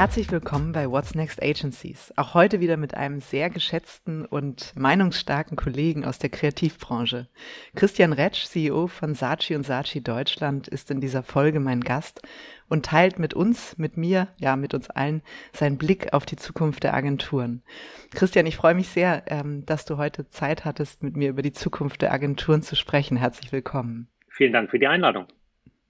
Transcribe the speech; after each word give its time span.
Herzlich 0.00 0.32
willkommen 0.32 0.72
bei 0.72 0.90
What's 0.90 1.14
Next 1.14 1.42
Agencies. 1.42 2.10
Auch 2.16 2.32
heute 2.32 2.60
wieder 2.60 2.78
mit 2.78 2.94
einem 2.94 3.20
sehr 3.20 3.50
geschätzten 3.50 4.24
und 4.24 4.72
meinungsstarken 4.74 5.58
Kollegen 5.58 6.06
aus 6.06 6.18
der 6.18 6.30
Kreativbranche. 6.30 7.28
Christian 7.76 8.14
Retsch, 8.14 8.46
CEO 8.46 8.86
von 8.86 9.12
Saatchi 9.12 9.56
und 9.56 9.66
Saatchi 9.66 10.02
Deutschland, 10.02 10.68
ist 10.68 10.90
in 10.90 11.02
dieser 11.02 11.22
Folge 11.22 11.60
mein 11.60 11.82
Gast 11.82 12.22
und 12.70 12.86
teilt 12.86 13.18
mit 13.18 13.34
uns, 13.34 13.76
mit 13.76 13.98
mir, 13.98 14.28
ja, 14.38 14.56
mit 14.56 14.72
uns 14.72 14.88
allen 14.88 15.20
seinen 15.52 15.76
Blick 15.76 16.14
auf 16.14 16.24
die 16.24 16.36
Zukunft 16.36 16.82
der 16.82 16.94
Agenturen. 16.94 17.62
Christian, 18.10 18.46
ich 18.46 18.56
freue 18.56 18.74
mich 18.74 18.88
sehr, 18.88 19.24
ähm, 19.26 19.66
dass 19.66 19.84
du 19.84 19.98
heute 19.98 20.30
Zeit 20.30 20.64
hattest, 20.64 21.02
mit 21.02 21.14
mir 21.14 21.28
über 21.28 21.42
die 21.42 21.52
Zukunft 21.52 22.00
der 22.00 22.14
Agenturen 22.14 22.62
zu 22.62 22.74
sprechen. 22.74 23.18
Herzlich 23.18 23.52
willkommen. 23.52 24.08
Vielen 24.30 24.54
Dank 24.54 24.70
für 24.70 24.78
die 24.78 24.86
Einladung. 24.86 25.26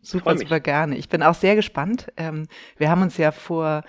Super, 0.02 0.36
super 0.36 0.60
gerne. 0.60 0.96
Ich 0.96 1.10
bin 1.10 1.22
auch 1.22 1.34
sehr 1.34 1.56
gespannt. 1.56 2.10
Ähm, 2.16 2.46
wir 2.78 2.88
haben 2.88 3.02
uns 3.02 3.18
ja 3.18 3.32
vor, 3.32 3.84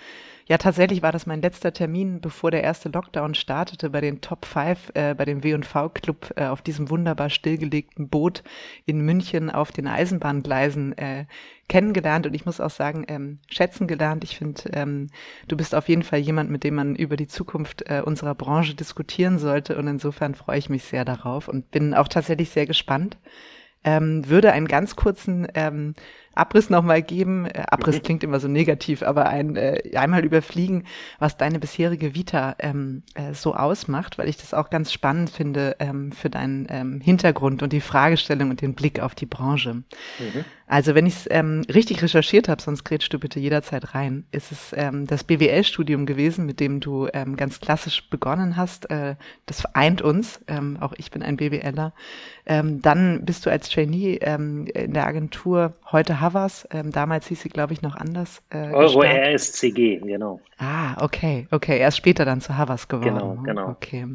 ja 0.46 0.58
tatsächlich 0.58 1.00
war 1.00 1.10
das 1.10 1.24
mein 1.24 1.40
letzter 1.40 1.72
Termin, 1.72 2.20
bevor 2.20 2.50
der 2.50 2.62
erste 2.62 2.90
Lockdown 2.90 3.34
startete, 3.34 3.88
bei 3.88 4.02
den 4.02 4.20
Top 4.20 4.44
5, 4.44 4.90
äh, 4.92 5.14
bei 5.14 5.24
dem 5.24 5.42
W&V 5.42 5.88
Club 5.88 6.30
äh, 6.36 6.46
auf 6.46 6.60
diesem 6.60 6.90
wunderbar 6.90 7.30
stillgelegten 7.30 8.10
Boot 8.10 8.42
in 8.84 9.00
München 9.00 9.48
auf 9.48 9.72
den 9.72 9.86
Eisenbahngleisen 9.86 10.98
äh, 10.98 11.24
kennengelernt 11.70 12.26
und 12.26 12.34
ich 12.34 12.44
muss 12.44 12.60
auch 12.60 12.68
sagen, 12.68 13.06
ähm, 13.08 13.38
schätzen 13.48 13.86
gelernt. 13.86 14.22
Ich 14.22 14.36
finde, 14.36 14.64
ähm, 14.74 15.06
du 15.48 15.56
bist 15.56 15.74
auf 15.74 15.88
jeden 15.88 16.02
Fall 16.02 16.18
jemand, 16.18 16.50
mit 16.50 16.62
dem 16.62 16.74
man 16.74 16.94
über 16.94 17.16
die 17.16 17.28
Zukunft 17.28 17.88
äh, 17.88 18.02
unserer 18.04 18.34
Branche 18.34 18.74
diskutieren 18.74 19.38
sollte 19.38 19.78
und 19.78 19.86
insofern 19.86 20.34
freue 20.34 20.58
ich 20.58 20.68
mich 20.68 20.84
sehr 20.84 21.06
darauf 21.06 21.48
und 21.48 21.70
bin 21.70 21.94
auch 21.94 22.08
tatsächlich 22.08 22.50
sehr 22.50 22.66
gespannt 22.66 23.16
ähm, 23.84 24.28
würde 24.28 24.52
einen 24.52 24.68
ganz 24.68 24.96
kurzen 24.96 25.46
ähm, 25.54 25.94
Abriss 26.34 26.70
nochmal 26.70 27.02
geben. 27.02 27.46
Äh, 27.46 27.64
Abriss 27.68 27.96
mhm. 27.96 28.02
klingt 28.02 28.24
immer 28.24 28.40
so 28.40 28.48
negativ, 28.48 29.02
aber 29.02 29.28
ein, 29.28 29.56
äh, 29.56 29.96
einmal 29.96 30.24
überfliegen, 30.24 30.84
was 31.18 31.36
deine 31.36 31.58
bisherige 31.58 32.14
Vita 32.14 32.56
ähm, 32.58 33.02
äh, 33.14 33.34
so 33.34 33.54
ausmacht, 33.54 34.18
weil 34.18 34.28
ich 34.28 34.36
das 34.36 34.54
auch 34.54 34.70
ganz 34.70 34.92
spannend 34.92 35.30
finde 35.30 35.76
ähm, 35.78 36.12
für 36.12 36.30
deinen 36.30 36.66
ähm, 36.70 37.00
Hintergrund 37.00 37.62
und 37.62 37.72
die 37.72 37.80
Fragestellung 37.80 38.50
und 38.50 38.60
den 38.60 38.74
Blick 38.74 39.00
auf 39.00 39.14
die 39.14 39.26
Branche. 39.26 39.74
Mhm. 39.74 40.44
Also 40.72 40.94
wenn 40.94 41.04
ich 41.04 41.16
es 41.16 41.28
ähm, 41.30 41.60
richtig 41.70 42.02
recherchiert 42.02 42.48
habe, 42.48 42.62
sonst 42.62 42.82
grätschst 42.84 43.12
du 43.12 43.18
bitte 43.18 43.38
jederzeit 43.38 43.94
rein, 43.94 44.24
ist 44.32 44.52
es 44.52 44.74
ähm, 44.74 45.06
das 45.06 45.22
BWL-Studium 45.22 46.06
gewesen, 46.06 46.46
mit 46.46 46.60
dem 46.60 46.80
du 46.80 47.08
ähm, 47.12 47.36
ganz 47.36 47.60
klassisch 47.60 48.08
begonnen 48.08 48.56
hast. 48.56 48.90
Äh, 48.90 49.16
das 49.44 49.60
vereint 49.60 50.00
uns, 50.00 50.40
ähm, 50.48 50.78
auch 50.80 50.94
ich 50.96 51.10
bin 51.10 51.22
ein 51.22 51.36
BWLer. 51.36 51.92
Ähm, 52.46 52.80
dann 52.80 53.26
bist 53.26 53.44
du 53.44 53.50
als 53.50 53.68
Trainee 53.68 54.18
ähm, 54.22 54.66
in 54.66 54.94
der 54.94 55.06
Agentur 55.06 55.74
heute 55.90 56.22
Havas, 56.22 56.66
ähm, 56.70 56.90
damals 56.90 57.26
hieß 57.26 57.42
sie, 57.42 57.50
glaube 57.50 57.74
ich, 57.74 57.82
noch 57.82 57.94
anders. 57.94 58.42
Äh, 58.48 58.72
Euro 58.72 59.02
RSCG, 59.02 59.98
genau. 59.98 60.40
Ah, 60.56 61.04
okay, 61.04 61.48
okay, 61.50 61.78
erst 61.80 61.98
später 61.98 62.24
dann 62.24 62.40
zu 62.40 62.56
Havas 62.56 62.88
geworden. 62.88 63.18
Genau, 63.18 63.42
genau. 63.42 63.68
Okay. 63.68 64.06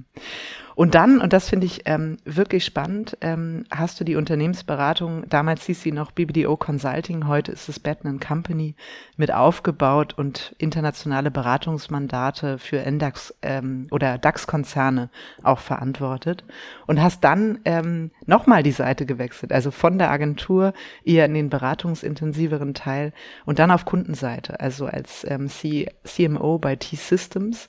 Und 0.78 0.94
dann, 0.94 1.22
und 1.22 1.34
das 1.34 1.50
finde 1.50 1.66
ich 1.66 1.82
ähm, 1.86 2.18
wirklich 2.24 2.64
spannend, 2.64 3.18
ähm, 3.22 3.66
hast 3.72 4.00
du 4.00 4.04
die 4.04 4.16
Unternehmensberatung, 4.16 5.28
damals 5.28 5.66
hieß 5.66 5.82
sie 5.82 5.92
noch 5.92 6.12
BBDO 6.12 6.56
Consulting, 6.56 7.26
heute 7.26 7.52
ist 7.52 7.68
es 7.68 7.80
Batten 7.80 8.20
Company, 8.20 8.76
mit 9.16 9.34
aufgebaut 9.34 10.14
und 10.16 10.54
internationale 10.60 11.32
Beratungsmandate 11.32 12.60
für 12.60 12.78
Index 12.78 13.34
ähm, 13.42 13.88
oder 13.90 14.20
DAX-Konzerne 14.20 15.10
auch 15.42 15.58
verantwortet. 15.58 16.44
Und 16.86 17.02
hast 17.02 17.24
dann 17.24 17.58
ähm, 17.66 18.12
nochmal 18.28 18.62
die 18.62 18.70
Seite 18.70 19.08
gewechselt, 19.08 19.52
also 19.52 19.72
von 19.72 19.98
der 19.98 20.12
Agentur 20.12 20.74
eher 21.04 21.26
in 21.26 21.34
den 21.34 21.50
beratungsintensiveren 21.50 22.76
Teil 22.76 23.14
und 23.46 23.58
dann 23.58 23.72
auf 23.72 23.86
Kundenseite, 23.86 24.60
also 24.60 24.86
als 24.86 25.26
ähm, 25.28 25.50
C 25.50 25.90
CMO 26.04 26.60
bei 26.60 26.76
T-Systems 26.76 27.68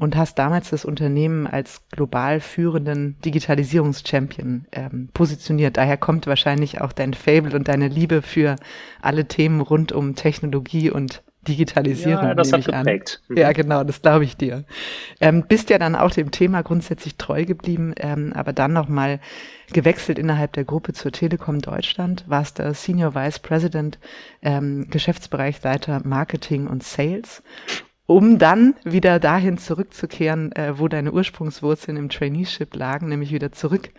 und 0.00 0.16
hast 0.16 0.38
damals 0.38 0.70
das 0.70 0.84
Unternehmen 0.84 1.46
als 1.46 1.82
global 1.90 2.40
führenden 2.40 3.16
Digitalisierungschampion 3.24 4.64
ähm, 4.72 5.10
positioniert. 5.12 5.76
Daher 5.76 5.98
kommt 5.98 6.26
wahrscheinlich 6.26 6.80
auch 6.80 6.92
dein 6.92 7.12
Fable 7.12 7.54
und 7.54 7.68
deine 7.68 7.88
Liebe 7.88 8.22
für 8.22 8.56
alle 9.02 9.26
Themen 9.26 9.60
rund 9.60 9.92
um 9.92 10.14
Technologie 10.14 10.90
und 10.90 11.22
Digitalisierung. 11.46 12.24
Ja, 12.24 12.34
das 12.34 12.52
hat 12.52 12.64
geprägt. 12.64 13.22
Mhm. 13.28 13.36
Ja, 13.36 13.52
genau, 13.52 13.84
das 13.84 14.02
glaube 14.02 14.24
ich 14.24 14.36
dir. 14.36 14.64
Ähm, 15.20 15.44
bist 15.46 15.70
ja 15.70 15.78
dann 15.78 15.94
auch 15.96 16.10
dem 16.10 16.30
Thema 16.30 16.62
grundsätzlich 16.62 17.16
treu 17.16 17.44
geblieben, 17.44 17.94
ähm, 17.98 18.32
aber 18.34 18.52
dann 18.52 18.72
nochmal 18.72 19.20
gewechselt 19.72 20.18
innerhalb 20.18 20.52
der 20.54 20.64
Gruppe 20.64 20.92
zur 20.92 21.12
Telekom 21.12 21.60
Deutschland, 21.60 22.24
warst 22.26 22.58
der 22.58 22.74
Senior 22.74 23.14
Vice 23.14 23.38
President, 23.38 23.98
ähm, 24.42 24.88
Geschäftsbereichsleiter 24.90 26.00
Marketing 26.04 26.66
und 26.66 26.82
Sales 26.82 27.42
um 28.10 28.40
dann 28.40 28.74
wieder 28.82 29.20
dahin 29.20 29.56
zurückzukehren, 29.56 30.50
äh, 30.56 30.80
wo 30.80 30.88
deine 30.88 31.12
Ursprungswurzeln 31.12 31.96
im 31.96 32.08
Traineeship 32.08 32.74
lagen, 32.74 33.08
nämlich 33.08 33.30
wieder 33.30 33.52
zurück 33.52 33.90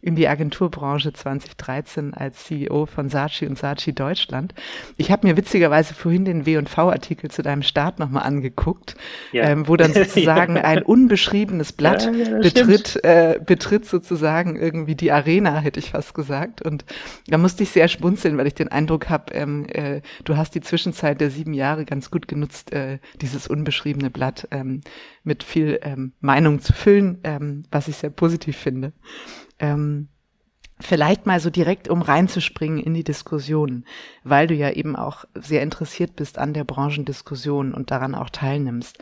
in 0.00 0.14
die 0.14 0.28
Agenturbranche 0.28 1.12
2013 1.12 2.14
als 2.14 2.44
CEO 2.44 2.86
von 2.86 3.08
Saatchi 3.08 3.46
und 3.46 3.58
Saatchi 3.58 3.92
Deutschland. 3.92 4.54
Ich 4.96 5.10
habe 5.10 5.26
mir 5.26 5.36
witzigerweise 5.36 5.92
vorhin 5.92 6.24
den 6.24 6.46
W&V-Artikel 6.46 7.30
zu 7.30 7.42
deinem 7.42 7.62
Start 7.62 7.98
nochmal 7.98 8.22
angeguckt, 8.22 8.94
ja. 9.32 9.44
ähm, 9.44 9.66
wo 9.66 9.76
dann 9.76 9.92
sozusagen 9.94 10.56
ja. 10.56 10.62
ein 10.62 10.82
unbeschriebenes 10.82 11.72
Blatt 11.72 12.04
ja, 12.04 12.38
betritt, 12.38 13.02
äh, 13.04 13.40
betritt 13.44 13.86
sozusagen 13.86 14.56
irgendwie 14.56 14.94
die 14.94 15.10
Arena, 15.10 15.58
hätte 15.58 15.80
ich 15.80 15.90
fast 15.90 16.14
gesagt. 16.14 16.62
Und 16.62 16.84
da 17.26 17.36
musste 17.36 17.64
ich 17.64 17.70
sehr 17.70 17.88
schmunzeln, 17.88 18.38
weil 18.38 18.46
ich 18.46 18.54
den 18.54 18.68
Eindruck 18.68 19.08
habe, 19.08 19.34
ähm, 19.34 19.66
äh, 19.68 20.00
du 20.24 20.36
hast 20.36 20.54
die 20.54 20.60
Zwischenzeit 20.60 21.20
der 21.20 21.30
sieben 21.30 21.54
Jahre 21.54 21.84
ganz 21.84 22.10
gut 22.10 22.28
genutzt, 22.28 22.72
äh, 22.72 22.98
dieses 23.20 23.48
unbeschriebene 23.48 24.10
Blatt 24.10 24.46
ähm, 24.52 24.82
mit 25.24 25.42
viel 25.42 25.80
ähm, 25.82 26.12
Meinung 26.20 26.60
zu 26.60 26.72
füllen, 26.72 27.18
ähm, 27.24 27.64
was 27.70 27.88
ich 27.88 27.96
sehr 27.96 28.10
positiv 28.10 28.56
finde. 28.56 28.92
Ähm, 29.58 30.08
vielleicht 30.80 31.26
mal 31.26 31.40
so 31.40 31.50
direkt, 31.50 31.88
um 31.88 32.02
reinzuspringen 32.02 32.78
in 32.78 32.94
die 32.94 33.04
Diskussion, 33.04 33.84
weil 34.24 34.46
du 34.46 34.54
ja 34.54 34.70
eben 34.70 34.96
auch 34.96 35.24
sehr 35.34 35.62
interessiert 35.62 36.16
bist 36.16 36.38
an 36.38 36.54
der 36.54 36.64
Branchendiskussion 36.64 37.74
und 37.74 37.90
daran 37.90 38.14
auch 38.14 38.30
teilnimmst. 38.30 38.98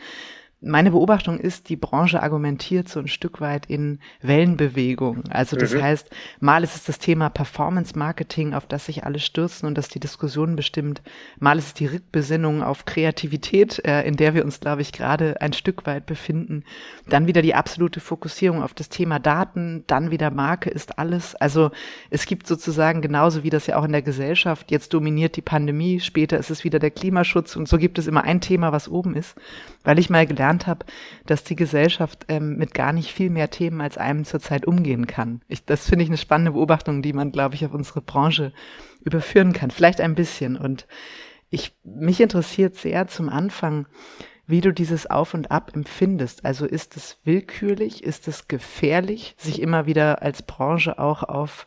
Meine 0.59 0.89
Beobachtung 0.89 1.37
ist, 1.39 1.69
die 1.69 1.75
Branche 1.75 2.23
argumentiert 2.23 2.89
so 2.89 2.99
ein 2.99 3.07
Stück 3.07 3.41
weit 3.41 3.67
in 3.67 3.99
Wellenbewegung. 4.23 5.23
Also 5.29 5.55
das 5.55 5.71
mhm. 5.71 5.83
heißt, 5.83 6.09
mal 6.39 6.63
ist 6.63 6.75
es 6.75 6.83
das 6.83 6.97
Thema 6.97 7.29
Performance 7.29 7.97
Marketing, 7.97 8.55
auf 8.55 8.65
das 8.65 8.87
sich 8.87 9.03
alle 9.03 9.19
stürzen 9.19 9.67
und 9.67 9.77
das 9.77 9.87
die 9.87 9.99
Diskussion 9.99 10.55
bestimmt. 10.55 11.03
Mal 11.39 11.59
ist 11.59 11.67
es 11.67 11.73
die 11.75 11.85
Rückbesinnung 11.85 12.63
auf 12.63 12.85
Kreativität, 12.85 13.85
äh, 13.85 14.01
in 14.01 14.15
der 14.15 14.33
wir 14.33 14.43
uns, 14.43 14.59
glaube 14.59 14.81
ich, 14.81 14.93
gerade 14.93 15.39
ein 15.41 15.53
Stück 15.53 15.85
weit 15.85 16.07
befinden. 16.07 16.63
Dann 17.07 17.27
wieder 17.27 17.43
die 17.43 17.53
absolute 17.53 17.99
Fokussierung 17.99 18.63
auf 18.63 18.73
das 18.73 18.89
Thema 18.89 19.19
Daten, 19.19 19.83
dann 19.85 20.09
wieder 20.09 20.31
Marke 20.31 20.71
ist 20.71 20.97
alles. 20.97 21.35
Also 21.35 21.69
es 22.09 22.25
gibt 22.25 22.47
sozusagen 22.47 23.01
genauso 23.01 23.43
wie 23.43 23.51
das 23.51 23.67
ja 23.67 23.77
auch 23.77 23.85
in 23.85 23.91
der 23.91 24.01
Gesellschaft, 24.01 24.71
jetzt 24.71 24.91
dominiert 24.95 25.35
die 25.35 25.43
Pandemie, 25.43 25.99
später 25.99 26.39
ist 26.39 26.49
es 26.49 26.63
wieder 26.63 26.79
der 26.79 26.89
Klimaschutz 26.89 27.55
und 27.55 27.67
so 27.67 27.77
gibt 27.77 27.99
es 27.99 28.07
immer 28.07 28.23
ein 28.23 28.41
Thema, 28.41 28.71
was 28.71 28.89
oben 28.89 29.15
ist, 29.15 29.35
weil 29.83 29.99
ich 29.99 30.09
mal 30.09 30.25
gelernt 30.25 30.56
gelernt 30.57 30.67
habe, 30.67 30.85
dass 31.25 31.43
die 31.43 31.55
Gesellschaft 31.55 32.25
ähm, 32.27 32.57
mit 32.57 32.73
gar 32.73 32.93
nicht 32.93 33.13
viel 33.13 33.29
mehr 33.29 33.49
Themen 33.49 33.81
als 33.81 33.97
einem 33.97 34.25
zurzeit 34.25 34.65
umgehen 34.65 35.07
kann. 35.07 35.41
Ich, 35.47 35.65
das 35.65 35.87
finde 35.87 36.03
ich 36.03 36.09
eine 36.09 36.17
spannende 36.17 36.51
Beobachtung, 36.51 37.01
die 37.01 37.13
man, 37.13 37.31
glaube 37.31 37.55
ich, 37.55 37.65
auf 37.65 37.73
unsere 37.73 38.01
Branche 38.01 38.53
überführen 39.03 39.53
kann. 39.53 39.71
Vielleicht 39.71 40.01
ein 40.01 40.15
bisschen. 40.15 40.57
Und 40.57 40.87
ich, 41.49 41.73
mich 41.83 42.19
interessiert 42.19 42.75
sehr 42.75 43.07
zum 43.07 43.29
Anfang, 43.29 43.87
wie 44.47 44.61
du 44.61 44.71
dieses 44.71 45.09
Auf 45.09 45.33
und 45.33 45.51
Ab 45.51 45.71
empfindest. 45.75 46.45
Also 46.45 46.65
ist 46.65 46.95
es 46.95 47.19
willkürlich, 47.23 48.03
ist 48.03 48.27
es 48.27 48.47
gefährlich, 48.47 49.35
sich 49.37 49.61
immer 49.61 49.85
wieder 49.85 50.21
als 50.21 50.41
Branche 50.41 50.99
auch 50.99 51.23
auf 51.23 51.65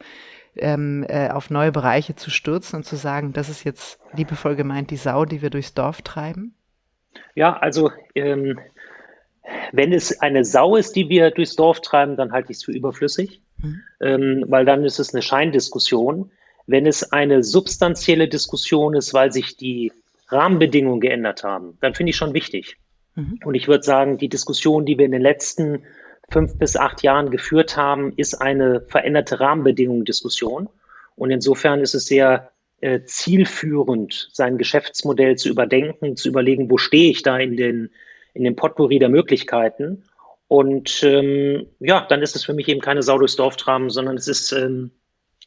ähm, 0.57 1.07
äh, 1.09 1.31
auf 1.31 1.49
neue 1.49 1.71
Bereiche 1.71 2.17
zu 2.17 2.29
stürzen 2.29 2.79
und 2.79 2.83
zu 2.83 2.97
sagen, 2.97 3.33
das 3.33 3.49
ist 3.49 3.63
jetzt 3.63 4.01
liebevoll 4.13 4.57
gemeint 4.57 4.91
die 4.91 4.97
Sau, 4.97 5.25
die 5.25 5.43
wir 5.43 5.51
durchs 5.51 5.75
Dorf 5.75 6.03
treiben? 6.03 6.57
Ja, 7.35 7.57
also 7.57 7.91
ähm, 8.15 8.59
wenn 9.73 9.93
es 9.93 10.21
eine 10.21 10.45
Sau 10.45 10.77
ist, 10.77 10.97
die 10.97 11.09
wir 11.09 11.31
durchs 11.31 11.57
Dorf 11.57 11.81
treiben, 11.81 12.17
dann 12.17 12.33
halte 12.33 12.53
ich 12.53 12.59
es 12.59 12.65
für 12.65 12.73
überflüssig, 12.73 13.41
mhm. 13.59 13.83
ähm, 14.01 14.45
weil 14.49 14.65
dann 14.65 14.85
ist 14.85 14.99
es 14.99 15.15
eine 15.15 15.23
Scheindiskussion. 15.23 16.31
Wenn 16.67 16.87
es 16.87 17.13
eine 17.13 17.43
substanzielle 17.43 18.29
Diskussion 18.29 18.95
ist, 18.95 19.15
weil 19.15 19.33
sich 19.33 19.57
die 19.57 19.93
Rahmenbedingungen 20.29 21.01
geändert 21.01 21.43
haben, 21.43 21.77
dann 21.81 21.95
finde 21.95 22.11
ich 22.11 22.17
schon 22.17 22.35
wichtig. 22.35 22.77
Mhm. 23.17 23.41
Und 23.45 23.55
ich 23.55 23.69
würde 23.69 23.83
sagen, 23.83 24.19
die 24.19 24.29
Diskussion, 24.29 24.87
die 24.87 24.99
wir 24.99 25.07
in 25.07 25.13
den 25.13 25.23
letzten 25.23 25.83
fünf 26.31 26.59
bis 26.59 26.77
acht 26.77 27.03
Jahren 27.03 27.31
geführt 27.31 27.77
haben, 27.77 28.13
ist 28.17 28.35
eine 28.35 28.83
veränderte 28.83 29.41
Rahmenbedingungen-Diskussion. 29.41 30.69
Und 31.17 31.31
insofern 31.31 31.81
ist 31.81 31.95
es 31.95 32.07
sehr 32.07 32.53
äh, 32.81 33.01
zielführend, 33.05 34.31
sein 34.33 34.57
Geschäftsmodell 34.57 35.37
zu 35.37 35.49
überdenken, 35.49 36.17
zu 36.17 36.29
überlegen, 36.29 36.71
wo 36.71 36.79
stehe 36.79 37.11
ich 37.11 37.23
da 37.23 37.37
in 37.37 37.57
den, 37.57 37.91
in 38.35 38.45
dem 38.45 38.57
Potpourri 38.57 38.99
der 38.99 39.09
Möglichkeiten 39.09 40.05
Und 40.49 41.05
ähm, 41.05 41.69
ja, 41.79 42.05
dann 42.09 42.23
ist 42.23 42.35
es 42.35 42.45
für 42.45 42.55
mich 42.55 42.67
eben 42.67 42.81
keine 42.81 43.03
Sau 43.05 43.19
durchs 43.19 43.37
Dorf 43.37 43.57
traben, 43.57 43.89
sondern 43.89 44.17
es 44.17 44.27
ist 44.27 44.51
ähm, 44.51 44.91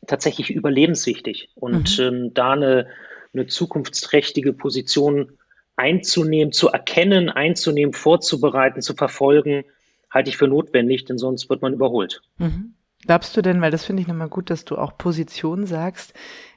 tatsächlich 0.07 0.50
überlebenswichtig. 0.50 1.50
Und 1.56 2.00
mhm. 2.00 2.03
ähm, 2.06 2.33
da 2.33 2.51
eine, 2.51 2.88
eine 3.33 3.47
zukunftsträchtige 3.47 4.53
Position 4.53 5.38
einzunehmen, 5.75 6.53
zu 6.53 6.69
erkennen, 6.69 7.30
einzunehmen, 7.30 7.94
vorzubereiten, 7.94 8.81
zu 8.81 8.94
verfolgen, 8.94 9.65
halte 10.09 10.29
ich 10.29 10.38
für 10.38 10.47
notwendig, 10.47 11.03
denn 11.03 11.18
sonst 11.18 11.50
wird 11.50 11.62
man 11.62 11.74
überholt. 11.74 12.21
Mhm. 12.38 12.75
Glaubst 13.06 13.36
du 13.36 13.41
denn, 13.41 13.59
weil 13.59 13.71
das 13.71 13.83
finde 13.83 14.01
ich 14.01 14.07
nochmal 14.07 14.29
gut, 14.29 14.50
dass 14.50 14.63
du 14.63 14.77
auch 14.77 14.97
Position 14.97 15.65
sagst, 15.65 16.13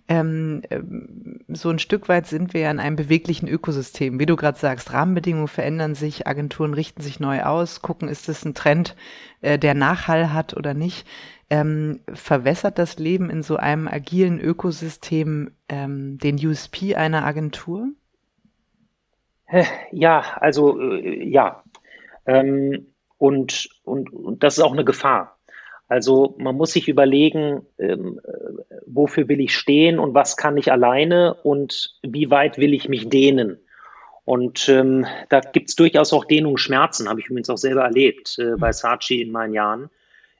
ähm, 0.08 0.62
ähm, 0.70 1.40
so 1.48 1.70
ein 1.70 1.78
Stück 1.78 2.08
weit 2.08 2.26
sind 2.26 2.54
wir 2.54 2.62
ja 2.62 2.70
in 2.70 2.78
einem 2.78 2.96
beweglichen 2.96 3.48
Ökosystem. 3.48 4.20
Wie 4.20 4.26
du 4.26 4.36
gerade 4.36 4.58
sagst, 4.58 4.92
Rahmenbedingungen 4.92 5.48
verändern 5.48 5.94
sich, 5.94 6.26
Agenturen 6.26 6.74
richten 6.74 7.02
sich 7.02 7.18
neu 7.18 7.42
aus, 7.42 7.82
gucken, 7.82 8.08
ist 8.08 8.28
es 8.28 8.44
ein 8.44 8.54
Trend, 8.54 8.94
äh, 9.40 9.58
der 9.58 9.74
Nachhall 9.74 10.32
hat 10.32 10.56
oder 10.56 10.74
nicht. 10.74 11.06
Ähm, 11.50 12.00
verwässert 12.12 12.78
das 12.78 12.98
Leben 12.98 13.30
in 13.30 13.42
so 13.42 13.56
einem 13.56 13.88
agilen 13.88 14.40
Ökosystem 14.40 15.52
ähm, 15.68 16.18
den 16.18 16.36
USP 16.44 16.96
einer 16.96 17.24
Agentur? 17.24 17.88
Ja, 19.92 20.24
also 20.40 20.80
äh, 20.80 21.24
ja. 21.24 21.62
Ähm, 22.26 22.86
und, 23.18 23.68
und, 23.84 24.12
und 24.12 24.42
das 24.42 24.58
ist 24.58 24.64
auch 24.64 24.72
eine 24.72 24.84
Gefahr. 24.84 25.35
Also 25.88 26.34
man 26.38 26.56
muss 26.56 26.72
sich 26.72 26.88
überlegen, 26.88 27.64
ähm, 27.78 28.20
äh, 28.24 28.74
wofür 28.86 29.28
will 29.28 29.40
ich 29.40 29.56
stehen 29.56 29.98
und 29.98 30.14
was 30.14 30.36
kann 30.36 30.56
ich 30.56 30.72
alleine 30.72 31.34
und 31.34 31.98
wie 32.02 32.30
weit 32.30 32.58
will 32.58 32.74
ich 32.74 32.88
mich 32.88 33.08
dehnen. 33.08 33.58
Und 34.24 34.68
ähm, 34.68 35.06
da 35.28 35.38
gibt 35.38 35.68
es 35.68 35.76
durchaus 35.76 36.12
auch 36.12 36.24
Dehnungsschmerzen, 36.24 37.08
habe 37.08 37.20
ich 37.20 37.26
übrigens 37.26 37.50
auch 37.50 37.58
selber 37.58 37.82
erlebt 37.82 38.36
äh, 38.40 38.56
bei 38.56 38.72
Saatchi 38.72 39.22
in 39.22 39.30
meinen 39.30 39.54
Jahren. 39.54 39.88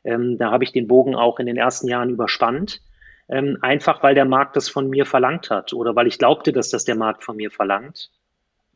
Ähm, 0.03 0.39
da 0.39 0.51
habe 0.51 0.65
ich 0.65 0.73
den 0.73 0.89
Bogen 0.89 1.15
auch 1.15 1.39
in 1.39 1.47
den 1.47 1.57
ersten 1.57 1.87
Jahren 1.87 2.11
überspannt, 2.11 2.81
ähm, 3.29 3.59
einfach 3.63 4.03
weil 4.03 4.17
der 4.17 4.25
Markt 4.25 4.57
das 4.57 4.69
von 4.69 4.91
mir 4.91 5.07
verlangt 5.07 5.51
hat 5.51 5.73
oder 5.73 5.95
weil 5.95 6.09
ich 6.09 6.19
glaubte, 6.19 6.53
dass 6.53 6.71
das 6.71 6.85
der 6.85 6.97
Markt 6.97 7.23
von 7.23 7.37
mir 7.37 7.53
verlangt. 7.53 8.11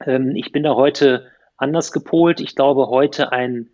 Ähm, 0.07 0.37
ich 0.37 0.53
bin 0.53 0.63
da 0.63 0.77
heute 0.77 1.27
anders 1.57 1.91
gepolt. 1.91 2.41
Ich 2.41 2.55
glaube, 2.55 2.89
heute 2.89 3.33
ein 3.33 3.71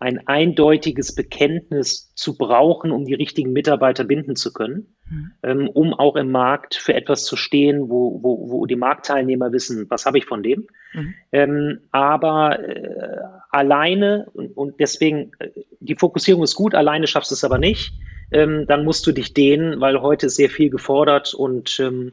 ein 0.00 0.26
eindeutiges 0.26 1.14
Bekenntnis 1.14 2.14
zu 2.14 2.36
brauchen, 2.36 2.92
um 2.92 3.04
die 3.04 3.14
richtigen 3.14 3.52
Mitarbeiter 3.52 4.04
binden 4.04 4.36
zu 4.36 4.52
können, 4.52 4.94
mhm. 5.08 5.32
ähm, 5.42 5.68
um 5.68 5.92
auch 5.94 6.16
im 6.16 6.30
Markt 6.30 6.74
für 6.74 6.94
etwas 6.94 7.24
zu 7.24 7.36
stehen, 7.36 7.88
wo, 7.88 8.22
wo, 8.22 8.50
wo 8.50 8.66
die 8.66 8.76
Marktteilnehmer 8.76 9.52
wissen, 9.52 9.86
was 9.88 10.06
habe 10.06 10.18
ich 10.18 10.24
von 10.24 10.42
dem. 10.42 10.68
Mhm. 10.94 11.14
Ähm, 11.32 11.80
aber 11.90 12.60
äh, 12.60 13.18
alleine, 13.50 14.28
und, 14.32 14.56
und 14.56 14.80
deswegen, 14.80 15.32
äh, 15.38 15.50
die 15.80 15.96
Fokussierung 15.96 16.42
ist 16.42 16.54
gut, 16.54 16.74
alleine 16.74 17.06
schaffst 17.06 17.30
du 17.30 17.34
es 17.34 17.44
aber 17.44 17.58
nicht, 17.58 17.92
ähm, 18.30 18.66
dann 18.68 18.84
musst 18.84 19.06
du 19.06 19.12
dich 19.12 19.34
dehnen, 19.34 19.80
weil 19.80 20.00
heute 20.00 20.26
ist 20.26 20.36
sehr 20.36 20.50
viel 20.50 20.70
gefordert 20.70 21.34
und 21.34 21.80
ähm, 21.80 22.12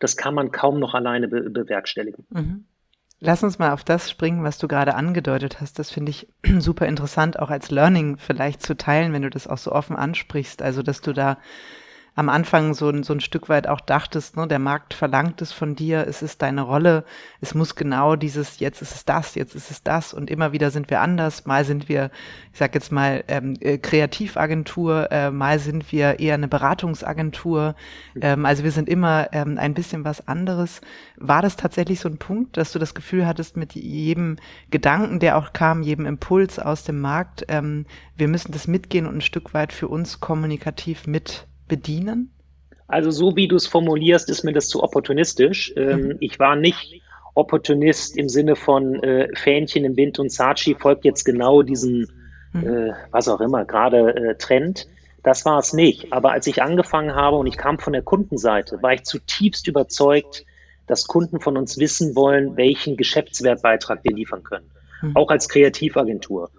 das 0.00 0.16
kann 0.16 0.34
man 0.34 0.50
kaum 0.50 0.80
noch 0.80 0.94
alleine 0.94 1.28
be 1.28 1.48
bewerkstelligen. 1.50 2.26
Mhm. 2.30 2.64
Lass 3.24 3.44
uns 3.44 3.60
mal 3.60 3.70
auf 3.70 3.84
das 3.84 4.10
springen, 4.10 4.42
was 4.42 4.58
du 4.58 4.66
gerade 4.66 4.96
angedeutet 4.96 5.60
hast. 5.60 5.78
Das 5.78 5.92
finde 5.92 6.10
ich 6.10 6.26
super 6.58 6.86
interessant, 6.86 7.38
auch 7.38 7.50
als 7.50 7.70
Learning 7.70 8.16
vielleicht 8.16 8.66
zu 8.66 8.76
teilen, 8.76 9.12
wenn 9.12 9.22
du 9.22 9.30
das 9.30 9.46
auch 9.46 9.58
so 9.58 9.70
offen 9.70 9.94
ansprichst. 9.94 10.60
Also, 10.60 10.82
dass 10.82 11.02
du 11.02 11.12
da 11.12 11.38
am 12.14 12.28
Anfang 12.28 12.74
so, 12.74 12.90
ein 12.90 13.04
so 13.04 13.14
ein 13.14 13.20
Stück 13.20 13.48
weit 13.48 13.66
auch 13.66 13.80
dachtest, 13.80 14.36
ne, 14.36 14.46
der 14.46 14.58
Markt 14.58 14.92
verlangt 14.92 15.40
es 15.40 15.52
von 15.52 15.74
dir, 15.74 16.06
es 16.06 16.20
ist 16.20 16.42
deine 16.42 16.60
Rolle, 16.60 17.04
es 17.40 17.54
muss 17.54 17.74
genau 17.74 18.16
dieses, 18.16 18.60
jetzt 18.60 18.82
ist 18.82 18.94
es 18.94 19.04
das, 19.06 19.34
jetzt 19.34 19.54
ist 19.54 19.70
es 19.70 19.82
das 19.82 20.12
und 20.12 20.30
immer 20.30 20.52
wieder 20.52 20.70
sind 20.70 20.90
wir 20.90 21.00
anders, 21.00 21.46
mal 21.46 21.64
sind 21.64 21.88
wir, 21.88 22.10
ich 22.52 22.58
sag 22.58 22.74
jetzt 22.74 22.92
mal, 22.92 23.24
ähm, 23.28 23.56
äh, 23.60 23.78
Kreativagentur, 23.78 25.10
äh, 25.10 25.30
mal 25.30 25.58
sind 25.58 25.90
wir 25.90 26.20
eher 26.20 26.34
eine 26.34 26.48
Beratungsagentur, 26.48 27.74
ähm, 28.20 28.44
also 28.44 28.62
wir 28.62 28.72
sind 28.72 28.90
immer 28.90 29.28
ähm, 29.32 29.56
ein 29.56 29.72
bisschen 29.72 30.04
was 30.04 30.28
anderes. 30.28 30.82
War 31.16 31.40
das 31.40 31.56
tatsächlich 31.56 32.00
so 32.00 32.10
ein 32.10 32.18
Punkt, 32.18 32.58
dass 32.58 32.72
du 32.72 32.78
das 32.78 32.94
Gefühl 32.94 33.26
hattest 33.26 33.56
mit 33.56 33.74
jedem 33.74 34.36
Gedanken, 34.70 35.18
der 35.18 35.38
auch 35.38 35.54
kam, 35.54 35.82
jedem 35.82 36.04
Impuls 36.04 36.58
aus 36.58 36.84
dem 36.84 37.00
Markt, 37.00 37.46
ähm, 37.48 37.86
wir 38.16 38.28
müssen 38.28 38.52
das 38.52 38.68
mitgehen 38.68 39.06
und 39.06 39.16
ein 39.16 39.20
Stück 39.22 39.54
weit 39.54 39.72
für 39.72 39.88
uns 39.88 40.20
kommunikativ 40.20 41.06
mit 41.06 41.46
bedienen? 41.72 42.30
Also 42.86 43.10
so 43.10 43.34
wie 43.34 43.48
du 43.48 43.56
es 43.56 43.66
formulierst, 43.66 44.28
ist 44.28 44.44
mir 44.44 44.52
das 44.52 44.68
zu 44.68 44.82
opportunistisch. 44.82 45.72
Ähm, 45.74 46.00
mhm. 46.00 46.16
Ich 46.20 46.38
war 46.38 46.54
nicht 46.54 47.00
Opportunist 47.32 48.18
im 48.18 48.28
Sinne 48.28 48.56
von 48.56 49.02
äh, 49.02 49.34
Fähnchen 49.34 49.86
im 49.86 49.96
Wind 49.96 50.18
und 50.18 50.30
Saatchi 50.30 50.74
folgt 50.74 51.06
jetzt 51.06 51.24
genau 51.24 51.62
diesem, 51.62 52.08
mhm. 52.52 52.66
äh, 52.66 52.92
was 53.10 53.28
auch 53.28 53.40
immer, 53.40 53.64
gerade 53.64 54.14
äh, 54.14 54.34
Trend. 54.34 54.86
Das 55.22 55.46
war 55.46 55.58
es 55.58 55.72
nicht. 55.72 56.12
Aber 56.12 56.32
als 56.32 56.46
ich 56.46 56.62
angefangen 56.62 57.14
habe 57.14 57.36
und 57.36 57.46
ich 57.46 57.56
kam 57.56 57.78
von 57.78 57.94
der 57.94 58.02
Kundenseite, 58.02 58.82
war 58.82 58.92
ich 58.92 59.04
zutiefst 59.04 59.66
überzeugt, 59.66 60.44
dass 60.86 61.06
Kunden 61.06 61.40
von 61.40 61.56
uns 61.56 61.78
wissen 61.78 62.14
wollen, 62.14 62.58
welchen 62.58 62.98
Geschäftswertbeitrag 62.98 64.00
wir 64.02 64.14
liefern 64.14 64.42
können. 64.42 64.70
Mhm. 65.00 65.16
Auch 65.16 65.30
als 65.30 65.48
Kreativagentur. 65.48 66.50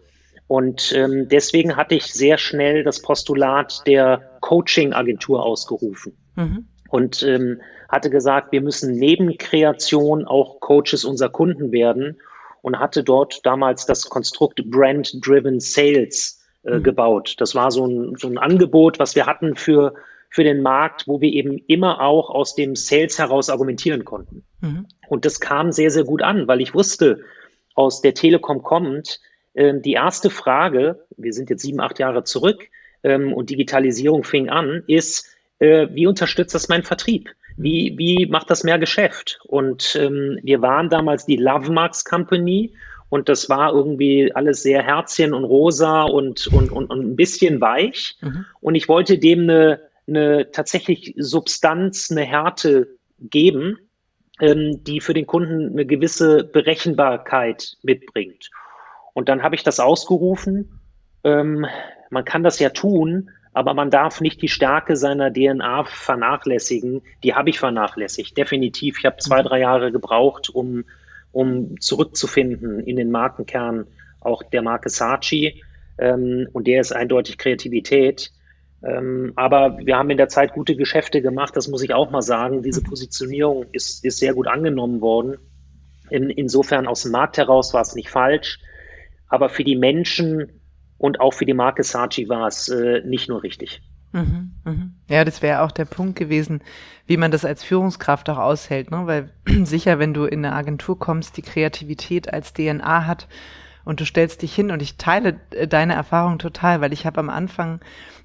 Und 0.48 0.92
ähm, 0.96 1.30
deswegen 1.30 1.76
hatte 1.76 1.94
ich 1.94 2.12
sehr 2.12 2.40
schnell 2.40 2.84
das 2.84 3.04
Postulat 3.04 3.84
der 3.86 4.33
Coaching-Agentur 4.44 5.42
ausgerufen. 5.42 6.18
Mhm. 6.36 6.66
Und 6.90 7.24
ähm, 7.24 7.62
hatte 7.88 8.10
gesagt, 8.10 8.52
wir 8.52 8.62
müssen 8.62 8.94
neben 8.94 9.38
Kreation 9.38 10.26
auch 10.26 10.60
Coaches 10.60 11.06
unserer 11.06 11.30
Kunden 11.30 11.72
werden 11.72 12.20
und 12.62 12.78
hatte 12.78 13.04
dort 13.04 13.46
damals 13.46 13.86
das 13.86 14.10
Konstrukt 14.10 14.62
Brand-Driven 14.70 15.62
Sales 15.62 16.42
äh, 16.64 16.78
mhm. 16.78 16.84
gebaut. 16.84 17.36
Das 17.40 17.56
war 17.56 17.72
so 17.72 17.88
ein, 17.88 18.16
so 18.18 18.28
ein 18.28 18.38
Angebot, 18.38 19.00
was 19.00 19.16
wir 19.16 19.26
hatten 19.26 19.56
für, 19.56 19.94
für 20.30 20.44
den 20.44 20.62
Markt, 20.62 21.08
wo 21.08 21.22
wir 21.22 21.32
eben 21.32 21.58
immer 21.68 22.02
auch 22.02 22.30
aus 22.30 22.54
dem 22.54 22.76
Sales 22.76 23.18
heraus 23.18 23.50
argumentieren 23.50 24.04
konnten. 24.04 24.44
Mhm. 24.60 24.88
Und 25.08 25.24
das 25.24 25.40
kam 25.40 25.72
sehr, 25.72 25.90
sehr 25.90 26.04
gut 26.04 26.22
an, 26.22 26.50
weil 26.50 26.60
ich 26.60 26.76
wusste, 26.76 27.22
aus 27.76 28.02
der 28.02 28.14
Telekom 28.14 28.62
kommt, 28.62 29.22
ähm, 29.56 29.82
die 29.82 29.94
erste 29.94 30.30
Frage, 30.30 31.06
wir 31.16 31.32
sind 31.32 31.50
jetzt 31.50 31.62
sieben, 31.62 31.80
acht 31.80 31.98
Jahre 31.98 32.26
zurück 32.26 32.68
ähm, 33.04 33.34
und 33.34 33.50
Digitalisierung 33.50 34.24
fing 34.24 34.50
an, 34.50 34.84
ist, 34.88 35.28
äh, 35.60 35.88
wie 35.92 36.08
unterstützt 36.08 36.56
das 36.56 36.70
mein 36.70 36.84
Vertrieb? 36.84 37.30
Wie, 37.56 37.96
wie 37.98 38.26
macht 38.26 38.50
das 38.50 38.64
mehr 38.64 38.80
Geschäft? 38.80 39.40
Und 39.46 39.96
ähm, 40.00 40.40
wir 40.42 40.62
waren 40.62 40.90
damals 40.90 41.26
die 41.26 41.38
Love 41.38 41.72
Marks 41.72 42.04
Company 42.04 42.74
und 43.10 43.30
das 43.30 43.48
war 43.48 43.72
irgendwie 43.72 44.34
alles 44.34 44.64
sehr 44.64 44.82
Herzchen 44.82 45.34
und 45.36 45.44
rosa 45.44 46.02
und, 46.02 46.48
und, 46.48 46.72
und, 46.72 46.90
und 46.90 47.06
ein 47.06 47.16
bisschen 47.16 47.62
weich. 47.62 48.18
Mhm. 48.22 48.46
Und 48.60 48.76
ich 48.76 48.90
wollte 48.90 49.20
dem 49.20 49.42
eine, 49.42 49.82
eine 50.08 50.50
tatsächlich 50.52 51.14
Substanz, 51.18 52.10
eine 52.10 52.24
Härte 52.24 52.88
geben, 53.20 53.78
ähm, 54.42 54.84
die 54.84 55.00
für 55.00 55.14
den 55.14 55.28
Kunden 55.28 55.74
eine 55.74 55.86
gewisse 55.86 56.44
Berechenbarkeit 56.44 57.78
mitbringt. 57.84 58.50
Und 59.14 59.30
dann 59.30 59.44
habe 59.44 59.54
ich 59.54 59.62
das 59.64 59.80
ausgerufen. 59.80 60.80
Ähm, 61.24 61.68
man 62.14 62.26
kann 62.26 62.44
das 62.44 62.60
ja 62.60 62.70
tun, 62.70 63.30
aber 63.54 63.74
man 63.74 63.92
darf 63.92 64.22
nicht 64.22 64.42
die 64.42 64.48
Stärke 64.48 64.96
seiner 64.96 65.32
DNA 65.32 65.84
vernachlässigen. 65.86 67.02
Die 67.24 67.36
habe 67.36 67.50
ich 67.50 67.60
vernachlässigt, 67.60 68.38
definitiv. 68.38 68.98
Ich 69.00 69.06
habe 69.06 69.18
zwei, 69.18 69.44
drei 69.44 69.60
Jahre 69.60 69.92
gebraucht, 69.92 70.50
um, 70.50 70.86
um 71.32 71.80
zurückzufinden 71.80 72.80
in 72.80 72.96
den 72.96 73.12
Markenkern 73.12 73.86
auch 74.22 74.44
der 74.44 74.62
Marke 74.62 74.90
Saatchi. 74.90 75.64
Ähm, 75.98 76.48
und 76.54 76.66
der 76.68 76.82
ist 76.82 76.94
eindeutig 76.94 77.38
Kreativität. 77.38 78.32
Ähm, 78.84 79.34
aber 79.36 79.78
wir 79.78 79.98
haben 79.98 80.10
in 80.10 80.18
der 80.18 80.30
Zeit 80.30 80.54
gute 80.54 80.76
Geschäfte 80.76 81.22
gemacht, 81.22 81.56
das 81.56 81.68
muss 81.68 81.84
ich 81.84 81.94
auch 81.94 82.10
mal 82.10 82.22
sagen. 82.22 82.64
Diese 82.64 82.82
Positionierung 82.82 83.66
ist, 83.72 84.04
ist 84.04 84.18
sehr 84.18 84.34
gut 84.34 84.48
angenommen 84.48 85.02
worden. 85.02 85.38
In, 86.10 86.30
insofern 86.30 86.88
aus 86.88 87.04
dem 87.04 87.12
Markt 87.12 87.38
heraus 87.38 87.74
war 87.74 87.82
es 87.82 87.96
nicht 87.96 88.10
falsch 88.10 88.60
aber 89.34 89.50
für 89.50 89.64
die 89.64 89.76
Menschen 89.76 90.62
und 91.04 91.20
auch 91.20 91.34
für 91.34 91.46
die 91.46 91.54
Marke 91.54 91.84
Saatchi 91.84 92.30
war 92.30 92.48
es 92.48 92.70
äh, 92.70 93.02
nicht 93.04 93.28
nur 93.28 93.44
richtig. 93.44 93.82
Mhm, 94.14 94.52
mhm. 94.64 94.94
Ja, 95.10 95.26
das 95.26 95.42
wäre 95.42 95.62
auch 95.64 95.72
der 95.72 95.84
Punkt 95.84 96.18
gewesen, 96.18 96.62
wie 97.08 97.18
man 97.18 97.30
das 97.30 97.44
als 97.44 97.62
Führungskraft 97.62 98.30
auch 98.30 98.38
aushält, 98.38 98.90
ne? 98.90 99.06
Weil 99.06 99.30
sicher, 99.66 100.00
wenn 100.00 100.14
du 100.14 100.24
in 100.24 100.46
eine 100.46 100.56
Agentur 100.56 100.98
kommst, 100.98 101.36
die 101.36 101.42
Kreativität 101.42 102.32
als 102.32 102.54
DNA 102.54 103.06
hat 103.06 103.28
und 103.86 104.00
du 104.00 104.06
stellst 104.06 104.42
dich 104.42 104.54
hin 104.54 104.72
und 104.72 104.82
ich 104.82 104.98
teile 104.98 105.40
äh, 105.52 105.68
deine 105.68 105.94
Erfahrung 105.94 106.40
total, 106.40 106.82
weil 106.82 106.94
ich 106.94 107.06
habe 107.06 107.20
am 107.20 107.30
Anfang 107.30 107.80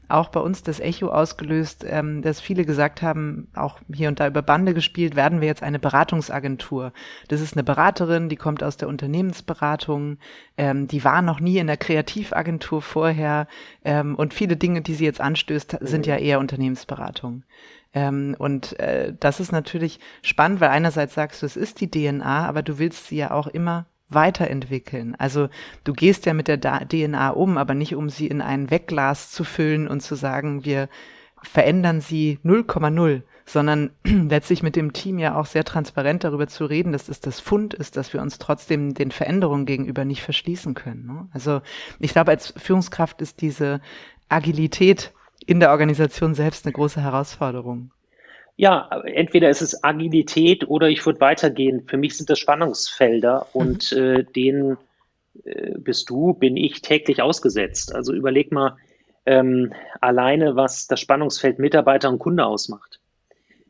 auch 0.09 0.31
bei 0.31 0.41
uns 0.41 0.62
das 0.62 0.81
Echo 0.81 1.09
ausgelöst, 1.09 1.85
ähm, 1.87 2.23
dass 2.23 2.41
viele 2.41 2.65
gesagt 2.65 3.03
haben, 3.03 3.49
auch 3.55 3.79
hier 3.93 4.09
und 4.09 4.21
da 4.21 4.27
über 4.27 4.43
Bande 4.43 4.73
gespielt, 4.73 5.17
werden 5.17 5.41
wir 5.41 5.49
jetzt 5.49 5.62
eine 5.62 5.79
Beratungsagentur. 5.79 6.93
Das 7.29 7.41
ist 7.41 7.55
eine 7.55 7.65
Beraterin, 7.65 8.29
die 8.29 8.37
kommt 8.37 8.62
aus 8.62 8.79
der 8.79 8.88
Unternehmensberatung, 8.88 10.19
ähm, 10.57 10.88
die 10.88 11.05
war 11.05 11.23
noch 11.23 11.41
nie 11.41 11.59
in 11.59 11.67
der 11.67 11.77
Kreativagentur 11.77 12.81
vorher 12.81 13.47
ähm, 13.85 14.15
und 14.15 14.33
viele 14.33 14.57
Dinge, 14.57 14.81
die 14.81 14.95
sie 14.95 15.05
jetzt 15.05 15.21
anstößt, 15.21 15.79
sind 15.81 16.07
ja 16.07 16.17
eher 16.17 16.41
Unternehmensberatung. 16.41 17.45
Ähm, 17.93 18.35
und 18.38 18.79
äh, 18.81 19.15
das 19.19 19.41
ist 19.41 19.53
natürlich 19.53 20.00
spannend, 20.23 20.61
weil 20.61 20.71
einerseits 20.71 21.15
sagst 21.15 21.43
du, 21.43 21.47
es 21.47 21.57
ist 21.57 21.81
die 21.81 21.91
DNA, 21.91 22.47
aber 22.47 22.62
du 22.62 22.79
willst 22.79 23.07
sie 23.09 23.17
ja 23.17 23.31
auch 23.31 23.47
immer 23.47 23.87
weiterentwickeln. 24.09 25.15
Also 25.17 25.49
du 25.85 25.93
gehst 25.93 26.27
ja 26.27 26.35
mit 26.35 26.49
der 26.49 26.61
DNA 26.61 27.31
um, 27.31 27.59
aber 27.59 27.75
nicht 27.75 27.95
um 27.95 28.09
sie 28.09 28.27
in 28.27 28.41
ein 28.41 28.71
Wegglas 28.71 29.31
zu 29.31 29.45
füllen 29.45 29.88
und 29.88 30.00
zu 30.00 30.15
sagen, 30.15 30.65
wir 30.65 30.88
verändern 31.43 32.00
sie 32.00 32.38
0,0, 32.45 33.23
sondern 33.45 33.91
letztlich 34.05 34.62
mit 34.62 34.77
dem 34.77 34.93
Team 34.93 35.19
ja 35.19 35.37
auch 35.37 35.47
sehr 35.47 35.65
transparent 35.65 36.25
darüber 36.25 36.47
zu 36.49 36.65
reden, 36.65 36.93
dass 36.93 37.09
es 37.09 37.21
das 37.21 37.41
Fund 37.41 37.75
ist, 37.75 37.97
dass 37.97 38.12
wir 38.12 38.23
uns 38.23 38.38
trotzdem 38.38 38.95
den 38.95 39.11
Veränderungen 39.11 39.67
gegenüber 39.67 40.05
nicht 40.05 40.23
verschließen 40.23 40.75
können. 40.75 41.07
Ne? 41.07 41.29
Also 41.33 41.61
ich 41.99 42.12
glaube, 42.12 42.31
als 42.31 42.55
Führungskraft 42.57 43.21
ist 43.23 43.41
diese 43.41 43.81
Agilität 44.29 45.12
in 45.47 45.61
der 45.61 45.71
Organisation 45.71 46.35
selbst 46.35 46.67
eine 46.67 46.73
große 46.73 47.00
Herausforderung. 47.00 47.91
Ja, 48.61 48.91
entweder 49.05 49.50
ist 49.50 49.62
es 49.62 49.85
Agilität 49.85 50.69
oder 50.69 50.88
ich 50.88 51.07
würde 51.07 51.21
weitergehen. 51.21 51.85
Für 51.87 51.97
mich 51.97 52.17
sind 52.17 52.29
das 52.29 52.41
Spannungsfelder 52.41 53.47
mhm. 53.55 53.61
und 53.61 53.93
äh, 53.93 54.25
denen 54.25 54.77
äh, 55.45 55.79
bist 55.79 56.11
du, 56.11 56.35
bin 56.35 56.57
ich 56.57 56.83
täglich 56.83 57.23
ausgesetzt. 57.23 57.95
Also 57.95 58.12
überleg 58.12 58.50
mal 58.50 58.77
ähm, 59.27 59.73
alleine, 60.00 60.57
was 60.57 60.88
das 60.88 60.99
Spannungsfeld 60.99 61.61
Mitarbeiter 61.61 62.09
und 62.09 62.19
Kunde 62.19 62.47
ausmacht. 62.47 62.99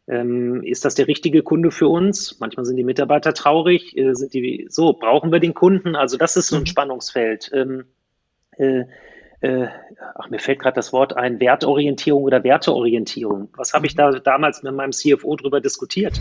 Ähm, 0.07 0.63
ist 0.63 0.87
das 0.87 0.95
der 0.95 1.07
richtige 1.07 1.43
Kunde 1.43 1.71
für 1.71 1.89
uns? 1.89 2.41
Manchmal 2.41 2.65
sind 2.65 2.77
die 2.77 2.83
Mitarbeiter 2.83 3.35
traurig. 3.35 3.95
Äh, 3.95 4.15
sind 4.15 4.33
die 4.33 4.69
so? 4.71 4.95
Brauchen 4.95 5.31
wir 5.31 5.39
den 5.39 5.53
Kunden? 5.53 5.97
Also 5.97 6.17
das 6.17 6.39
ist 6.39 6.49
so 6.49 6.57
ein 6.57 6.63
mhm. 6.63 6.67
Spannungsfeld. 6.67 7.51
Ähm, 7.53 7.85
äh, 9.41 9.67
ach, 10.15 10.31
mir 10.31 10.39
fällt 10.39 10.59
gerade 10.59 10.75
das 10.75 10.93
Wort 10.93 11.17
ein, 11.17 11.41
Wertorientierung 11.41 12.25
oder 12.25 12.43
Werteorientierung. 12.43 13.49
Was 13.57 13.73
habe 13.73 13.87
ich 13.87 13.95
mhm. 13.95 13.99
da 13.99 14.11
damals 14.13 14.63
mit 14.63 14.75
meinem 14.75 14.93
CFO 14.93 15.37
drüber 15.37 15.61
diskutiert, 15.61 16.21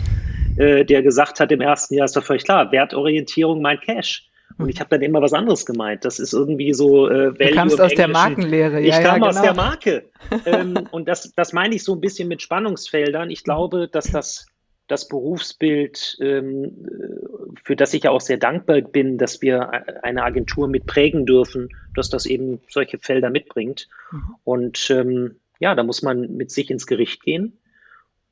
äh, 0.56 0.84
der 0.84 1.02
gesagt 1.02 1.40
hat 1.40 1.50
im 1.52 1.60
ersten 1.60 1.94
Jahr, 1.94 2.04
ist 2.04 2.16
doch 2.16 2.24
völlig 2.24 2.44
klar, 2.44 2.70
Wertorientierung 2.72 3.60
mein 3.60 3.80
Cash. 3.80 4.28
Und 4.56 4.68
ich 4.68 4.80
habe 4.80 4.90
dann 4.90 5.02
immer 5.02 5.22
was 5.22 5.32
anderes 5.32 5.64
gemeint. 5.66 6.04
Das 6.04 6.18
ist 6.18 6.32
irgendwie 6.32 6.72
so 6.72 7.08
äh, 7.08 7.38
Value 7.38 7.50
Du 7.50 7.54
kamst 7.54 7.80
aus 7.80 7.94
der 7.94 8.08
Markenlehre. 8.08 8.80
Ja, 8.80 8.98
ich 8.98 9.04
kam 9.04 9.04
ja, 9.04 9.14
genau. 9.14 9.26
aus 9.28 9.40
der 9.40 9.54
Marke. 9.54 10.04
ähm, 10.46 10.88
und 10.90 11.06
das, 11.06 11.32
das 11.34 11.52
meine 11.52 11.76
ich 11.76 11.84
so 11.84 11.94
ein 11.94 12.00
bisschen 12.00 12.26
mit 12.26 12.42
Spannungsfeldern. 12.42 13.30
Ich 13.30 13.44
glaube, 13.44 13.88
dass 13.88 14.10
das 14.10 14.46
das 14.88 15.06
Berufsbild, 15.06 16.16
ähm, 16.20 17.54
für 17.62 17.76
das 17.76 17.94
ich 17.94 18.04
ja 18.04 18.10
auch 18.10 18.22
sehr 18.22 18.38
dankbar 18.38 18.80
bin, 18.80 19.18
dass 19.18 19.42
wir 19.42 19.70
eine 20.02 20.24
Agentur 20.24 20.66
mit 20.66 20.86
prägen 20.86 21.26
dürfen, 21.26 21.68
dass 21.94 22.08
das 22.08 22.26
eben 22.26 22.60
solche 22.68 22.98
Felder 22.98 23.30
mitbringt. 23.30 23.88
Mhm. 24.10 24.34
Und 24.44 24.90
ähm, 24.90 25.36
ja, 25.60 25.74
da 25.74 25.82
muss 25.82 26.02
man 26.02 26.36
mit 26.36 26.50
sich 26.50 26.70
ins 26.70 26.86
Gericht 26.86 27.22
gehen, 27.22 27.58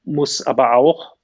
muss 0.05 0.47
aber 0.47 0.73
auch 0.73 1.17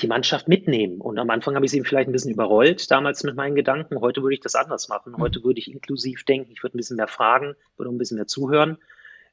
die 0.00 0.08
Mannschaft 0.08 0.48
mitnehmen. 0.48 1.00
Und 1.00 1.18
am 1.18 1.30
Anfang 1.30 1.54
habe 1.54 1.64
ich 1.64 1.70
sie 1.70 1.82
vielleicht 1.82 2.08
ein 2.08 2.12
bisschen 2.12 2.32
überrollt, 2.32 2.90
damals 2.90 3.24
mit 3.24 3.36
meinen 3.36 3.54
Gedanken. 3.54 4.00
Heute 4.02 4.22
würde 4.22 4.34
ich 4.34 4.40
das 4.40 4.54
anders 4.54 4.88
machen. 4.88 5.12
Mhm. 5.12 5.18
Heute 5.18 5.42
würde 5.44 5.58
ich 5.58 5.72
inklusiv 5.72 6.24
denken, 6.24 6.52
ich 6.52 6.62
würde 6.62 6.76
ein 6.76 6.78
bisschen 6.78 6.98
mehr 6.98 7.08
fragen, 7.08 7.54
würde 7.78 7.90
ein 7.90 7.98
bisschen 7.98 8.16
mehr 8.16 8.26
zuhören, 8.26 8.76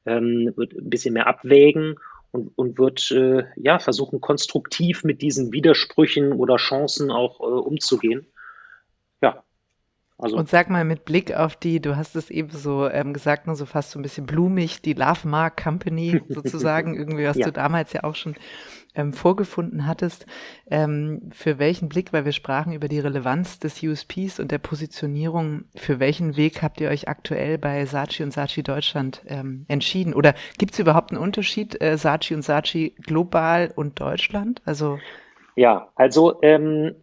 ähm, 0.06 0.54
würde 0.56 0.78
ein 0.78 0.88
bisschen 0.88 1.12
mehr 1.12 1.26
abwägen 1.26 1.96
und, 2.30 2.56
und 2.56 2.78
wird 2.78 3.10
äh, 3.10 3.44
ja 3.56 3.78
versuchen, 3.78 4.20
konstruktiv 4.20 5.04
mit 5.04 5.22
diesen 5.22 5.52
Widersprüchen 5.52 6.32
oder 6.32 6.56
Chancen 6.56 7.10
auch 7.10 7.40
äh, 7.40 7.44
umzugehen. 7.44 8.26
Also. 10.20 10.36
Und 10.36 10.48
sag 10.48 10.68
mal 10.68 10.84
mit 10.84 11.04
Blick 11.04 11.32
auf 11.32 11.54
die, 11.54 11.80
du 11.80 11.96
hast 11.96 12.16
es 12.16 12.28
eben 12.28 12.50
so 12.50 12.88
ähm, 12.88 13.12
gesagt, 13.12 13.46
nur 13.46 13.54
so 13.54 13.66
fast 13.66 13.92
so 13.92 14.00
ein 14.00 14.02
bisschen 14.02 14.26
blumig, 14.26 14.82
die 14.82 14.94
Love 14.94 15.28
Mark 15.28 15.62
Company 15.62 16.20
sozusagen, 16.28 16.96
irgendwie, 16.96 17.24
was 17.24 17.36
ja. 17.36 17.46
du 17.46 17.52
damals 17.52 17.92
ja 17.92 18.02
auch 18.02 18.16
schon 18.16 18.34
ähm, 18.96 19.12
vorgefunden 19.12 19.86
hattest, 19.86 20.26
ähm, 20.70 21.30
für 21.32 21.60
welchen 21.60 21.88
Blick, 21.88 22.12
weil 22.12 22.24
wir 22.24 22.32
sprachen 22.32 22.72
über 22.72 22.88
die 22.88 22.98
Relevanz 22.98 23.60
des 23.60 23.80
USPs 23.80 24.40
und 24.40 24.50
der 24.50 24.58
Positionierung, 24.58 25.66
für 25.76 26.00
welchen 26.00 26.36
Weg 26.36 26.62
habt 26.62 26.80
ihr 26.80 26.88
euch 26.88 27.06
aktuell 27.06 27.56
bei 27.56 27.86
Saatchi 27.86 28.24
und 28.24 28.32
Saatchi 28.32 28.64
Deutschland 28.64 29.22
ähm, 29.28 29.66
entschieden? 29.68 30.14
Oder 30.14 30.34
gibt 30.58 30.72
es 30.72 30.80
überhaupt 30.80 31.12
einen 31.12 31.22
Unterschied, 31.22 31.80
äh, 31.80 31.96
Saatchi 31.96 32.34
und 32.34 32.42
Saatchi 32.42 32.96
global 33.02 33.72
und 33.76 34.00
Deutschland? 34.00 34.62
Also 34.64 34.98
ja, 35.54 35.90
also 35.94 36.40
ähm, 36.42 36.96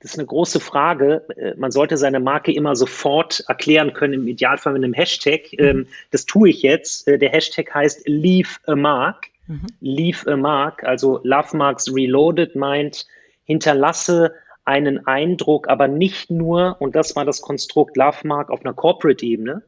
das 0.00 0.12
ist 0.12 0.18
eine 0.18 0.26
große 0.26 0.60
Frage. 0.60 1.24
Äh, 1.36 1.54
man 1.56 1.70
sollte 1.70 1.96
seine 1.96 2.20
Marke 2.20 2.52
immer 2.52 2.76
sofort 2.76 3.44
erklären 3.48 3.92
können, 3.92 4.14
im 4.14 4.28
Idealfall 4.28 4.74
mit 4.74 4.84
einem 4.84 4.94
Hashtag. 4.94 5.52
Mhm. 5.52 5.64
Ähm, 5.64 5.86
das 6.10 6.24
tue 6.26 6.50
ich 6.50 6.62
jetzt. 6.62 7.08
Äh, 7.08 7.18
der 7.18 7.30
Hashtag 7.30 7.74
heißt 7.74 8.08
Leave 8.08 8.50
a 8.66 8.76
Mark. 8.76 9.26
Mhm. 9.46 9.66
Leave 9.80 10.30
a 10.30 10.36
Mark, 10.36 10.84
also 10.84 11.20
Love 11.24 11.56
Marks 11.56 11.92
Reloaded 11.92 12.54
meint, 12.54 13.06
hinterlasse 13.44 14.34
einen 14.64 15.06
Eindruck, 15.06 15.68
aber 15.68 15.88
nicht 15.88 16.30
nur, 16.30 16.76
und 16.80 16.94
das 16.94 17.16
war 17.16 17.24
das 17.24 17.40
Konstrukt 17.40 17.96
Love 17.96 18.26
Mark 18.26 18.50
auf 18.50 18.60
einer 18.60 18.74
Corporate-Ebene, 18.74 19.62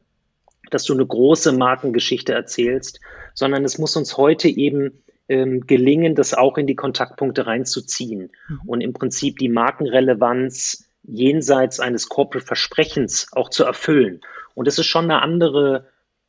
dass 0.69 0.83
du 0.83 0.93
eine 0.93 1.05
große 1.05 1.51
Markengeschichte 1.53 2.33
erzählst, 2.33 3.01
sondern 3.33 3.65
es 3.65 3.79
muss 3.79 3.97
uns 3.97 4.17
heute 4.17 4.47
eben 4.47 5.01
ähm, 5.31 5.65
gelingen, 5.65 6.13
das 6.13 6.33
auch 6.33 6.57
in 6.57 6.67
die 6.67 6.75
Kontaktpunkte 6.75 7.47
reinzuziehen 7.47 8.31
mhm. 8.49 8.59
und 8.65 8.81
im 8.81 8.91
Prinzip 8.91 9.39
die 9.39 9.47
Markenrelevanz 9.47 10.89
jenseits 11.03 11.79
eines 11.79 12.09
Corporate-Versprechens 12.09 13.27
auch 13.31 13.49
zu 13.49 13.63
erfüllen. 13.63 14.19
Und 14.55 14.67
das 14.67 14.77
ist 14.77 14.87
schon 14.87 15.05
eine 15.05 15.21
andere 15.21 15.87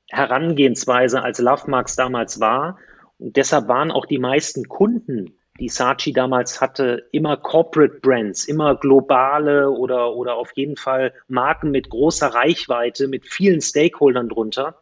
Herangehensweise, 0.08 1.20
als 1.20 1.40
Love 1.40 1.68
Marks 1.68 1.96
damals 1.96 2.38
war. 2.38 2.78
Und 3.18 3.36
deshalb 3.36 3.66
waren 3.66 3.90
auch 3.90 4.06
die 4.06 4.18
meisten 4.18 4.68
Kunden, 4.68 5.34
die 5.58 5.68
Saatchi 5.68 6.12
damals 6.12 6.60
hatte, 6.60 7.08
immer 7.10 7.36
Corporate 7.36 7.98
Brands, 8.00 8.44
immer 8.44 8.76
globale 8.76 9.70
oder, 9.70 10.14
oder 10.14 10.36
auf 10.36 10.52
jeden 10.54 10.76
Fall 10.76 11.12
Marken 11.26 11.72
mit 11.72 11.90
großer 11.90 12.28
Reichweite, 12.28 13.08
mit 13.08 13.26
vielen 13.26 13.60
Stakeholdern 13.60 14.28
drunter. 14.28 14.76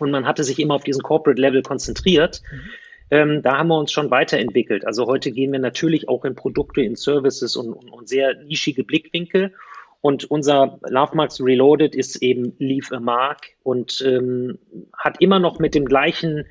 Und 0.00 0.10
man 0.10 0.26
hatte 0.26 0.44
sich 0.44 0.58
immer 0.58 0.74
auf 0.74 0.84
diesen 0.84 1.02
Corporate 1.02 1.40
Level 1.40 1.62
konzentriert. 1.62 2.42
Mhm. 2.52 2.70
Ähm, 3.10 3.42
da 3.42 3.58
haben 3.58 3.68
wir 3.68 3.78
uns 3.78 3.92
schon 3.92 4.10
weiterentwickelt. 4.10 4.86
Also 4.86 5.06
heute 5.06 5.30
gehen 5.30 5.52
wir 5.52 5.58
natürlich 5.58 6.08
auch 6.08 6.24
in 6.24 6.34
Produkte, 6.34 6.82
in 6.82 6.96
Services 6.96 7.56
und, 7.56 7.72
und, 7.72 7.90
und 7.90 8.08
sehr 8.08 8.42
nischige 8.44 8.84
Blickwinkel. 8.84 9.52
Und 10.00 10.24
unser 10.30 10.78
Love 10.82 11.16
Marks 11.16 11.40
Reloaded 11.40 11.94
ist 11.94 12.22
eben 12.22 12.54
Leave 12.58 12.94
a 12.94 13.00
Mark 13.00 13.52
und 13.62 14.02
ähm, 14.06 14.58
hat 14.98 15.20
immer 15.20 15.38
noch 15.38 15.58
mit 15.58 15.74
dem 15.74 15.86
gleichen 15.86 16.44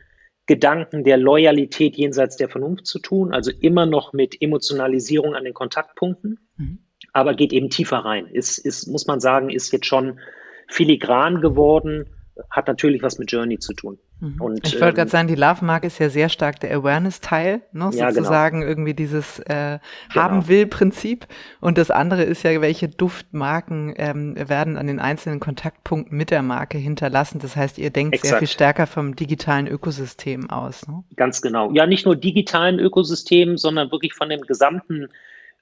Gedanken 0.46 1.04
der 1.04 1.18
Loyalität 1.18 1.96
jenseits 1.96 2.36
der 2.36 2.50
Vernunft 2.50 2.86
zu 2.86 3.00
tun, 3.00 3.34
also 3.34 3.52
immer 3.62 3.86
noch 3.86 4.12
mit 4.12 4.42
Emotionalisierung 4.42 5.36
an 5.36 5.46
den 5.46 5.54
Kontaktpunkten, 5.54 6.40
mhm. 6.58 6.80
aber 7.14 7.34
geht 7.34 7.54
eben 7.54 7.70
tiefer 7.70 8.00
rein. 8.00 8.28
Ist, 8.28 8.58
ist, 8.58 8.88
muss 8.88 9.08
man 9.08 9.20
sagen, 9.20 9.50
ist 9.50 9.72
jetzt 9.72 9.86
schon 9.86 10.20
filigran 10.68 11.40
geworden, 11.40 12.10
hat 12.50 12.68
natürlich 12.68 13.04
was 13.04 13.20
mit 13.20 13.32
Journey 13.32 13.60
zu 13.60 13.74
tun. 13.74 14.00
Mhm. 14.24 14.42
Und, 14.42 14.66
ich 14.66 14.76
wollte 14.76 14.88
ähm, 14.88 14.96
gerade 14.96 15.10
sagen, 15.10 15.28
die 15.28 15.36
Love 15.36 15.66
Mark 15.66 15.84
ist 15.84 16.00
ja 16.00 16.10
sehr 16.10 16.30
stark 16.30 16.60
der 16.62 16.74
Awareness-Teil, 16.78 17.62
ne? 17.74 17.90
Ja, 17.94 18.10
genau. 18.10 18.12
sozusagen 18.12 18.62
genau. 18.62 18.72
irgendwie 18.72 18.94
dieses 18.94 19.40
äh, 19.40 19.44
genau. 19.44 19.80
haben 20.16 20.48
will 20.48 20.66
Prinzip. 20.66 21.28
Und 21.60 21.78
das 21.78 21.92
andere 21.92 22.24
ist 22.24 22.44
ja, 22.44 22.62
welche 22.62 22.88
Duftmarken 22.88 23.94
ähm, 23.98 24.36
werden 24.38 24.78
an 24.78 24.88
den 24.88 25.00
einzelnen 25.00 25.42
Kontaktpunkten 25.42 26.18
mit 26.18 26.32
der 26.32 26.42
Marke 26.42 26.78
hinterlassen. 26.78 27.40
Das 27.40 27.58
heißt, 27.58 27.78
ihr 27.78 27.90
denkt 27.90 28.16
Exakt. 28.16 28.30
sehr 28.30 28.40
viel 28.40 28.48
stärker 28.48 28.88
vom 28.88 29.16
digitalen 29.16 29.68
Ökosystem 29.68 30.50
aus. 30.50 30.88
Ne? 30.88 31.04
Ganz 31.18 31.42
genau. 31.42 31.72
Ja, 31.74 31.86
nicht 31.86 32.06
nur 32.06 32.16
digitalen 32.16 32.80
Ökosystem, 32.80 33.58
sondern 33.58 33.92
wirklich 33.92 34.14
von 34.14 34.30
dem 34.30 34.42
gesamten 34.42 35.10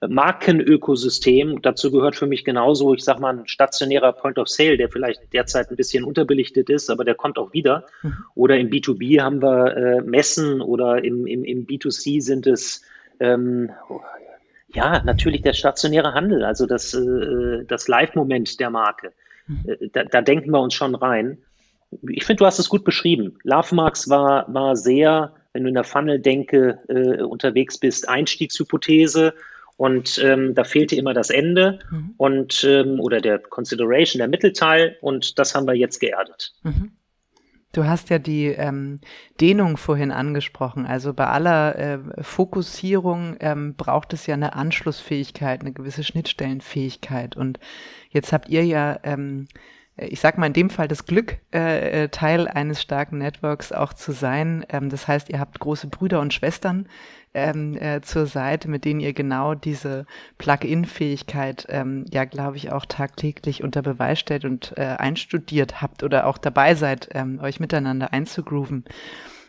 Markenökosystem. 0.07 1.61
Dazu 1.61 1.91
gehört 1.91 2.15
für 2.15 2.25
mich 2.25 2.43
genauso, 2.43 2.93
ich 2.93 3.03
sag 3.03 3.19
mal, 3.19 3.37
ein 3.37 3.47
stationärer 3.47 4.13
Point 4.13 4.39
of 4.39 4.47
Sale, 4.47 4.77
der 4.77 4.89
vielleicht 4.89 5.31
derzeit 5.33 5.69
ein 5.69 5.75
bisschen 5.75 6.03
unterbelichtet 6.03 6.69
ist, 6.69 6.89
aber 6.89 7.05
der 7.05 7.15
kommt 7.15 7.37
auch 7.37 7.53
wieder. 7.53 7.85
Mhm. 8.01 8.13
Oder 8.33 8.57
im 8.57 8.69
B2B 8.69 9.21
haben 9.21 9.41
wir 9.41 9.77
äh, 9.77 10.01
Messen 10.01 10.61
oder 10.61 11.03
im, 11.03 11.27
im, 11.27 11.43
im 11.43 11.67
B2C 11.67 12.21
sind 12.21 12.47
es 12.47 12.81
ähm, 13.19 13.69
ja 14.73 15.03
natürlich 15.03 15.43
der 15.43 15.53
stationäre 15.53 16.13
Handel, 16.13 16.43
also 16.43 16.65
das, 16.65 16.95
äh, 16.95 17.63
das 17.67 17.87
Live-Moment 17.87 18.59
der 18.59 18.71
Marke. 18.71 19.11
Mhm. 19.45 19.63
Äh, 19.67 19.89
da, 19.93 20.03
da 20.03 20.21
denken 20.21 20.49
wir 20.49 20.61
uns 20.61 20.73
schon 20.73 20.95
rein. 20.95 21.37
Ich 22.09 22.25
finde, 22.25 22.39
du 22.39 22.45
hast 22.47 22.57
es 22.57 22.69
gut 22.69 22.85
beschrieben. 22.85 23.37
Love 23.43 23.75
Marks 23.75 24.09
war, 24.09 24.51
war 24.51 24.75
sehr, 24.75 25.33
wenn 25.53 25.63
du 25.63 25.69
in 25.69 25.75
der 25.75 25.83
Funnel-Denke 25.83 26.79
äh, 26.87 27.21
unterwegs 27.21 27.77
bist, 27.77 28.09
Einstiegshypothese 28.09 29.33
und 29.81 30.19
ähm, 30.23 30.53
da 30.53 30.63
fehlte 30.63 30.95
immer 30.95 31.15
das 31.15 31.31
Ende 31.31 31.79
mhm. 31.89 32.13
und 32.17 32.63
ähm, 32.63 32.99
oder 32.99 33.19
der 33.19 33.39
Consideration, 33.39 34.19
der 34.19 34.27
Mittelteil. 34.27 34.95
Und 35.01 35.39
das 35.39 35.55
haben 35.55 35.65
wir 35.65 35.73
jetzt 35.73 35.99
geerdet. 35.99 36.53
Mhm. 36.61 36.91
Du 37.71 37.85
hast 37.85 38.11
ja 38.11 38.19
die 38.19 38.45
ähm, 38.45 38.99
Dehnung 39.39 39.77
vorhin 39.77 40.11
angesprochen. 40.11 40.85
Also 40.85 41.15
bei 41.15 41.25
aller 41.25 41.79
äh, 41.79 41.99
Fokussierung 42.21 43.37
ähm, 43.39 43.73
braucht 43.73 44.13
es 44.13 44.27
ja 44.27 44.35
eine 44.35 44.53
Anschlussfähigkeit, 44.53 45.61
eine 45.61 45.73
gewisse 45.73 46.03
Schnittstellenfähigkeit. 46.03 47.35
Und 47.35 47.59
jetzt 48.11 48.33
habt 48.33 48.49
ihr 48.49 48.63
ja 48.63 48.99
ähm, 49.01 49.47
ich 49.97 50.19
sag 50.19 50.37
mal 50.37 50.47
in 50.47 50.53
dem 50.53 50.69
Fall 50.69 50.87
das 50.87 51.05
Glück, 51.05 51.37
äh, 51.53 52.03
äh, 52.03 52.09
Teil 52.09 52.47
eines 52.47 52.81
starken 52.81 53.17
Networks 53.17 53.71
auch 53.71 53.93
zu 53.93 54.13
sein. 54.13 54.65
Ähm, 54.69 54.89
das 54.89 55.07
heißt, 55.07 55.29
ihr 55.29 55.39
habt 55.39 55.59
große 55.59 55.87
Brüder 55.87 56.21
und 56.21 56.33
Schwestern, 56.33 56.87
ähm, 57.33 57.77
äh, 57.77 58.01
zur 58.01 58.25
Seite, 58.25 58.69
mit 58.69 58.85
denen 58.85 58.99
ihr 58.99 59.13
genau 59.13 59.55
diese 59.55 60.05
Plug-in-Fähigkeit 60.37 61.65
ähm, 61.69 62.05
ja, 62.11 62.25
glaube 62.25 62.57
ich, 62.57 62.71
auch 62.71 62.85
tagtäglich 62.85 63.63
unter 63.63 63.81
Beweis 63.81 64.19
stellt 64.19 64.45
und 64.45 64.73
äh, 64.77 64.81
einstudiert 64.81 65.81
habt 65.81 66.03
oder 66.03 66.27
auch 66.27 66.37
dabei 66.37 66.75
seid, 66.75 67.09
ähm, 67.13 67.39
euch 67.41 67.59
miteinander 67.59 68.13
einzugrooven. 68.13 68.85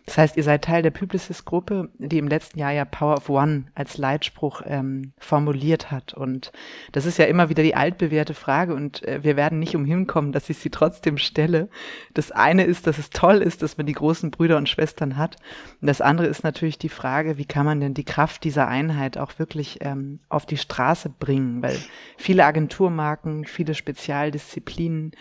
Das 0.07 0.19
heißt, 0.19 0.37
ihr 0.37 0.43
seid 0.43 0.65
Teil 0.65 0.83
der 0.83 0.91
Publicis-Gruppe, 0.91 1.89
die 1.99 2.19
im 2.19 2.27
letzten 2.27 2.59
Jahr 2.59 2.73
ja 2.73 2.85
Power 2.85 3.17
of 3.17 3.29
One 3.29 3.65
als 3.75 3.99
Leitspruch 3.99 4.63
ähm, 4.67 5.13
formuliert 5.19 5.93
hat. 5.93 6.13
Und 6.13 6.51
das 6.91 7.07
ist 7.07 7.19
ja 7.19 7.27
immer 7.27 7.49
wieder 7.49 7.63
die 7.63 7.77
altbewährte 7.77 8.35
Frage 8.35 8.75
und 8.75 9.07
äh, 9.07 9.23
wir 9.23 9.37
werden 9.37 9.61
nicht 9.61 9.77
umhin 9.77 10.09
kommen, 10.09 10.33
dass 10.33 10.51
ich 10.51 10.59
sie 10.59 10.71
trotzdem 10.71 11.19
stelle. 11.19 11.69
Das 12.15 12.33
eine 12.33 12.65
ist, 12.65 12.89
dass 12.89 12.99
es 12.99 13.11
toll 13.11 13.37
ist, 13.37 13.63
dass 13.63 13.77
man 13.77 13.87
die 13.87 13.93
großen 13.93 14.33
Brüder 14.33 14.57
und 14.57 14.69
Schwestern 14.69 15.17
hat. 15.17 15.37
Und 15.81 15.87
das 15.87 16.01
andere 16.01 16.27
ist 16.27 16.43
natürlich 16.43 16.79
die 16.79 16.89
Frage, 16.89 17.39
wie 17.39 17.45
kann 17.45 17.65
man 17.65 17.81
denn 17.81 17.95
die 17.95 18.05
Kraft 18.05 18.43
dieser 18.43 18.67
Einheit 18.67 19.19
auch 19.19 19.39
wirklich 19.39 19.79
ähm, 19.83 20.19
auf 20.29 20.47
die 20.47 20.57
Straße 20.57 21.11
bringen? 21.11 21.63
Weil 21.63 21.79
viele 22.17 22.45
Agenturmarken, 22.45 23.45
viele 23.45 23.75
Spezialdisziplinen, 23.75 25.13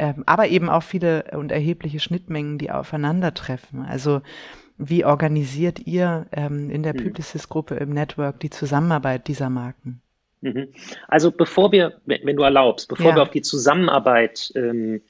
ähm, 0.00 0.22
aber 0.24 0.48
eben 0.48 0.70
auch 0.70 0.82
viele 0.82 1.24
und 1.32 1.52
erhebliche 1.52 2.00
Schnittmengen, 2.00 2.56
die 2.56 2.70
aufeinandertreffen. 2.70 3.84
Also 3.84 4.22
wie 4.78 5.04
organisiert 5.04 5.86
ihr 5.86 6.26
ähm, 6.32 6.70
in 6.70 6.82
der 6.82 6.94
mhm. 6.94 7.04
Publicis-Gruppe 7.04 7.74
im 7.74 7.90
Network 7.90 8.40
die 8.40 8.48
Zusammenarbeit 8.48 9.28
dieser 9.28 9.50
Marken? 9.50 10.00
Mhm. 10.40 10.68
Also 11.06 11.30
bevor 11.30 11.70
wir, 11.70 12.00
wenn 12.06 12.34
du 12.34 12.42
erlaubst, 12.42 12.88
bevor 12.88 13.10
ja. 13.10 13.16
wir 13.16 13.22
auf 13.22 13.30
die 13.30 13.42
Zusammenarbeit 13.42 14.50
ähm, 14.56 15.02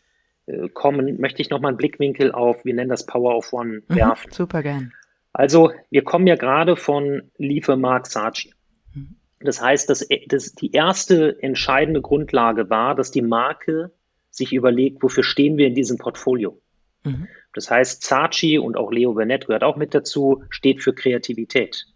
äh, 0.47 0.69
kommen, 0.71 1.21
möchte 1.21 1.41
ich 1.41 1.51
noch 1.51 1.61
mal 1.61 1.69
einen 1.69 1.77
Blickwinkel 1.77 2.33
auf, 2.33 2.65
wir 2.65 2.75
nennen 2.75 2.91
das 2.91 3.07
Power 3.07 3.37
of 3.37 3.53
One, 3.53 3.83
mhm, 3.87 3.95
werfen. 3.95 4.31
Mhm, 4.31 4.35
super 4.35 4.65
gern. 4.65 4.93
Also 5.33 5.71
wir 5.91 6.03
kommen 6.03 6.27
ja 6.27 6.35
gerade 6.35 6.75
von 6.75 7.31
Liefer 7.39 7.77
Mark 7.77 8.09
Saatchi. 8.09 8.55
Mhm. 8.93 9.15
Das 9.39 9.63
heißt, 9.63 9.89
dass, 9.89 10.05
dass 10.27 10.53
die 10.53 10.73
erste 10.73 11.41
entscheidende 11.41 12.01
Grundlage 12.01 12.71
war, 12.71 12.97
dass 12.97 13.13
die 13.13 13.23
Marke 13.23 13.93
sich 14.31 14.53
überlegt, 14.53 15.03
wofür 15.03 15.25
stehen 15.25 15.57
wir 15.57 15.67
in 15.67 15.75
diesem 15.75 15.99
Portfolio. 15.99 16.61
Mhm. 17.05 17.29
Das 17.55 17.71
heißt, 17.71 18.03
Zachi 18.03 18.59
und 18.59 18.77
auch 18.77 18.93
Leo 18.93 19.15
Burnett 19.15 19.47
gehört 19.47 19.65
auch 19.65 19.77
mit 19.77 19.95
dazu, 19.95 20.45
steht 20.51 20.83
für 20.83 20.95
Kreativität. 20.95 21.87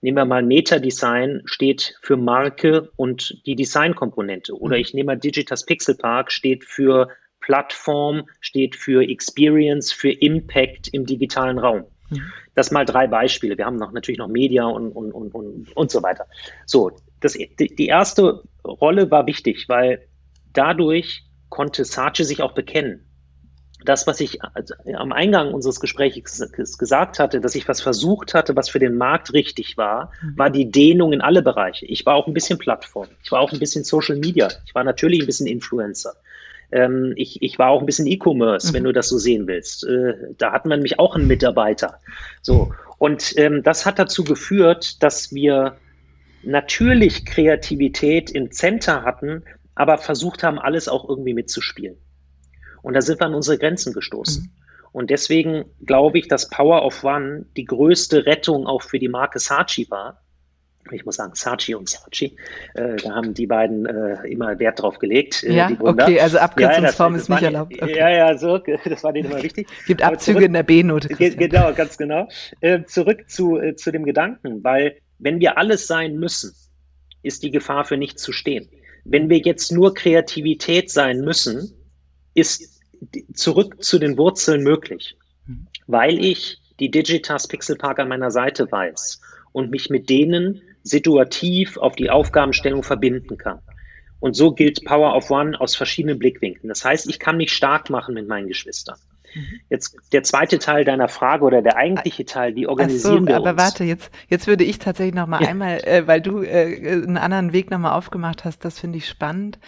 Nehmen 0.00 0.18
wir 0.18 0.24
mal 0.24 0.42
Meta-Design, 0.42 1.42
steht 1.46 1.96
für 2.02 2.16
Marke 2.16 2.90
und 2.96 3.40
die 3.46 3.56
Designkomponente. 3.56 4.54
Oder 4.54 4.76
mhm. 4.76 4.82
ich 4.82 4.94
nehme 4.94 5.06
mal 5.06 5.16
Digitas 5.16 5.64
Pixel 5.64 5.94
Park, 5.94 6.30
steht 6.30 6.64
für 6.64 7.08
Plattform, 7.40 8.24
steht 8.40 8.76
für 8.76 9.02
Experience, 9.08 9.92
für 9.92 10.10
Impact 10.10 10.88
im 10.88 11.06
digitalen 11.06 11.58
Raum. 11.58 11.84
Mhm. 12.10 12.22
Das 12.54 12.70
mal 12.70 12.84
drei 12.84 13.06
Beispiele. 13.06 13.56
Wir 13.56 13.66
haben 13.66 13.76
noch 13.76 13.92
natürlich 13.92 14.18
noch 14.18 14.28
Media 14.28 14.64
und, 14.66 14.92
und, 14.92 15.12
und, 15.12 15.34
und, 15.34 15.76
und 15.76 15.90
so 15.90 16.02
weiter. 16.02 16.26
So, 16.66 16.92
das, 17.20 17.32
die, 17.32 17.48
die 17.74 17.86
erste 17.86 18.42
Rolle 18.64 19.10
war 19.10 19.26
wichtig, 19.26 19.68
weil 19.68 20.06
dadurch 20.52 21.24
konnte 21.54 21.84
Saatchi 21.84 22.24
sich 22.24 22.42
auch 22.42 22.52
bekennen. 22.52 23.06
Das, 23.84 24.08
was 24.08 24.20
ich 24.20 24.40
am 24.96 25.12
Eingang 25.12 25.54
unseres 25.54 25.78
Gesprächs 25.78 26.42
gesagt 26.78 27.18
hatte, 27.20 27.40
dass 27.40 27.54
ich 27.54 27.68
was 27.68 27.80
versucht 27.80 28.34
hatte, 28.34 28.56
was 28.56 28.68
für 28.68 28.80
den 28.80 28.96
Markt 28.96 29.32
richtig 29.34 29.76
war, 29.76 30.10
mhm. 30.20 30.38
war 30.38 30.50
die 30.50 30.70
Dehnung 30.70 31.12
in 31.12 31.20
alle 31.20 31.42
Bereiche. 31.42 31.86
Ich 31.86 32.04
war 32.06 32.16
auch 32.16 32.26
ein 32.26 32.34
bisschen 32.34 32.58
Plattform. 32.58 33.06
Ich 33.22 33.30
war 33.30 33.40
auch 33.40 33.52
ein 33.52 33.60
bisschen 33.60 33.84
Social 33.84 34.16
Media. 34.16 34.48
Ich 34.66 34.74
war 34.74 34.82
natürlich 34.82 35.20
ein 35.20 35.26
bisschen 35.26 35.46
Influencer. 35.46 36.14
Ähm, 36.72 37.12
ich, 37.14 37.40
ich 37.40 37.56
war 37.58 37.68
auch 37.68 37.80
ein 37.80 37.86
bisschen 37.86 38.08
E-Commerce, 38.08 38.68
mhm. 38.68 38.74
wenn 38.74 38.84
du 38.84 38.92
das 38.92 39.08
so 39.08 39.18
sehen 39.18 39.46
willst. 39.46 39.84
Äh, 39.86 40.14
da 40.38 40.50
hatten 40.50 40.70
wir 40.70 40.76
nämlich 40.76 40.98
auch 40.98 41.14
einen 41.14 41.28
Mitarbeiter. 41.28 42.00
So. 42.42 42.72
Und 42.98 43.34
ähm, 43.36 43.62
das 43.62 43.86
hat 43.86 44.00
dazu 44.00 44.24
geführt, 44.24 45.02
dass 45.04 45.32
wir 45.32 45.76
natürlich 46.42 47.24
Kreativität 47.26 48.30
im 48.30 48.50
Center 48.50 49.04
hatten, 49.04 49.44
aber 49.74 49.98
versucht 49.98 50.42
haben, 50.42 50.58
alles 50.58 50.88
auch 50.88 51.08
irgendwie 51.08 51.34
mitzuspielen. 51.34 51.96
Und 52.82 52.94
da 52.94 53.00
sind 53.00 53.20
wir 53.20 53.26
an 53.26 53.34
unsere 53.34 53.58
Grenzen 53.58 53.92
gestoßen. 53.92 54.44
Mhm. 54.44 54.64
Und 54.92 55.10
deswegen 55.10 55.64
glaube 55.84 56.18
ich, 56.18 56.28
dass 56.28 56.48
Power 56.48 56.84
of 56.84 57.02
One 57.02 57.46
die 57.56 57.64
größte 57.64 58.26
Rettung 58.26 58.66
auch 58.66 58.82
für 58.82 59.00
die 59.00 59.08
Marke 59.08 59.40
Saatchi 59.40 59.90
war. 59.90 60.20
Ich 60.92 61.04
muss 61.04 61.16
sagen, 61.16 61.34
Saatchi 61.34 61.74
und 61.74 61.88
Saatchi, 61.88 62.36
äh, 62.74 62.96
da 62.96 63.14
haben 63.14 63.34
die 63.34 63.46
beiden 63.46 63.86
äh, 63.86 64.28
immer 64.28 64.56
Wert 64.60 64.82
drauf 64.82 64.98
gelegt. 64.98 65.42
Äh, 65.42 65.54
ja, 65.54 65.70
okay, 65.80 66.20
also 66.20 66.38
Abkürzungsform 66.38 67.14
ja, 67.14 67.20
ist 67.20 67.28
nicht 67.28 67.42
erlaubt. 67.42 67.82
Okay. 67.82 67.96
Ja, 67.96 68.10
ja, 68.10 68.38
so, 68.38 68.58
das 68.84 69.02
war 69.02 69.12
denen 69.12 69.30
immer 69.30 69.42
wichtig. 69.42 69.66
Gibt 69.86 70.02
Abzüge 70.02 70.36
zurück, 70.36 70.46
in 70.46 70.52
der 70.52 70.62
B-Note. 70.62 71.08
Genau, 71.08 71.72
ganz 71.72 71.96
genau. 71.96 72.28
Äh, 72.60 72.84
zurück 72.84 73.28
zu, 73.28 73.58
äh, 73.58 73.74
zu 73.74 73.90
dem 73.90 74.04
Gedanken, 74.04 74.62
weil 74.62 74.98
wenn 75.18 75.40
wir 75.40 75.58
alles 75.58 75.88
sein 75.88 76.18
müssen, 76.18 76.54
ist 77.22 77.42
die 77.42 77.50
Gefahr 77.50 77.84
für 77.84 77.96
nichts 77.96 78.22
zu 78.22 78.32
stehen. 78.32 78.68
Wenn 79.04 79.28
wir 79.28 79.38
jetzt 79.38 79.70
nur 79.70 79.94
Kreativität 79.94 80.90
sein 80.90 81.20
müssen, 81.20 81.72
ist 82.34 82.80
zurück 83.34 83.84
zu 83.84 83.98
den 83.98 84.16
Wurzeln 84.16 84.62
möglich, 84.62 85.16
weil 85.86 86.24
ich 86.24 86.58
die 86.80 86.90
Digitas 86.90 87.46
Pixel 87.46 87.76
Park 87.76 87.98
an 87.98 88.08
meiner 88.08 88.30
Seite 88.30 88.70
weiß 88.70 89.20
und 89.52 89.70
mich 89.70 89.90
mit 89.90 90.08
denen 90.08 90.62
situativ 90.82 91.76
auf 91.76 91.96
die 91.96 92.10
Aufgabenstellung 92.10 92.82
verbinden 92.82 93.36
kann. 93.36 93.60
Und 94.20 94.34
so 94.34 94.52
gilt 94.52 94.84
Power 94.84 95.14
of 95.14 95.30
One 95.30 95.60
aus 95.60 95.76
verschiedenen 95.76 96.18
Blickwinkeln. 96.18 96.68
Das 96.68 96.84
heißt, 96.84 97.08
ich 97.08 97.18
kann 97.18 97.36
mich 97.36 97.52
stark 97.52 97.90
machen 97.90 98.14
mit 98.14 98.26
meinen 98.26 98.48
Geschwistern. 98.48 98.98
Mhm. 99.34 99.60
Jetzt 99.70 99.96
der 100.12 100.22
zweite 100.22 100.58
Teil 100.58 100.84
deiner 100.84 101.08
Frage 101.08 101.44
oder 101.44 101.62
der 101.62 101.76
eigentliche 101.76 102.24
Teil, 102.24 102.54
wie 102.54 102.66
organisieren 102.66 103.24
so, 103.24 103.26
wir 103.26 103.36
uns? 103.36 103.46
Aber 103.46 103.56
warte, 103.56 103.84
jetzt, 103.84 104.10
jetzt 104.28 104.46
würde 104.46 104.64
ich 104.64 104.78
tatsächlich 104.78 105.14
noch 105.14 105.26
mal 105.26 105.42
ja. 105.42 105.48
einmal, 105.48 105.78
äh, 105.84 106.06
weil 106.06 106.20
du 106.20 106.42
äh, 106.42 107.02
einen 107.02 107.18
anderen 107.18 107.52
Weg 107.52 107.70
noch 107.70 107.78
mal 107.78 107.94
aufgemacht 107.94 108.44
hast, 108.44 108.64
das 108.64 108.78
finde 108.78 108.98
ich 108.98 109.08
spannend, 109.08 109.58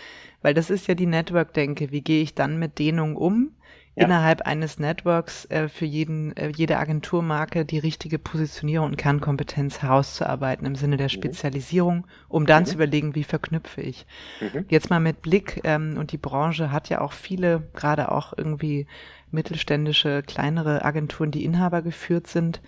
weil 0.42 0.54
das 0.54 0.70
ist 0.70 0.86
ja 0.86 0.94
die 0.94 1.06
Network-Denke. 1.06 1.90
Wie 1.90 2.02
gehe 2.02 2.22
ich 2.22 2.34
dann 2.34 2.58
mit 2.58 2.78
Dehnung 2.78 3.16
um? 3.16 3.52
Ja. 3.96 4.04
innerhalb 4.04 4.42
eines 4.42 4.78
Networks 4.78 5.46
äh, 5.46 5.68
für 5.68 5.86
jeden, 5.86 6.36
äh, 6.36 6.52
jede 6.54 6.76
Agenturmarke 6.76 7.64
die 7.64 7.78
richtige 7.78 8.18
Positionierung 8.18 8.88
und 8.88 8.98
Kernkompetenz 8.98 9.80
herauszuarbeiten 9.80 10.66
im 10.66 10.74
Sinne 10.74 10.98
der 10.98 11.06
mhm. 11.06 11.10
Spezialisierung, 11.10 12.06
um 12.28 12.44
dann 12.44 12.64
mhm. 12.64 12.66
zu 12.66 12.74
überlegen, 12.74 13.14
wie 13.14 13.24
verknüpfe 13.24 13.80
ich. 13.80 14.06
Mhm. 14.42 14.66
Jetzt 14.68 14.90
mal 14.90 15.00
mit 15.00 15.22
Blick, 15.22 15.62
ähm, 15.64 15.96
und 15.96 16.12
die 16.12 16.18
Branche 16.18 16.70
hat 16.70 16.90
ja 16.90 17.00
auch 17.00 17.14
viele, 17.14 17.70
gerade 17.72 18.12
auch 18.12 18.34
irgendwie 18.36 18.86
mittelständische, 19.30 20.22
kleinere 20.22 20.84
Agenturen, 20.84 21.30
die 21.30 21.44
Inhaber 21.44 21.82
geführt 21.82 22.26
sind. 22.26 22.60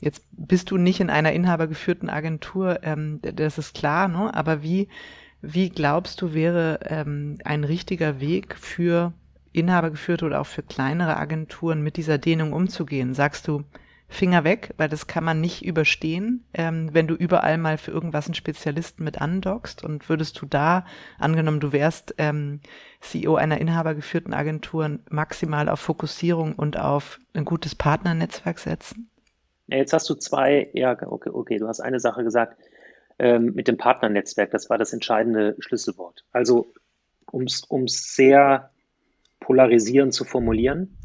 Jetzt 0.00 0.24
bist 0.32 0.70
du 0.70 0.76
nicht 0.76 1.00
in 1.00 1.10
einer 1.10 1.32
inhabergeführten 1.32 2.08
Agentur, 2.08 2.80
ähm, 2.82 3.20
das 3.22 3.58
ist 3.58 3.74
klar, 3.74 4.08
ne? 4.08 4.32
aber 4.34 4.62
wie, 4.62 4.88
wie 5.42 5.68
glaubst 5.68 6.22
du, 6.22 6.32
wäre 6.32 6.80
ähm, 6.84 7.38
ein 7.44 7.64
richtiger 7.64 8.20
Weg 8.20 8.56
für 8.56 9.12
inhabergeführte 9.52 10.24
oder 10.24 10.40
auch 10.40 10.46
für 10.46 10.62
kleinere 10.62 11.16
Agenturen 11.16 11.82
mit 11.82 11.96
dieser 11.96 12.18
Dehnung 12.18 12.52
umzugehen? 12.52 13.14
Sagst 13.14 13.46
du, 13.46 13.64
Finger 14.12 14.42
weg, 14.42 14.74
weil 14.76 14.88
das 14.88 15.06
kann 15.06 15.22
man 15.22 15.40
nicht 15.40 15.64
überstehen, 15.64 16.44
ähm, 16.52 16.90
wenn 16.92 17.06
du 17.06 17.14
überall 17.14 17.58
mal 17.58 17.78
für 17.78 17.92
irgendwas 17.92 18.26
einen 18.26 18.34
Spezialisten 18.34 19.04
mit 19.04 19.20
andockst. 19.20 19.84
Und 19.84 20.08
würdest 20.08 20.42
du 20.42 20.46
da, 20.46 20.84
angenommen, 21.18 21.60
du 21.60 21.72
wärst 21.72 22.16
ähm, 22.18 22.60
CEO 23.00 23.36
einer 23.36 23.60
inhabergeführten 23.60 24.34
Agentur, 24.34 24.98
maximal 25.08 25.68
auf 25.68 25.78
Fokussierung 25.78 26.56
und 26.56 26.76
auf 26.76 27.20
ein 27.34 27.44
gutes 27.44 27.76
Partnernetzwerk 27.76 28.58
setzen? 28.58 29.08
Jetzt 29.68 29.92
hast 29.92 30.10
du 30.10 30.14
zwei, 30.16 30.68
ja, 30.72 30.96
okay, 31.06 31.30
okay, 31.32 31.58
du 31.58 31.68
hast 31.68 31.80
eine 31.80 32.00
Sache 32.00 32.24
gesagt 32.24 32.60
ähm, 33.20 33.52
mit 33.54 33.68
dem 33.68 33.76
Partnernetzwerk, 33.76 34.50
das 34.50 34.68
war 34.68 34.78
das 34.78 34.92
entscheidende 34.92 35.54
Schlüsselwort. 35.60 36.24
Also, 36.32 36.72
um 37.30 37.44
es 37.44 38.14
sehr 38.16 38.70
polarisierend 39.38 40.12
zu 40.12 40.24
formulieren, 40.24 40.96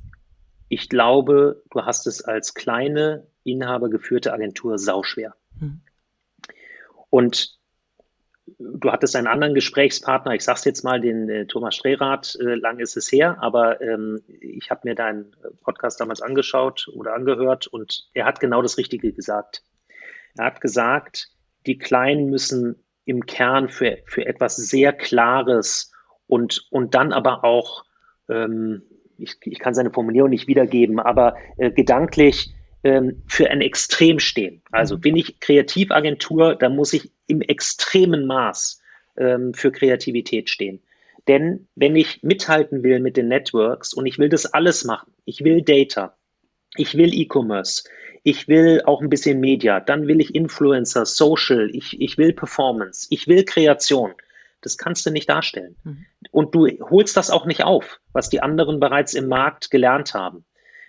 ich 0.67 0.89
glaube, 0.89 1.61
du 1.71 1.85
hast 1.85 2.07
es 2.07 2.23
als 2.23 2.53
kleine, 2.53 3.27
inhabergeführte 3.43 4.33
Agentur 4.33 4.77
sauschwer. 4.77 5.35
Mhm. 5.59 5.81
Und 7.09 7.59
du 8.59 8.91
hattest 8.91 9.15
einen 9.15 9.27
anderen 9.27 9.53
Gesprächspartner, 9.53 10.33
ich 10.33 10.43
sage 10.43 10.57
es 10.59 10.65
jetzt 10.65 10.83
mal, 10.83 10.99
den 11.01 11.29
äh, 11.29 11.45
Thomas 11.45 11.75
Strehrath, 11.75 12.35
äh, 12.39 12.55
lang 12.55 12.79
ist 12.79 12.97
es 12.97 13.11
her, 13.11 13.37
aber 13.41 13.81
ähm, 13.81 14.21
ich 14.27 14.69
habe 14.69 14.81
mir 14.83 14.95
deinen 14.95 15.35
Podcast 15.63 15.99
damals 15.99 16.21
angeschaut 16.21 16.87
oder 16.93 17.13
angehört 17.13 17.67
und 17.67 18.09
er 18.13 18.25
hat 18.25 18.39
genau 18.39 18.61
das 18.61 18.77
Richtige 18.77 19.13
gesagt. 19.13 19.63
Er 20.37 20.45
hat 20.45 20.61
gesagt, 20.61 21.29
die 21.65 21.77
Kleinen 21.77 22.29
müssen 22.29 22.83
im 23.05 23.25
Kern 23.25 23.69
für, 23.69 23.97
für 24.05 24.25
etwas 24.25 24.55
sehr 24.55 24.93
Klares 24.93 25.91
und, 26.27 26.67
und 26.71 26.95
dann 26.95 27.13
aber 27.13 27.43
auch 27.43 27.85
ähm, 28.29 28.83
ich, 29.17 29.37
ich 29.43 29.59
kann 29.59 29.73
seine 29.73 29.91
Formulierung 29.91 30.29
nicht 30.29 30.47
wiedergeben, 30.47 30.99
aber 30.99 31.35
äh, 31.57 31.71
gedanklich 31.71 32.53
ähm, 32.83 33.23
für 33.27 33.49
ein 33.49 33.61
Extrem 33.61 34.19
stehen. 34.19 34.61
Also 34.71 34.97
mhm. 34.97 35.01
bin 35.01 35.15
ich 35.17 35.39
Kreativagentur, 35.39 36.55
dann 36.55 36.75
muss 36.75 36.93
ich 36.93 37.11
im 37.27 37.41
extremen 37.41 38.27
Maß 38.27 38.81
ähm, 39.17 39.53
für 39.53 39.71
Kreativität 39.71 40.49
stehen. 40.49 40.81
Denn 41.27 41.67
wenn 41.75 41.95
ich 41.95 42.21
mithalten 42.21 42.83
will 42.83 42.99
mit 42.99 43.17
den 43.17 43.27
Networks 43.27 43.93
und 43.93 44.05
ich 44.05 44.19
will 44.19 44.29
das 44.29 44.45
alles 44.45 44.83
machen, 44.83 45.11
ich 45.25 45.43
will 45.43 45.61
Data, 45.61 46.15
ich 46.77 46.95
will 46.95 47.13
E-Commerce, 47.13 47.83
ich 48.23 48.47
will 48.47 48.81
auch 48.85 49.01
ein 49.01 49.09
bisschen 49.09 49.39
Media, 49.39 49.79
dann 49.79 50.07
will 50.07 50.19
ich 50.19 50.35
Influencer, 50.35 51.05
Social, 51.05 51.69
ich, 51.73 51.99
ich 51.99 52.17
will 52.17 52.33
Performance, 52.33 53.07
ich 53.09 53.27
will 53.27 53.43
Kreation. 53.43 54.13
Das 54.65 54.77
kannst 54.77 55.05
du 55.05 55.11
nicht 55.11 55.29
darstellen. 55.29 55.75
Mhm. 55.83 56.05
Und 56.31 56.55
du 56.55 56.67
holst 56.89 57.15
das 57.15 57.29
auch 57.29 57.45
nicht 57.45 57.63
auf, 57.63 57.99
was 58.13 58.29
die 58.29 58.41
anderen 58.41 58.79
bereits 58.79 59.13
im 59.13 59.27
Markt 59.27 59.69
gelernt 59.69 60.13
haben. 60.13 60.43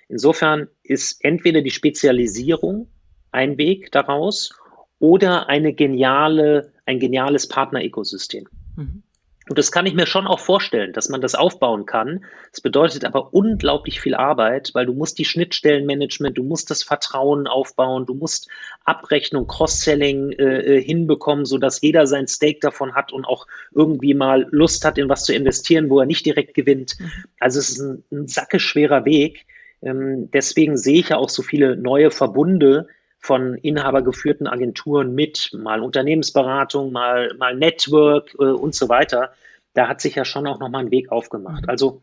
Insofern 0.08 0.68
ist 0.82 1.22
entweder 1.24 1.62
die 1.62 1.70
Spezialisierung 1.70 2.88
ein 3.32 3.58
Weg 3.58 3.92
daraus 3.92 4.50
oder 4.98 5.48
eine 5.48 5.74
geniale, 5.74 6.72
ein 6.86 7.00
geniales 7.00 7.48
Partnerökosystem. 7.48 8.48
Mhm. 8.76 9.02
Und 9.48 9.58
das 9.58 9.70
kann 9.70 9.86
ich 9.86 9.94
mir 9.94 10.06
schon 10.06 10.26
auch 10.26 10.40
vorstellen, 10.40 10.92
dass 10.92 11.08
man 11.08 11.20
das 11.20 11.36
aufbauen 11.36 11.86
kann. 11.86 12.24
Das 12.50 12.60
bedeutet 12.60 13.04
aber 13.04 13.32
unglaublich 13.32 14.00
viel 14.00 14.16
Arbeit, 14.16 14.70
weil 14.74 14.86
du 14.86 14.92
musst 14.92 15.18
die 15.18 15.24
Schnittstellenmanagement, 15.24 16.36
du 16.36 16.42
musst 16.42 16.70
das 16.70 16.82
Vertrauen 16.82 17.46
aufbauen, 17.46 18.06
du 18.06 18.14
musst 18.14 18.48
Abrechnung, 18.84 19.46
Cross-Selling 19.46 20.32
äh, 20.32 20.78
äh 20.78 20.82
hinbekommen, 20.82 21.44
so 21.44 21.58
dass 21.58 21.80
jeder 21.80 22.08
sein 22.08 22.26
Stake 22.26 22.58
davon 22.60 22.96
hat 22.96 23.12
und 23.12 23.24
auch 23.24 23.46
irgendwie 23.72 24.14
mal 24.14 24.48
Lust 24.50 24.84
hat, 24.84 24.98
in 24.98 25.08
was 25.08 25.24
zu 25.24 25.32
investieren, 25.32 25.90
wo 25.90 26.00
er 26.00 26.06
nicht 26.06 26.26
direkt 26.26 26.54
gewinnt. 26.54 26.98
Mhm. 26.98 27.12
Also 27.38 27.60
es 27.60 27.70
ist 27.70 27.80
ein, 27.80 28.04
ein 28.10 28.26
sackeschwerer 28.26 29.04
Weg. 29.04 29.46
Ähm, 29.80 30.28
deswegen 30.32 30.76
sehe 30.76 31.00
ich 31.00 31.10
ja 31.10 31.18
auch 31.18 31.28
so 31.28 31.42
viele 31.42 31.76
neue 31.76 32.10
Verbunde, 32.10 32.88
von 33.18 33.54
inhabergeführten 33.54 34.46
Agenturen 34.46 35.14
mit, 35.14 35.50
mal 35.52 35.82
Unternehmensberatung, 35.82 36.92
mal, 36.92 37.34
mal 37.38 37.56
Network 37.56 38.34
äh, 38.38 38.44
und 38.44 38.74
so 38.74 38.88
weiter. 38.88 39.32
Da 39.74 39.88
hat 39.88 40.00
sich 40.00 40.14
ja 40.14 40.24
schon 40.24 40.46
auch 40.46 40.58
nochmal 40.58 40.84
ein 40.84 40.90
Weg 40.90 41.10
aufgemacht. 41.10 41.62
Mhm. 41.62 41.68
Also 41.70 42.02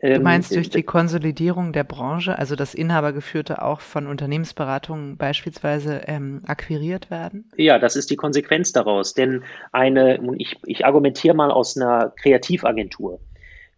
Du 0.00 0.08
ähm, 0.08 0.22
meinst 0.22 0.54
durch 0.54 0.70
die 0.70 0.82
Konsolidierung 0.82 1.72
der 1.72 1.84
Branche, 1.84 2.38
also 2.38 2.56
dass 2.56 2.74
Inhabergeführte 2.74 3.62
auch 3.62 3.80
von 3.80 4.06
Unternehmensberatungen 4.06 5.18
beispielsweise 5.18 6.02
ähm, 6.06 6.42
akquiriert 6.46 7.10
werden? 7.10 7.50
Ja, 7.56 7.78
das 7.78 7.96
ist 7.96 8.10
die 8.10 8.16
Konsequenz 8.16 8.72
daraus. 8.72 9.12
Denn 9.12 9.42
eine, 9.72 10.18
ich, 10.38 10.56
ich 10.64 10.86
argumentiere 10.86 11.34
mal 11.34 11.50
aus 11.50 11.76
einer 11.76 12.14
Kreativagentur, 12.16 13.20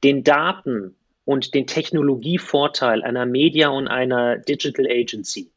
den 0.05 0.23
Daten 0.23 0.95
und 1.25 1.55
den 1.55 1.67
Technologievorteil 1.67 3.03
einer 3.03 3.27
Media 3.27 3.69
und 3.69 3.89
einer 3.89 4.39
Digital 4.39 4.87
Agency 4.87 5.52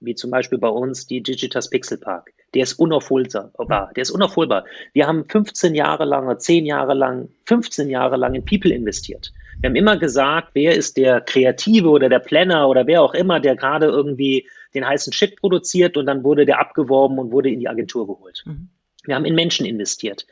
wie 0.00 0.14
zum 0.14 0.30
Beispiel 0.30 0.58
bei 0.58 0.68
uns 0.68 1.06
die 1.06 1.22
Digitas 1.22 1.70
Pixel 1.70 1.98
Park. 1.98 2.32
Der 2.54 2.64
ist 2.64 2.74
unaufholbar. 2.74 3.92
Der 3.94 4.02
ist 4.02 4.10
unaufholbar. 4.10 4.64
Wir 4.92 5.06
haben 5.06 5.24
15 5.28 5.74
Jahre 5.74 6.04
lang 6.04 6.26
oder 6.26 6.38
10 6.38 6.66
Jahre 6.66 6.94
lang, 6.94 7.28
15 7.46 7.88
Jahre 7.88 8.16
lang 8.16 8.34
in 8.34 8.44
People 8.44 8.72
investiert. 8.72 9.32
Wir 9.60 9.68
haben 9.68 9.76
immer 9.76 9.96
gesagt, 9.98 10.50
wer 10.54 10.74
ist 10.74 10.96
der 10.96 11.20
Kreative 11.20 11.88
oder 11.88 12.08
der 12.08 12.18
Planner 12.18 12.68
oder 12.68 12.86
wer 12.86 13.02
auch 13.02 13.14
immer, 13.14 13.40
der 13.40 13.56
gerade 13.56 13.86
irgendwie 13.86 14.48
den 14.74 14.86
heißen 14.86 15.12
Shit 15.12 15.36
produziert 15.36 15.96
und 15.96 16.06
dann 16.06 16.24
wurde 16.24 16.46
der 16.46 16.60
abgeworben 16.60 17.18
und 17.18 17.30
wurde 17.30 17.50
in 17.50 17.60
die 17.60 17.68
Agentur 17.68 18.06
geholt. 18.06 18.42
Mhm. 18.46 18.68
Wir 19.04 19.14
haben 19.14 19.24
in 19.24 19.34
Menschen 19.34 19.66
investiert. 19.66 20.26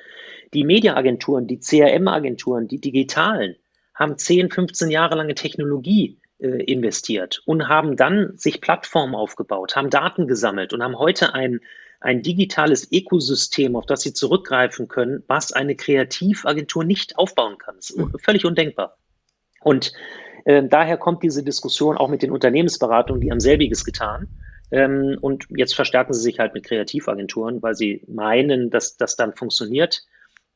Die 0.54 0.64
Mediaagenturen, 0.64 1.46
die 1.46 1.60
CRM-Agenturen, 1.60 2.68
die 2.68 2.80
digitalen, 2.80 3.56
haben 3.94 4.16
10, 4.16 4.50
15 4.50 4.90
Jahre 4.90 5.16
lange 5.16 5.34
Technologie 5.34 6.18
investiert 6.46 7.42
und 7.46 7.68
haben 7.68 7.96
dann 7.96 8.36
sich 8.36 8.60
Plattformen 8.60 9.14
aufgebaut, 9.14 9.74
haben 9.74 9.90
Daten 9.90 10.28
gesammelt 10.28 10.72
und 10.72 10.82
haben 10.82 10.98
heute 10.98 11.34
ein, 11.34 11.60
ein 12.00 12.22
digitales 12.22 12.90
Ökosystem, 12.92 13.74
auf 13.74 13.86
das 13.86 14.02
sie 14.02 14.12
zurückgreifen 14.12 14.86
können, 14.88 15.24
was 15.26 15.52
eine 15.52 15.74
Kreativagentur 15.74 16.84
nicht 16.84 17.18
aufbauen 17.18 17.58
kann. 17.58 17.76
Das 17.76 17.90
ist 17.90 17.98
mhm. 17.98 18.12
völlig 18.22 18.44
undenkbar. 18.44 18.96
Und 19.60 19.92
äh, 20.44 20.62
daher 20.62 20.96
kommt 20.96 21.22
diese 21.22 21.42
Diskussion 21.42 21.96
auch 21.96 22.08
mit 22.08 22.22
den 22.22 22.30
Unternehmensberatungen, 22.30 23.20
die 23.20 23.30
haben 23.30 23.40
selbiges 23.40 23.84
getan. 23.84 24.28
Ähm, 24.70 25.18
und 25.20 25.46
jetzt 25.50 25.74
verstärken 25.74 26.14
sie 26.14 26.22
sich 26.22 26.38
halt 26.38 26.54
mit 26.54 26.64
Kreativagenturen, 26.64 27.62
weil 27.62 27.74
sie 27.74 28.02
meinen, 28.06 28.70
dass 28.70 28.96
das 28.96 29.16
dann 29.16 29.34
funktioniert 29.34 30.02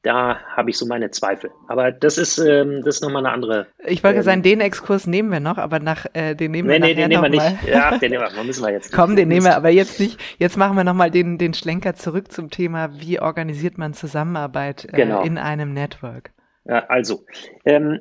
da 0.03 0.41
habe 0.57 0.71
ich 0.71 0.77
so 0.77 0.87
meine 0.87 1.11
Zweifel. 1.11 1.51
Aber 1.69 1.93
das 1.93 2.19
ist, 2.19 2.39
ähm, 2.39 2.83
das 2.85 2.97
ist 2.97 3.03
nochmal 3.03 3.25
eine 3.25 3.35
andere. 3.35 3.67
Ich 3.87 4.03
wollte 4.03 4.19
ähm, 4.19 4.25
sagen, 4.25 4.43
den 4.43 4.61
Exkurs 4.61 5.07
nehmen 5.07 5.31
wir 5.31 5.39
noch, 5.39 5.59
aber 5.59 5.79
nach, 5.79 6.07
äh, 6.13 6.35
den 6.35 6.51
nehmen 6.51 6.69
nee, 6.69 6.75
wir 6.75 6.81
nee, 6.81 6.95
den 6.95 7.09
nehmen 7.09 7.23
wir 7.23 7.31
nicht. 7.31 7.69
Ja, 7.69 7.97
den 7.99 8.11
nehmen 8.11 8.25
wir, 8.35 8.45
müssen 8.45 8.65
wir 8.65 8.73
jetzt. 8.73 8.93
Komm, 8.95 9.15
den 9.15 9.29
nehmen 9.29 9.47
wir 9.47 9.57
aber 9.57 9.71
jetzt 9.71 10.01
nicht. 10.01 10.21
Jetzt 10.39 10.57
machen 10.57 10.77
wir 10.77 10.85
nochmal 10.85 11.11
den, 11.11 11.39
den 11.39 11.55
Schlenker 11.55 11.95
zurück 11.95 12.33
zum 12.33 12.51
Thema, 12.51 12.91
wie 13.01 13.21
organisiert 13.21 13.79
man 13.79 13.95
Zusammenarbeit 13.95 14.87
äh, 14.87 14.97
genau. 14.97 15.23
in 15.23 15.39
einem 15.39 15.73
Network? 15.73 16.33
Ja, 16.65 16.87
also, 16.87 17.25
ähm, 17.65 18.01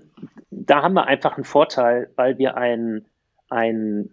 da 0.49 0.81
haben 0.81 0.93
wir 0.93 1.05
einfach 1.05 1.35
einen 1.35 1.45
Vorteil, 1.45 2.09
weil 2.15 2.37
wir 2.39 2.57
ein, 2.57 3.05
ein, 3.49 4.09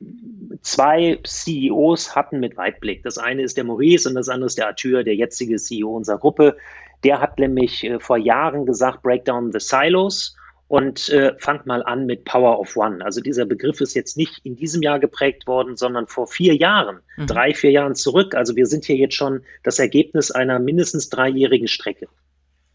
zwei 0.62 1.20
CEOs 1.24 2.14
hatten 2.14 2.40
mit 2.40 2.56
Weitblick. 2.56 3.02
Das 3.02 3.18
eine 3.18 3.42
ist 3.42 3.56
der 3.56 3.64
Maurice 3.64 4.08
und 4.08 4.14
das 4.14 4.28
andere 4.28 4.46
ist 4.46 4.58
der 4.58 4.66
Arthur, 4.66 5.04
der 5.04 5.14
jetzige 5.14 5.56
CEO 5.56 5.96
unserer 5.96 6.18
Gruppe. 6.18 6.56
Der 7.04 7.20
hat 7.20 7.38
nämlich 7.38 7.84
äh, 7.84 8.00
vor 8.00 8.16
Jahren 8.16 8.66
gesagt, 8.66 9.02
break 9.02 9.24
down 9.24 9.52
the 9.52 9.60
silos 9.60 10.36
und 10.68 11.08
äh, 11.08 11.34
fangt 11.38 11.66
mal 11.66 11.82
an 11.82 12.06
mit 12.06 12.24
Power 12.24 12.60
of 12.60 12.76
One. 12.76 13.02
Also 13.04 13.20
dieser 13.20 13.46
Begriff 13.46 13.80
ist 13.80 13.94
jetzt 13.94 14.16
nicht 14.16 14.44
in 14.44 14.54
diesem 14.54 14.82
Jahr 14.82 14.98
geprägt 14.98 15.46
worden, 15.46 15.76
sondern 15.76 16.06
vor 16.06 16.26
vier 16.26 16.54
Jahren, 16.54 17.00
mhm. 17.16 17.26
drei, 17.26 17.54
vier 17.54 17.70
Jahren 17.70 17.94
zurück. 17.94 18.34
Also 18.34 18.54
wir 18.54 18.66
sind 18.66 18.84
hier 18.84 18.96
jetzt 18.96 19.14
schon 19.14 19.42
das 19.62 19.78
Ergebnis 19.78 20.30
einer 20.30 20.58
mindestens 20.58 21.08
dreijährigen 21.08 21.68
Strecke. 21.68 22.08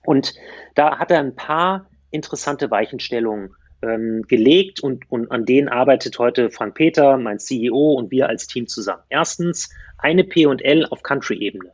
Und 0.05 0.33
da 0.75 0.97
hat 0.97 1.12
er 1.12 1.19
ein 1.19 1.36
paar 1.36 1.88
interessante 2.09 2.71
Weichenstellungen 2.71 3.55
ähm, 3.83 4.23
gelegt 4.27 4.79
und, 4.79 5.09
und 5.12 5.31
an 5.31 5.45
denen 5.45 5.69
arbeitet 5.69 6.17
heute 6.17 6.49
Frank 6.49 6.75
Peter, 6.75 7.17
mein 7.17 7.39
CEO 7.39 7.93
und 7.93 8.12
wir 8.12 8.27
als 8.27 8.47
Team 8.47 8.67
zusammen. 8.67 9.03
Erstens 9.09 9.69
eine 9.97 10.23
P&L 10.23 10.86
auf 10.89 11.03
Country-Ebene. 11.03 11.71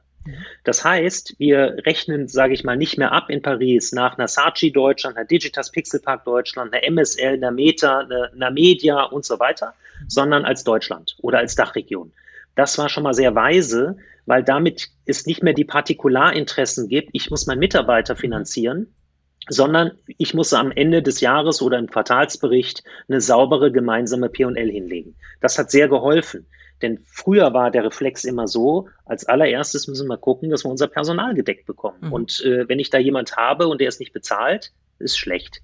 Das 0.63 0.83
heißt, 0.83 1.35
wir 1.39 1.77
rechnen, 1.85 2.27
sage 2.27 2.53
ich 2.53 2.63
mal, 2.63 2.77
nicht 2.77 2.97
mehr 2.97 3.11
ab 3.11 3.29
in 3.29 3.41
Paris 3.41 3.91
nach 3.91 4.17
einer 4.17 4.27
Saatchi 4.27 4.71
Deutschland, 4.71 5.17
einer 5.17 5.25
Digitas 5.25 5.71
Pixelpark 5.71 6.25
Deutschland, 6.25 6.73
einer 6.73 6.83
MSL, 6.89 7.33
einer 7.33 7.51
Meta, 7.51 7.99
einer, 7.99 8.31
einer 8.33 8.51
Media 8.51 9.03
und 9.03 9.25
so 9.25 9.39
weiter, 9.39 9.73
sondern 10.07 10.45
als 10.45 10.63
Deutschland 10.63 11.15
oder 11.21 11.39
als 11.39 11.55
Dachregion. 11.55 12.11
Das 12.55 12.77
war 12.77 12.89
schon 12.89 13.03
mal 13.03 13.13
sehr 13.13 13.35
weise, 13.35 13.97
weil 14.25 14.43
damit 14.43 14.89
es 15.05 15.25
nicht 15.25 15.43
mehr 15.43 15.53
die 15.53 15.65
Partikularinteressen 15.65 16.87
gibt, 16.87 17.09
ich 17.13 17.29
muss 17.31 17.47
meinen 17.47 17.59
Mitarbeiter 17.59 18.15
finanzieren, 18.15 18.93
sondern 19.47 19.91
ich 20.05 20.33
muss 20.33 20.53
am 20.53 20.71
Ende 20.71 21.01
des 21.01 21.21
Jahres 21.21 21.61
oder 21.61 21.79
im 21.79 21.87
Quartalsbericht 21.87 22.83
eine 23.07 23.21
saubere 23.21 23.71
gemeinsame 23.71 24.29
P&L 24.29 24.69
hinlegen. 24.69 25.15
Das 25.41 25.57
hat 25.57 25.71
sehr 25.71 25.87
geholfen. 25.87 26.45
Denn 26.81 26.99
früher 27.05 27.53
war 27.53 27.71
der 27.71 27.83
Reflex 27.83 28.23
immer 28.23 28.47
so, 28.47 28.87
als 29.05 29.25
allererstes 29.25 29.87
müssen 29.87 30.07
wir 30.07 30.17
gucken, 30.17 30.49
dass 30.49 30.63
wir 30.63 30.71
unser 30.71 30.87
Personal 30.87 31.33
gedeckt 31.33 31.65
bekommen. 31.65 31.97
Mhm. 32.01 32.13
Und 32.13 32.41
äh, 32.45 32.67
wenn 32.67 32.79
ich 32.79 32.89
da 32.89 32.97
jemand 32.97 33.35
habe 33.35 33.67
und 33.67 33.81
der 33.81 33.89
ist 33.89 33.99
nicht 33.99 34.13
bezahlt, 34.13 34.71
ist 34.99 35.17
schlecht. 35.17 35.61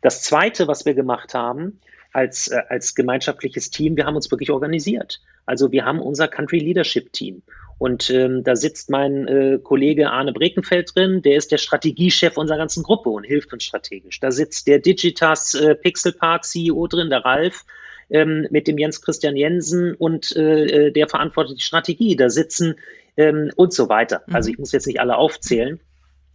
Das 0.00 0.22
Zweite, 0.22 0.68
was 0.68 0.84
wir 0.84 0.94
gemacht 0.94 1.34
haben 1.34 1.80
als, 2.12 2.48
äh, 2.48 2.60
als 2.68 2.94
gemeinschaftliches 2.94 3.70
Team, 3.70 3.96
wir 3.96 4.06
haben 4.06 4.16
uns 4.16 4.30
wirklich 4.30 4.50
organisiert. 4.50 5.20
Also 5.46 5.72
wir 5.72 5.84
haben 5.84 6.00
unser 6.00 6.28
Country 6.28 6.58
Leadership 6.58 7.12
Team. 7.12 7.42
Und 7.78 8.08
ähm, 8.08 8.42
da 8.42 8.56
sitzt 8.56 8.88
mein 8.88 9.28
äh, 9.28 9.58
Kollege 9.62 10.10
Arne 10.10 10.32
Brekenfeld 10.32 10.92
drin, 10.94 11.20
der 11.20 11.36
ist 11.36 11.52
der 11.52 11.58
Strategiechef 11.58 12.36
unserer 12.38 12.56
ganzen 12.56 12.82
Gruppe 12.82 13.10
und 13.10 13.24
hilft 13.24 13.52
uns 13.52 13.64
strategisch. 13.64 14.18
Da 14.20 14.30
sitzt 14.30 14.66
der 14.66 14.78
Digitas 14.78 15.52
äh, 15.54 15.74
Pixel 15.74 16.12
Park 16.12 16.44
CEO 16.44 16.86
drin, 16.86 17.10
der 17.10 17.24
Ralf, 17.24 17.66
ähm, 18.10 18.46
mit 18.50 18.68
dem 18.68 18.78
Jens 18.78 19.02
Christian 19.02 19.36
Jensen 19.36 19.94
und 19.94 20.34
äh, 20.36 20.86
äh, 20.86 20.92
der 20.92 21.08
verantwortet 21.08 21.58
die 21.58 21.62
Strategie. 21.62 22.16
Da 22.16 22.30
sitzen 22.30 22.76
ähm, 23.16 23.50
und 23.56 23.72
so 23.72 23.88
weiter. 23.88 24.22
Mhm. 24.26 24.34
Also 24.34 24.50
ich 24.50 24.58
muss 24.58 24.72
jetzt 24.72 24.86
nicht 24.86 25.00
alle 25.00 25.16
aufzählen. 25.16 25.80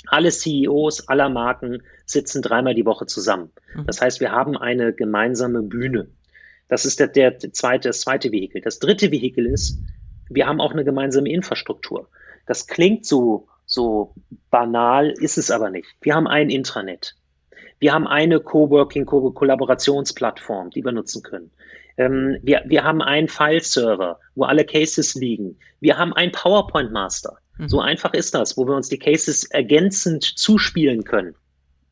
Alle 0.07 0.31
CEOs 0.31 1.07
aller 1.07 1.29
Marken 1.29 1.83
sitzen 2.05 2.41
dreimal 2.41 2.73
die 2.73 2.85
Woche 2.85 3.05
zusammen. 3.05 3.51
Mhm. 3.75 3.85
Das 3.85 4.01
heißt, 4.01 4.19
wir 4.19 4.31
haben 4.31 4.57
eine 4.57 4.93
gemeinsame 4.93 5.61
Bühne. 5.61 6.07
Das 6.67 6.85
ist 6.85 6.99
der, 6.99 7.07
der 7.07 7.37
zweite, 7.39 7.89
das 7.89 8.01
zweite 8.01 8.31
Vehikel. 8.31 8.61
Das 8.61 8.79
dritte 8.79 9.11
Vehikel 9.11 9.45
ist, 9.45 9.77
wir 10.29 10.47
haben 10.47 10.61
auch 10.61 10.71
eine 10.71 10.85
gemeinsame 10.85 11.29
Infrastruktur. 11.29 12.07
Das 12.47 12.65
klingt 12.67 13.05
so, 13.05 13.47
so 13.65 14.13
banal, 14.49 15.11
ist 15.11 15.37
es 15.37 15.51
aber 15.51 15.69
nicht. 15.69 15.89
Wir 16.01 16.15
haben 16.15 16.27
ein 16.27 16.49
Intranet. 16.49 17.15
Wir 17.79 17.93
haben 17.93 18.07
eine 18.07 18.39
Coworking-Kollaborationsplattform, 18.39 20.69
die 20.69 20.85
wir 20.85 20.91
nutzen 20.91 21.23
können. 21.23 21.51
Ähm, 21.97 22.37
wir, 22.41 22.63
wir 22.65 22.83
haben 22.83 23.01
einen 23.01 23.27
File-Server, 23.27 24.19
wo 24.35 24.43
alle 24.43 24.65
Cases 24.65 25.13
liegen. 25.15 25.57
Wir 25.79 25.97
haben 25.97 26.13
einen 26.13 26.31
PowerPoint-Master. 26.31 27.37
Mhm. 27.57 27.69
So 27.69 27.81
einfach 27.81 28.13
ist 28.13 28.33
das, 28.33 28.57
wo 28.57 28.67
wir 28.67 28.75
uns 28.75 28.89
die 28.89 28.99
Cases 28.99 29.43
ergänzend 29.45 30.23
zuspielen 30.23 31.03
können. 31.03 31.35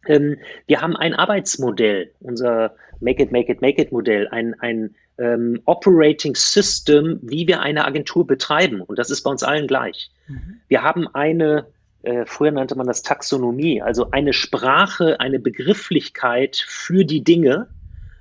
Ähm, 0.08 0.38
wir 0.68 0.82
haben 0.82 0.96
ein 0.96 1.14
Arbeitsmodell, 1.14 2.12
unser 2.20 2.76
Make 3.00 3.24
it, 3.24 3.32
Make 3.32 3.52
it, 3.52 3.62
Make 3.62 3.82
it 3.82 3.92
Modell, 3.92 4.28
ein, 4.30 4.56
ein 4.60 4.96
ähm, 5.18 5.62
Operating 5.66 6.36
System, 6.36 7.20
wie 7.22 7.48
wir 7.48 7.62
eine 7.62 7.86
Agentur 7.86 8.26
betreiben. 8.26 8.82
Und 8.82 9.00
das 9.00 9.10
ist 9.10 9.22
bei 9.24 9.32
uns 9.32 9.44
allen 9.44 9.68
gleich. 9.68 10.12
Mhm. 10.28 10.62
Wir 10.68 10.84
haben 10.84 11.08
eine 11.14 11.68
äh, 12.02 12.26
früher 12.26 12.52
nannte 12.52 12.76
man 12.76 12.88
das 12.88 13.02
Taxonomie, 13.02 13.82
also 13.82 14.12
eine 14.12 14.34
Sprache, 14.34 15.20
eine 15.20 15.40
Begrifflichkeit 15.40 16.64
für 16.66 17.04
die 17.04 17.24
Dinge, 17.24 17.68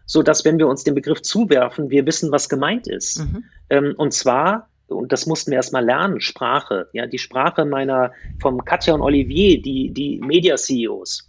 so 0.09 0.23
dass 0.23 0.44
wenn 0.44 0.59
wir 0.59 0.66
uns 0.66 0.83
den 0.83 0.97
Begriff 0.97 1.23
zuwerfen, 1.23 1.90
wir 1.90 2.07
wissen, 2.07 2.33
was 2.33 2.49
gemeint 2.49 2.88
ist. 2.88 3.21
Mhm. 3.21 3.44
Ähm, 3.71 3.94
und 3.97 4.12
zwar 4.12 4.68
und 4.88 5.12
das 5.12 5.27
mussten 5.27 5.51
wir 5.51 5.57
erstmal 5.57 5.85
lernen, 5.85 6.21
Sprache. 6.21 6.88
Ja, 6.92 7.07
die 7.07 7.18
Sprache 7.18 7.64
meiner, 7.64 8.12
vom 8.40 8.64
Katja 8.64 8.94
und 8.94 9.03
Olivier, 9.03 9.61
die, 9.61 9.92
die 9.92 10.18
Media-CEOs, 10.21 11.29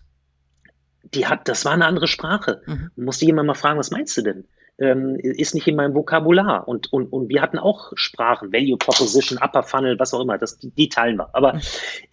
die 1.13 1.28
hat, 1.28 1.48
das 1.48 1.65
war 1.65 1.74
eine 1.74 1.86
andere 1.86 2.08
Sprache. 2.08 2.62
Mhm. 2.65 2.92
Musste 2.96 3.26
jemand 3.26 3.48
mal 3.48 3.56
fragen, 3.56 3.78
was 3.78 3.92
meinst 3.92 4.15
du 4.18 4.22
denn? 4.22 4.46
Ähm, 4.78 5.18
ist 5.18 5.56
nicht 5.56 5.68
in 5.68 5.76
meinem 5.76 5.94
Vokabular. 5.94 6.70
Und, 6.70 6.94
und, 6.94 7.12
und 7.12 7.28
wir 7.28 7.42
hatten 7.42 7.60
auch 7.60 7.92
Sprachen, 7.96 8.54
Value 8.54 8.78
Proposition, 8.78 9.38
Upper 9.42 9.63
Funnel, 9.63 10.00
was 10.00 10.13
auch 10.13 10.22
immer, 10.22 10.38
das, 10.38 10.58
die, 10.58 10.72
die 10.72 10.88
teilen 10.88 11.18
wir. 11.18 11.36
Aber, 11.36 11.56
mhm. 11.56 11.62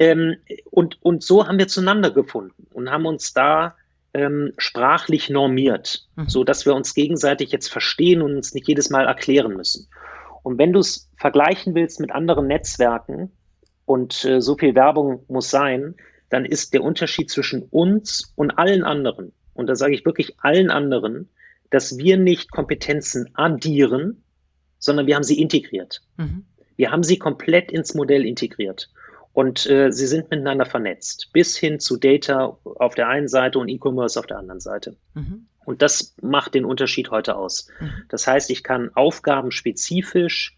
ähm, 0.01 0.37
und, 0.71 0.99
und 1.01 1.23
so 1.23 1.47
haben 1.47 1.59
wir 1.59 1.69
zueinander 1.69 2.11
gefunden 2.11 2.67
und 2.73 2.91
haben 2.91 3.07
uns 3.07 3.33
da 3.33 3.77
ähm, 4.17 4.53
sprachlich 4.57 5.29
normiert, 5.29 6.09
mhm. 6.17 6.29
so 6.29 6.43
dass 6.43 6.65
wir 6.65 6.75
uns 6.75 6.95
gegenseitig 6.95 7.53
jetzt 7.53 7.69
verstehen 7.69 8.23
und 8.23 8.35
uns 8.35 8.55
nicht 8.55 8.67
jedes 8.67 8.89
Mal 8.89 9.07
erklären 9.07 9.55
müssen. 9.55 9.89
Und 10.43 10.59
wenn 10.59 10.73
du 10.73 10.81
es 10.81 11.11
vergleichen 11.19 11.75
willst 11.75 12.01
mit 12.01 12.11
anderen 12.13 12.47
Netzwerken 12.47 13.31
und 13.85 14.25
äh, 14.25 14.41
so 14.41 14.57
viel 14.57 14.75
Werbung 14.75 15.25
muss 15.29 15.51
sein, 15.51 15.97
dann 16.31 16.45
ist 16.47 16.73
der 16.73 16.83
Unterschied 16.83 17.31
zwischen 17.31 17.63
uns 17.63 18.33
und 18.37 18.53
allen 18.59 18.83
anderen, 18.83 19.33
und 19.53 19.69
da 19.69 19.75
sage 19.75 19.95
ich 19.95 20.05
wirklich 20.05 20.35
allen 20.39 20.71
anderen, 20.71 21.29
dass 21.71 21.99
wir 21.99 22.17
nicht 22.17 22.51
Kompetenzen 22.51 23.31
addieren, 23.35 24.23
sondern 24.79 25.07
wir 25.07 25.15
haben 25.15 25.25
sie 25.25 25.41
integriert. 25.41 26.01
Mhm. 26.17 26.47
Wir 26.77 26.91
haben 26.91 27.03
sie 27.03 27.19
komplett 27.19 27.71
ins 27.71 27.95
Modell 27.95 28.25
integriert. 28.25 28.91
Und 29.37 29.67
äh, 29.67 29.93
sie 29.93 30.07
sind 30.07 30.31
miteinander 30.31 30.65
vernetzt, 30.65 31.29
bis 31.35 31.59
hin 31.59 31.79
zu 31.79 31.99
Data 31.99 32.57
auf 32.65 32.95
der 32.95 33.09
einen 33.09 33.29
Seite 33.29 33.59
und 33.59 33.69
E-Commerce 33.69 34.19
auf 34.19 34.27
der 34.27 34.39
anderen 34.39 34.61
Seite. 34.61 34.97
Mhm. 35.13 35.47
Und 35.67 35.83
das 35.83 36.15
macht 36.23 36.55
den 36.55 36.65
Unterschied 36.65 37.11
heute 37.11 37.37
aus. 37.37 37.69
Mhm. 37.79 37.91
Das 38.09 38.27
heißt, 38.27 38.49
ich 38.49 38.65
kann 38.65 38.93
aufgabenspezifisch 38.95 40.57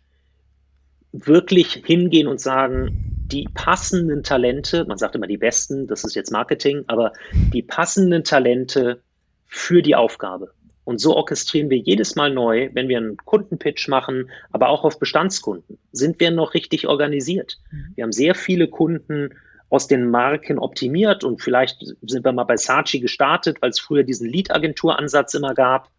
wirklich 1.11 1.83
hingehen 1.85 2.29
und 2.29 2.41
sagen, 2.41 3.27
die 3.27 3.49
passenden 3.53 4.23
Talente, 4.23 4.85
man 4.85 4.97
sagt 4.97 5.17
immer 5.17 5.27
die 5.27 5.39
besten, 5.39 5.89
das 5.89 6.05
ist 6.05 6.15
jetzt 6.15 6.31
Marketing, 6.31 6.85
aber 6.87 7.15
die 7.33 7.63
passenden 7.63 8.23
Talente 8.23 9.03
für 9.45 9.83
die 9.83 9.97
Aufgabe. 9.97 10.53
Und 10.89 11.03
so 11.03 11.15
orchestrieren 11.15 11.69
wir 11.69 11.77
jedes 11.77 12.17
Mal 12.17 12.33
neu, 12.33 12.71
wenn 12.73 12.89
wir 12.89 12.97
einen 12.97 13.19
Kundenpitch 13.19 13.89
machen, 13.89 14.31
aber 14.53 14.71
auch 14.71 14.85
auf 14.85 14.99
Bestandskunden, 14.99 15.77
sind 15.93 16.19
wir 16.19 16.31
noch 16.31 16.55
richtig 16.55 16.89
organisiert. 16.89 17.59
Mhm. 17.71 17.93
Wir 17.95 18.05
haben 18.05 18.13
sehr 18.13 18.35
viele 18.35 18.69
Kunden 18.69 19.35
aus 19.69 19.87
den 19.87 20.09
Marken 20.09 20.59
optimiert 20.59 21.25
und 21.25 21.43
vielleicht 21.43 21.85
sind 22.01 22.25
wir 22.25 22.33
mal 22.33 22.45
bei 22.45 22.57
Saatchi 22.57 23.01
gestartet, 23.01 23.59
weil 23.61 23.69
es 23.69 23.79
früher 23.79 24.03
diesen 24.03 24.31
Lead-Agentur-Ansatz 24.31 25.35
immer 25.35 25.53
gab. 25.53 25.91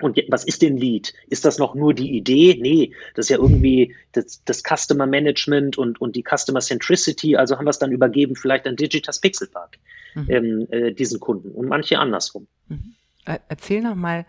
Und 0.00 0.18
was 0.26 0.42
ist 0.42 0.62
denn 0.62 0.78
Lead? 0.78 1.14
Ist 1.28 1.44
das 1.44 1.58
noch 1.58 1.76
nur 1.76 1.94
die 1.94 2.16
Idee? 2.16 2.58
Nee, 2.60 2.90
das 3.14 3.26
ist 3.26 3.30
ja 3.30 3.38
irgendwie 3.38 3.94
das, 4.10 4.42
das 4.44 4.64
Customer 4.64 5.06
Management 5.06 5.78
und, 5.78 6.00
und 6.00 6.16
die 6.16 6.24
Customer 6.28 6.58
Centricity. 6.58 7.36
Also 7.36 7.56
haben 7.56 7.66
wir 7.66 7.70
es 7.70 7.78
dann 7.78 7.92
übergeben, 7.92 8.34
vielleicht 8.34 8.66
an 8.66 8.74
Digitas 8.74 9.20
Pixelpark, 9.20 9.78
mhm. 10.16 10.26
ähm, 10.28 10.66
äh, 10.70 10.92
diesen 10.92 11.20
Kunden 11.20 11.52
und 11.52 11.68
manche 11.68 12.00
andersrum. 12.00 12.48
Mhm. 12.66 12.96
Erzähl 13.24 13.82
noch 13.82 13.94
mal 13.94 14.26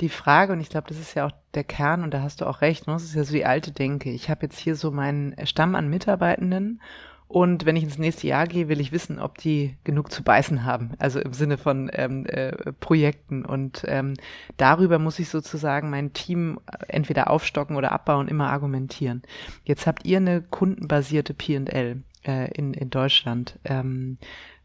die 0.00 0.08
Frage, 0.08 0.52
und 0.52 0.60
ich 0.60 0.70
glaube, 0.70 0.88
das 0.88 0.98
ist 0.98 1.14
ja 1.14 1.26
auch 1.26 1.32
der 1.54 1.64
Kern, 1.64 2.02
und 2.02 2.14
da 2.14 2.22
hast 2.22 2.40
du 2.40 2.46
auch 2.46 2.60
recht, 2.60 2.86
ne? 2.86 2.92
das 2.92 3.04
ist 3.04 3.14
ja 3.14 3.24
so 3.24 3.32
die 3.32 3.44
alte 3.44 3.72
Denke. 3.72 4.10
Ich 4.10 4.30
habe 4.30 4.46
jetzt 4.46 4.58
hier 4.58 4.76
so 4.76 4.90
meinen 4.90 5.34
Stamm 5.46 5.74
an 5.74 5.88
Mitarbeitenden 5.88 6.80
und 7.28 7.66
wenn 7.66 7.76
ich 7.76 7.84
ins 7.84 7.98
nächste 7.98 8.26
Jahr 8.26 8.46
gehe, 8.46 8.68
will 8.68 8.80
ich 8.80 8.90
wissen, 8.90 9.18
ob 9.18 9.36
die 9.36 9.76
genug 9.84 10.10
zu 10.10 10.22
beißen 10.24 10.64
haben. 10.64 10.92
Also 10.98 11.20
im 11.20 11.34
Sinne 11.34 11.58
von 11.58 11.90
ähm, 11.92 12.24
äh, 12.24 12.72
Projekten. 12.80 13.44
Und 13.44 13.84
ähm, 13.86 14.14
darüber 14.56 14.98
muss 14.98 15.18
ich 15.18 15.28
sozusagen 15.28 15.90
mein 15.90 16.14
Team 16.14 16.58
entweder 16.88 17.28
aufstocken 17.28 17.76
oder 17.76 17.92
abbauen, 17.92 18.28
immer 18.28 18.50
argumentieren. 18.50 19.22
Jetzt 19.64 19.86
habt 19.86 20.06
ihr 20.06 20.16
eine 20.16 20.40
kundenbasierte 20.40 21.34
PL 21.34 22.02
äh, 22.26 22.50
in, 22.52 22.72
in 22.72 22.88
Deutschland. 22.88 23.58
Ähm, 23.62 24.16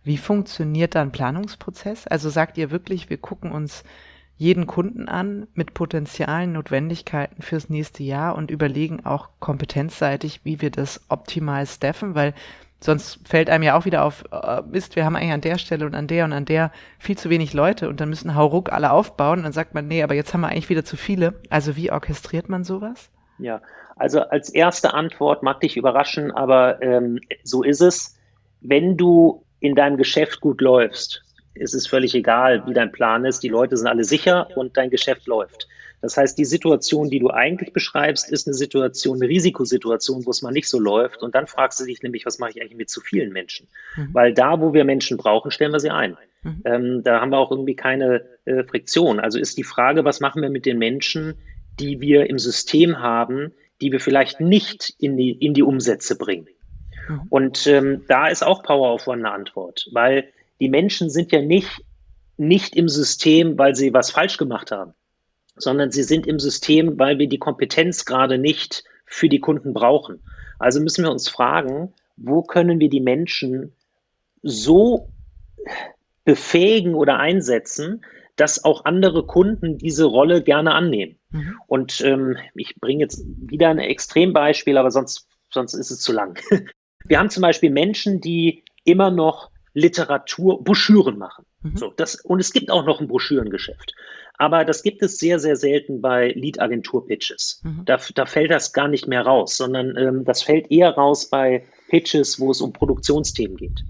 wie 0.04 0.18
funktioniert 0.18 0.96
da 0.96 1.02
ein 1.02 1.12
Planungsprozess? 1.12 2.08
Also 2.08 2.30
sagt 2.30 2.58
ihr 2.58 2.72
wirklich, 2.72 3.10
wir 3.10 3.18
gucken 3.18 3.52
uns 3.52 3.84
jeden 4.36 4.68
Kunden 4.68 5.08
an 5.08 5.48
mit 5.54 5.74
Potenzialen, 5.74 6.54
Notwendigkeiten 6.54 7.42
fürs 7.42 7.70
nächste 7.70 8.04
Jahr 8.04 8.36
und 8.36 8.52
überlegen 8.52 9.06
auch 9.06 9.30
kompetenzseitig, 9.40 10.42
wie 10.44 10.60
wir 10.60 10.72
das 10.72 11.02
optimal 11.10 11.66
staffen, 11.66 12.16
weil 12.16 12.34
sonst 12.82 13.26
fällt 13.28 13.50
einem 13.50 13.64
ja 13.64 13.78
auch 13.78 13.86
wieder 13.86 14.04
auf, 14.04 14.26
äh, 14.32 14.62
Mist, 14.64 14.96
wir 14.96 15.06
haben 15.06 15.16
eigentlich 15.16 15.32
an 15.32 15.42
der 15.42 15.58
Stelle 15.58 15.86
und 15.86 15.96
an 15.96 16.08
der 16.08 16.26
und 16.26 16.34
an 16.34 16.46
der 16.46 16.72
viel 17.00 17.18
zu 17.18 17.30
wenig 17.30 17.54
Leute 17.54 17.88
und 17.88 18.02
dann 18.02 18.10
müssen 18.10 18.36
Hauruck 18.36 18.74
alle 18.74 18.92
aufbauen 18.92 19.40
und 19.40 19.44
dann 19.44 19.54
sagt 19.54 19.74
man, 19.74 19.88
nee, 19.88 20.04
aber 20.04 20.16
jetzt 20.16 20.34
haben 20.34 20.42
wir 20.42 20.50
eigentlich 20.50 20.70
wieder 20.70 20.84
zu 20.84 20.98
viele. 20.98 21.36
Also 21.50 21.78
wie 21.78 21.92
orchestriert 21.92 22.50
man 22.50 22.64
sowas? 22.64 23.10
Ja, 23.38 23.62
also 23.96 24.22
als 24.22 24.50
erste 24.50 24.94
Antwort 24.94 25.44
mag 25.44 25.62
dich 25.62 25.78
überraschen, 25.78 26.32
aber 26.32 26.82
ähm, 26.82 27.20
so 27.44 27.64
ist 27.64 27.82
es. 27.82 28.18
Wenn 28.60 28.98
du 28.98 29.44
in 29.64 29.76
deinem 29.76 29.96
Geschäft 29.96 30.42
gut 30.42 30.60
läufst, 30.60 31.24
ist 31.54 31.74
es 31.74 31.88
völlig 31.88 32.14
egal, 32.14 32.64
wie 32.68 32.74
dein 32.74 32.92
Plan 32.92 33.24
ist. 33.24 33.44
Die 33.44 33.50
Leute 33.50 33.78
sind 33.78 33.88
alle 33.88 34.04
sicher 34.04 34.50
und 34.58 34.76
dein 34.76 34.90
Geschäft 34.90 35.26
läuft. 35.26 35.70
Das 36.02 36.18
heißt, 36.18 36.38
die 36.38 36.44
Situation, 36.44 37.10
die 37.10 37.20
du 37.20 37.30
eigentlich 37.30 37.72
beschreibst, 37.72 38.30
ist 38.30 38.46
eine 38.46 38.56
Situation, 38.56 39.22
eine 39.22 39.30
Risikosituation, 39.30 40.26
wo 40.26 40.32
es 40.32 40.42
mal 40.42 40.52
nicht 40.52 40.68
so 40.68 40.80
läuft. 40.80 41.24
Und 41.24 41.34
dann 41.34 41.48
fragst 41.48 41.80
du 41.80 41.86
dich 41.86 42.04
nämlich, 42.04 42.26
was 42.26 42.40
mache 42.40 42.52
ich 42.52 42.62
eigentlich 42.62 42.76
mit 42.76 42.90
zu 42.90 43.00
vielen 43.00 43.32
Menschen? 43.32 43.70
Mhm. 43.96 44.10
Weil 44.12 44.34
da, 44.34 44.60
wo 44.60 44.74
wir 44.74 44.84
Menschen 44.84 45.16
brauchen, 45.16 45.50
stellen 45.50 45.72
wir 45.72 45.80
sie 45.80 45.92
ein. 45.92 46.18
Mhm. 46.42 46.62
Ähm, 46.66 47.04
da 47.04 47.22
haben 47.22 47.30
wir 47.30 47.38
auch 47.38 47.52
irgendwie 47.52 47.78
keine 47.78 48.26
äh, 48.44 48.66
Friktion. 48.66 49.22
Also 49.22 49.40
ist 49.40 49.58
die 49.58 49.64
Frage, 49.64 50.04
was 50.04 50.20
machen 50.20 50.42
wir 50.42 50.50
mit 50.50 50.66
den 50.66 50.78
Menschen, 50.78 51.36
die 51.80 52.02
wir 52.02 52.30
im 52.30 52.38
System 52.38 53.00
haben, 53.00 53.54
die 53.80 53.94
wir 53.94 54.02
vielleicht 54.02 54.42
nicht 54.42 54.94
in 55.00 55.16
die, 55.16 55.32
in 55.32 55.54
die 55.54 55.64
Umsätze 55.64 56.18
bringen? 56.18 56.50
Mhm. 57.08 57.22
Und 57.30 57.68
ähm, 57.68 58.04
da 58.08 58.28
ist 58.28 58.44
auch 58.44 58.64
Power 58.64 58.94
of 58.94 59.08
One 59.08 59.26
eine 59.26 59.32
Antwort, 59.32 59.90
weil 59.92 60.30
die 60.60 60.70
Menschen 60.70 61.10
sind 61.10 61.32
ja 61.32 61.42
nicht, 61.42 61.84
nicht 62.38 62.76
im 62.76 62.90
System, 62.90 63.58
weil 63.58 63.76
sie 63.76 63.94
was 63.94 64.12
falsch 64.12 64.38
gemacht 64.38 64.72
haben, 64.72 64.94
sondern 65.56 65.92
sie 65.92 66.04
sind 66.04 66.28
im 66.28 66.40
System, 66.40 66.98
weil 67.00 67.20
wir 67.20 67.28
die 67.28 67.40
Kompetenz 67.40 68.06
gerade 68.06 68.38
nicht 68.38 68.84
für 69.06 69.30
die 69.30 69.40
Kunden 69.40 69.74
brauchen. 69.74 70.20
Also 70.60 70.80
müssen 70.80 71.04
wir 71.04 71.12
uns 71.12 71.30
fragen, 71.30 71.94
wo 72.18 72.44
können 72.44 72.80
wir 72.80 72.90
die 72.90 73.02
Menschen 73.02 73.74
so 74.42 75.10
befähigen 76.26 76.96
oder 76.96 77.20
einsetzen, 77.20 78.04
dass 78.36 78.64
auch 78.64 78.86
andere 78.86 79.26
Kunden 79.26 79.78
diese 79.78 80.06
Rolle 80.06 80.42
gerne 80.42 80.74
annehmen. 80.74 81.18
Mhm. 81.32 81.60
Und 81.68 82.02
ähm, 82.02 82.38
ich 82.56 82.76
bringe 82.80 83.02
jetzt 83.02 83.24
wieder 83.26 83.70
ein 83.70 83.80
Extrembeispiel, 83.80 84.78
aber 84.78 84.92
sonst, 84.92 85.28
sonst 85.52 85.74
ist 85.74 85.92
es 85.92 86.00
zu 86.00 86.14
lang. 86.14 86.40
Wir 87.06 87.20
haben 87.20 87.30
zum 87.30 87.42
Beispiel 87.42 87.70
Menschen, 87.70 88.22
die 88.22 88.64
immer 88.86 89.12
noch 89.12 89.50
Literatur, 89.74 90.64
Broschüren 90.64 91.18
machen. 91.18 91.46
Mhm. 91.62 91.78
So, 91.78 91.94
das, 91.96 92.16
und 92.16 92.40
es 92.40 92.54
gibt 92.54 92.70
auch 92.70 92.86
noch 92.86 93.02
ein 93.02 93.08
Broschürengeschäft. 93.08 93.94
Aber 94.38 94.66
das 94.66 94.84
gibt 94.84 95.02
es 95.04 95.20
sehr, 95.20 95.40
sehr 95.40 95.56
selten 95.56 96.02
bei 96.02 96.30
Lead-Agentur-Pitches. 96.30 97.62
Mhm. 97.64 97.86
Da, 97.86 98.00
da 98.16 98.26
fällt 98.26 98.52
das 98.52 98.74
gar 98.74 98.88
nicht 98.88 99.08
mehr 99.08 99.22
raus, 99.22 99.58
sondern 99.58 99.96
ähm, 99.98 100.26
das 100.26 100.44
fällt 100.44 100.72
eher 100.72 100.92
raus 100.92 101.30
bei 101.30 101.66
Pitches, 101.90 102.40
wo 102.40 102.52
es 102.52 102.62
um 102.62 102.74
Produktionsthemen 102.74 103.58
geht. 103.58 103.84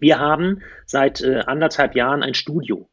Wir 0.00 0.18
haben 0.18 0.62
seit 0.86 1.22
äh, 1.22 1.40
anderthalb 1.46 1.96
Jahren 1.96 2.22
ein 2.22 2.34
Studio. 2.34 2.88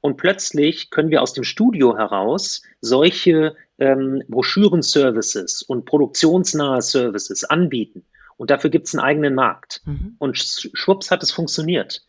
Und 0.00 0.16
plötzlich 0.16 0.90
können 0.90 1.10
wir 1.10 1.22
aus 1.22 1.32
dem 1.32 1.44
Studio 1.44 1.96
heraus 1.96 2.62
solche 2.80 3.56
ähm, 3.78 4.22
Broschüren-Services 4.28 5.62
und 5.62 5.86
produktionsnahe 5.86 6.82
Services 6.82 7.44
anbieten. 7.44 8.04
Und 8.36 8.50
dafür 8.50 8.70
gibt 8.70 8.86
es 8.86 8.94
einen 8.94 9.04
eigenen 9.04 9.34
Markt. 9.34 9.82
Mhm. 9.84 10.16
Und 10.18 10.38
schwupps 10.38 11.10
hat 11.10 11.22
es 11.22 11.30
funktioniert. 11.30 12.02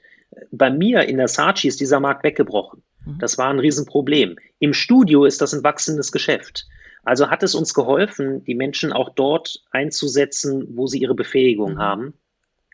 Bei 0.51 0.69
mir 0.69 1.03
in 1.03 1.17
der 1.17 1.27
Saatchi 1.27 1.67
ist 1.67 1.79
dieser 1.79 1.99
Markt 1.99 2.23
weggebrochen. 2.23 2.83
Mhm. 3.05 3.19
Das 3.19 3.37
war 3.37 3.49
ein 3.49 3.59
Riesenproblem. 3.59 4.37
Im 4.59 4.73
Studio 4.73 5.25
ist 5.25 5.41
das 5.41 5.53
ein 5.53 5.63
wachsendes 5.63 6.11
Geschäft. 6.11 6.67
Also 7.03 7.29
hat 7.29 7.43
es 7.43 7.53
uns 7.53 7.73
geholfen, 7.73 8.43
die 8.43 8.55
Menschen 8.55 8.91
auch 8.91 9.09
dort 9.09 9.63
einzusetzen, 9.71 10.67
wo 10.75 10.87
sie 10.87 10.99
ihre 10.99 11.13
Befähigung 11.13 11.73
mhm. 11.75 11.79
haben. 11.79 12.13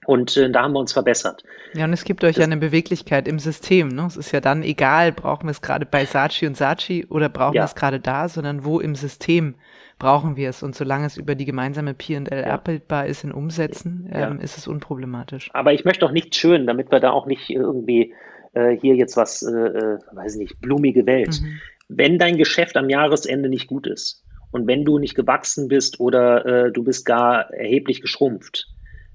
Und 0.06 0.36
äh, 0.36 0.50
da 0.50 0.64
haben 0.64 0.74
wir 0.74 0.80
uns 0.80 0.94
verbessert. 0.94 1.44
Ja, 1.74 1.86
und 1.86 1.94
es 1.94 2.06
gibt 2.06 2.24
euch 2.24 2.36
das, 2.36 2.42
ja 2.42 2.46
eine 2.46 2.58
Beweglichkeit 2.58 3.28
im 3.28 3.38
System. 3.38 3.90
Ne? 3.90 4.06
Es 4.08 4.18
ist 4.18 4.32
ja 4.32 4.42
dann 4.42 4.64
egal, 4.64 5.12
brauchen 5.12 5.46
wir 5.46 5.52
es 5.52 5.62
gerade 5.62 5.86
bei 5.86 6.06
Saatchi 6.06 6.48
und 6.48 6.58
Saatchi 6.58 7.06
oder 7.08 7.30
brauchen 7.30 7.54
ja. 7.56 7.62
wir 7.62 7.66
es 7.66 7.76
gerade 7.76 8.00
da, 8.00 8.28
sondern 8.28 8.66
wo 8.66 8.80
im 8.80 8.96
System 8.96 9.56
brauchen 10.02 10.36
wir 10.36 10.50
es. 10.50 10.64
Und 10.64 10.76
solange 10.76 11.06
es 11.06 11.16
über 11.16 11.36
die 11.36 11.46
gemeinsame 11.46 11.94
P&L 11.94 12.28
ja. 12.30 12.48
abbildbar 12.48 13.06
ist 13.06 13.24
in 13.24 13.32
Umsätzen, 13.32 14.10
ähm, 14.12 14.38
ja. 14.38 14.44
ist 14.44 14.58
es 14.58 14.68
unproblematisch. 14.68 15.50
Aber 15.54 15.74
ich 15.74 15.86
möchte 15.86 16.06
auch 16.06 16.12
nicht 16.12 16.36
schön, 16.36 16.66
damit 16.66 16.92
wir 16.92 17.00
da 17.00 17.12
auch 17.12 17.28
nicht 17.28 17.50
irgendwie 17.50 18.14
äh, 18.54 18.76
hier 18.76 18.96
jetzt 18.96 19.16
was, 19.16 19.44
äh, 19.44 19.52
äh, 19.52 20.00
weiß 20.12 20.38
nicht, 20.38 20.60
blumige 20.60 21.06
Welt. 21.06 21.40
Mhm. 21.42 21.60
Wenn 21.88 22.18
dein 22.18 22.38
Geschäft 22.38 22.78
am 22.78 22.90
Jahresende 22.90 23.48
nicht 23.48 23.68
gut 23.68 23.86
ist 23.86 24.24
und 24.52 24.66
wenn 24.66 24.86
du 24.86 24.98
nicht 24.98 25.14
gewachsen 25.14 25.68
bist 25.68 26.00
oder 26.00 26.46
äh, 26.46 26.72
du 26.72 26.84
bist 26.84 27.06
gar 27.06 27.52
erheblich 27.54 28.02
geschrumpft, 28.02 28.68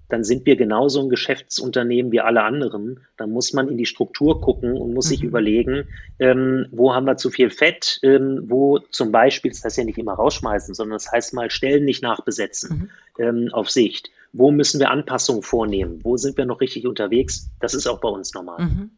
dann 0.08 0.24
sind 0.24 0.46
wir 0.46 0.56
genauso 0.56 1.02
ein 1.02 1.08
Geschäftsunternehmen 1.08 2.12
wie 2.12 2.20
alle 2.20 2.42
anderen. 2.42 3.00
Dann 3.16 3.30
muss 3.30 3.52
man 3.52 3.68
in 3.68 3.76
die 3.76 3.86
Struktur 3.86 4.40
gucken 4.40 4.74
und 4.74 4.94
muss 4.94 5.06
mhm. 5.06 5.10
sich 5.10 5.22
überlegen, 5.22 5.88
ähm, 6.18 6.66
wo 6.70 6.94
haben 6.94 7.06
wir 7.06 7.16
zu 7.16 7.30
viel 7.30 7.50
Fett, 7.50 7.98
ähm, 8.02 8.44
wo 8.46 8.78
zum 8.78 9.10
Beispiel, 9.12 9.50
das 9.50 9.64
heißt 9.64 9.78
ja 9.78 9.84
nicht 9.84 9.98
immer 9.98 10.14
rausschmeißen, 10.14 10.74
sondern 10.74 10.96
das 10.96 11.10
heißt 11.10 11.34
mal 11.34 11.50
Stellen 11.50 11.84
nicht 11.84 12.02
nachbesetzen 12.02 12.90
mhm. 13.18 13.24
ähm, 13.24 13.48
auf 13.52 13.70
Sicht. 13.70 14.10
Wo 14.32 14.50
müssen 14.50 14.80
wir 14.80 14.90
Anpassungen 14.90 15.42
vornehmen? 15.42 16.00
Wo 16.02 16.16
sind 16.16 16.36
wir 16.36 16.46
noch 16.46 16.60
richtig 16.60 16.86
unterwegs? 16.86 17.50
Das 17.60 17.74
ist 17.74 17.86
auch 17.86 18.00
bei 18.00 18.08
uns 18.08 18.34
normal. 18.34 18.64
Mhm. 18.64 18.90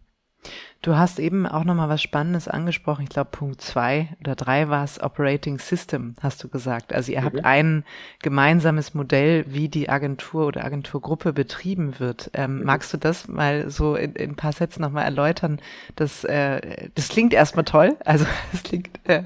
Du 0.80 0.96
hast 0.96 1.18
eben 1.18 1.44
auch 1.44 1.64
nochmal 1.64 1.88
was 1.88 2.00
Spannendes 2.00 2.46
angesprochen. 2.46 3.02
Ich 3.02 3.08
glaube, 3.08 3.30
Punkt 3.32 3.60
zwei 3.60 4.10
oder 4.20 4.36
drei 4.36 4.68
war 4.68 4.84
es 4.84 5.02
Operating 5.02 5.58
System, 5.58 6.14
hast 6.22 6.44
du 6.44 6.48
gesagt. 6.48 6.92
Also 6.92 7.10
ihr 7.10 7.20
mhm. 7.20 7.24
habt 7.24 7.44
ein 7.44 7.84
gemeinsames 8.22 8.94
Modell, 8.94 9.44
wie 9.48 9.68
die 9.68 9.88
Agentur 9.88 10.46
oder 10.46 10.64
Agenturgruppe 10.64 11.32
betrieben 11.32 11.98
wird. 11.98 12.30
Ähm, 12.32 12.58
mhm. 12.58 12.64
Magst 12.64 12.92
du 12.92 12.96
das 12.96 13.26
mal 13.26 13.68
so 13.70 13.96
in, 13.96 14.12
in 14.12 14.30
ein 14.30 14.36
paar 14.36 14.52
Sätzen 14.52 14.82
nochmal 14.82 15.04
erläutern? 15.04 15.60
Das, 15.96 16.22
äh, 16.22 16.88
das 16.94 17.08
klingt 17.08 17.34
erstmal 17.34 17.64
toll. 17.64 17.96
Also 18.04 18.24
es 18.52 18.62
klingt, 18.62 18.88
äh, 19.08 19.24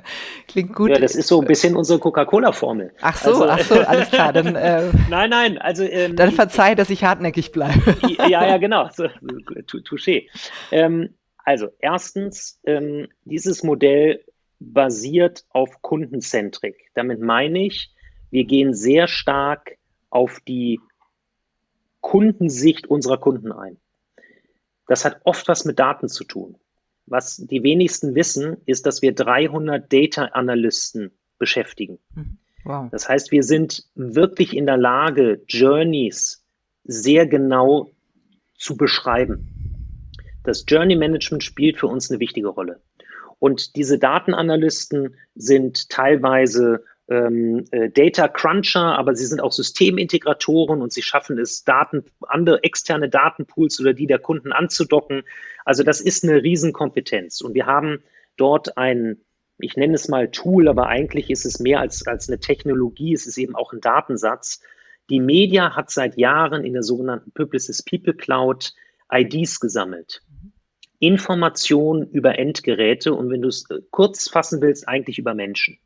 klingt 0.49 0.75
gut. 0.75 0.89
Ja, 0.89 0.99
das 0.99 1.15
ist 1.15 1.29
so 1.29 1.43
ein 1.43 1.47
bisschen 1.47 1.77
unsere 1.77 1.99
Coca-Cola-Formel. 1.99 2.95
Ach 3.03 3.17
so, 3.19 3.45
also, 3.45 3.49
ach 3.51 3.61
so, 3.61 3.75
alles 3.87 4.09
klar. 4.09 4.33
Dann, 4.33 4.57
äh, 4.57 4.91
nein, 5.11 5.29
nein, 5.29 5.59
also 5.59 5.85
ähm, 5.85 6.17
dann 6.17 6.33
verzeih, 6.33 6.75
dass 6.75 6.89
ich 6.89 7.05
hartnäckig 7.05 7.53
bleibe. 7.53 7.95
ja, 8.27 8.47
ja, 8.47 8.57
genau. 8.57 8.89
So, 8.95 9.05
touché. 9.85 10.29
Ähm, 10.71 11.11
also 11.45 11.69
erstens, 11.79 12.61
ähm, 12.65 13.09
dieses 13.25 13.63
Modell 13.63 14.25
basiert 14.61 15.45
auf 15.51 15.83
Kundenzentrik. 15.83 16.91
Damit 16.95 17.21
meine 17.21 17.67
ich, 17.67 17.93
wir 18.31 18.45
gehen 18.45 18.75
sehr 18.75 19.09
stark 19.09 19.77
auf 20.11 20.41
die 20.41 20.81
Kundensicht 22.01 22.87
unserer 22.87 23.19
Kunden 23.19 23.53
ein. 23.53 23.79
Das 24.87 25.05
hat 25.05 25.21
oft 25.25 25.49
was 25.49 25.65
mit 25.65 25.79
Daten 25.79 26.09
zu 26.09 26.25
tun. 26.25 26.57
Was 27.07 27.37
die 27.37 27.63
wenigsten 27.63 28.15
wissen, 28.15 28.59
ist, 28.67 28.87
dass 28.87 29.03
wir 29.03 29.15
300 29.15 29.93
Data 29.93 30.27
Analysten 30.27 31.13
beschäftigen. 31.39 31.99
Mhm. 32.15 32.39
Wow. 32.65 32.89
Das 32.91 33.09
heißt, 33.09 33.33
wir 33.33 33.43
sind 33.43 33.85
wirklich 33.95 34.57
in 34.57 34.67
der 34.67 34.77
Lage, 34.77 35.43
Journeys 35.49 36.45
sehr 36.85 37.27
genau 37.27 37.91
zu 38.55 38.77
beschreiben. 38.77 39.62
Das 40.45 40.65
Journey 40.67 40.97
Management 40.97 41.45
spielt 41.45 41.79
für 41.79 41.87
uns 41.87 42.11
eine 42.11 42.21
wichtige 42.21 42.49
Rolle. 42.49 42.81
Und 43.39 43.77
diese 43.77 43.99
Datenanalysten 43.99 45.17
sind 45.35 45.89
teilweise 45.89 46.85
ähm, 47.09 47.65
äh, 47.73 47.91
Data 47.91 48.29
Cruncher, 48.29 48.97
aber 48.97 49.15
sie 49.15 49.27
sind 49.27 49.41
auch 49.41 49.53
Systemintegratoren 49.53 50.81
und 50.81 50.93
sie 50.93 51.03
schaffen 51.03 51.39
es, 51.39 51.65
Daten, 51.65 52.05
andere 52.21 52.63
externe 52.63 53.09
Datenpools 53.09 53.81
oder 53.81 53.93
die 53.95 54.07
der 54.07 54.19
Kunden 54.19 54.53
anzudocken. 54.53 55.25
Also 55.65 55.83
das 55.83 56.01
ist 56.01 56.25
eine 56.25 56.43
Riesenkompetenz. 56.43 57.41
Und 57.41 57.55
wir 57.55 57.67
haben 57.67 58.03
dort 58.37 58.77
ein, 58.79 59.19
ich 59.59 59.77
nenne 59.77 59.95
es 59.95 60.09
mal 60.09 60.31
Tool, 60.31 60.69
aber 60.69 60.87
eigentlich 60.87 61.29
ist 61.29 61.45
es 61.45 61.61
mehr 61.61 61.81
als, 61.81 62.07
als 62.07 62.29
eine 62.29 62.39
Technologie, 62.39 63.13
es 63.13 63.27
ist 63.27 63.39
eben 63.39 63.55
auch 63.55 63.73
ein 63.73 63.81
Datensatz. 63.81 64.63
Die 65.11 65.21
Media 65.21 65.75
hat 65.77 65.91
seit 65.91 66.17
Jahren 66.17 66.65
in 66.65 66.73
der 66.73 66.83
sogenannten 66.83 67.33
Publicis 67.33 67.83
People 67.83 68.15
Cloud 68.15 68.73
IDs 69.13 69.61
gesammelt. 69.61 70.23
Informationen 71.03 72.09
über 72.11 72.39
Endgeräte 72.39 73.13
und 73.13 73.29
wenn 73.29 73.43
du 73.43 73.49
es 73.49 73.69
äh, 73.71 73.81
kurz 73.91 74.29
fassen 74.29 74.63
willst, 74.63 74.89
eigentlich 74.89 75.19
über 75.19 75.35
Menschen. 75.35 75.81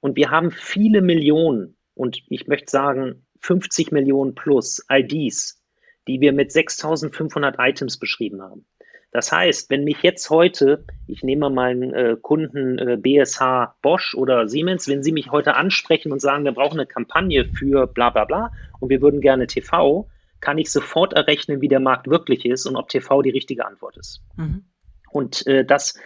Und 0.00 0.14
wir 0.14 0.30
haben 0.30 0.52
viele 0.52 1.02
Millionen 1.02 1.76
und 1.94 2.22
ich 2.28 2.46
möchte 2.46 2.70
sagen 2.70 3.26
50 3.40 3.90
Millionen 3.90 4.36
plus 4.36 4.86
IDs, 4.88 5.60
die 6.06 6.20
wir 6.20 6.32
mit 6.32 6.52
6500 6.52 7.56
Items 7.58 7.98
beschrieben 7.98 8.40
haben. 8.40 8.64
Das 9.10 9.32
heißt, 9.32 9.68
wenn 9.68 9.82
mich 9.82 10.02
jetzt 10.02 10.30
heute, 10.30 10.84
ich 11.08 11.24
nehme 11.24 11.50
mal 11.50 11.70
einen 11.70 11.92
äh, 11.92 12.16
Kunden 12.20 12.78
äh, 12.78 12.96
BSH 12.96 13.74
Bosch 13.82 14.14
oder 14.14 14.46
Siemens, 14.46 14.86
wenn 14.86 15.02
sie 15.02 15.10
mich 15.10 15.32
heute 15.32 15.56
ansprechen 15.56 16.12
und 16.12 16.20
sagen, 16.20 16.44
wir 16.44 16.52
brauchen 16.52 16.78
eine 16.78 16.86
Kampagne 16.86 17.46
für 17.46 17.88
bla 17.88 18.10
bla 18.10 18.24
bla 18.24 18.52
und 18.78 18.90
wir 18.90 19.02
würden 19.02 19.20
gerne 19.20 19.48
TV, 19.48 20.06
kann 20.40 20.58
ich 20.58 20.70
sofort 20.70 21.12
errechnen, 21.12 21.60
wie 21.60 21.68
der 21.68 21.80
Markt 21.80 22.08
wirklich 22.08 22.44
ist 22.44 22.66
und 22.66 22.76
ob 22.76 22.88
TV 22.88 23.22
die 23.22 23.30
richtige 23.30 23.66
Antwort 23.66 23.96
ist. 23.96 24.20
Mhm. 24.36 24.64
Und 25.10 25.46
äh, 25.46 25.64
das, 25.64 25.98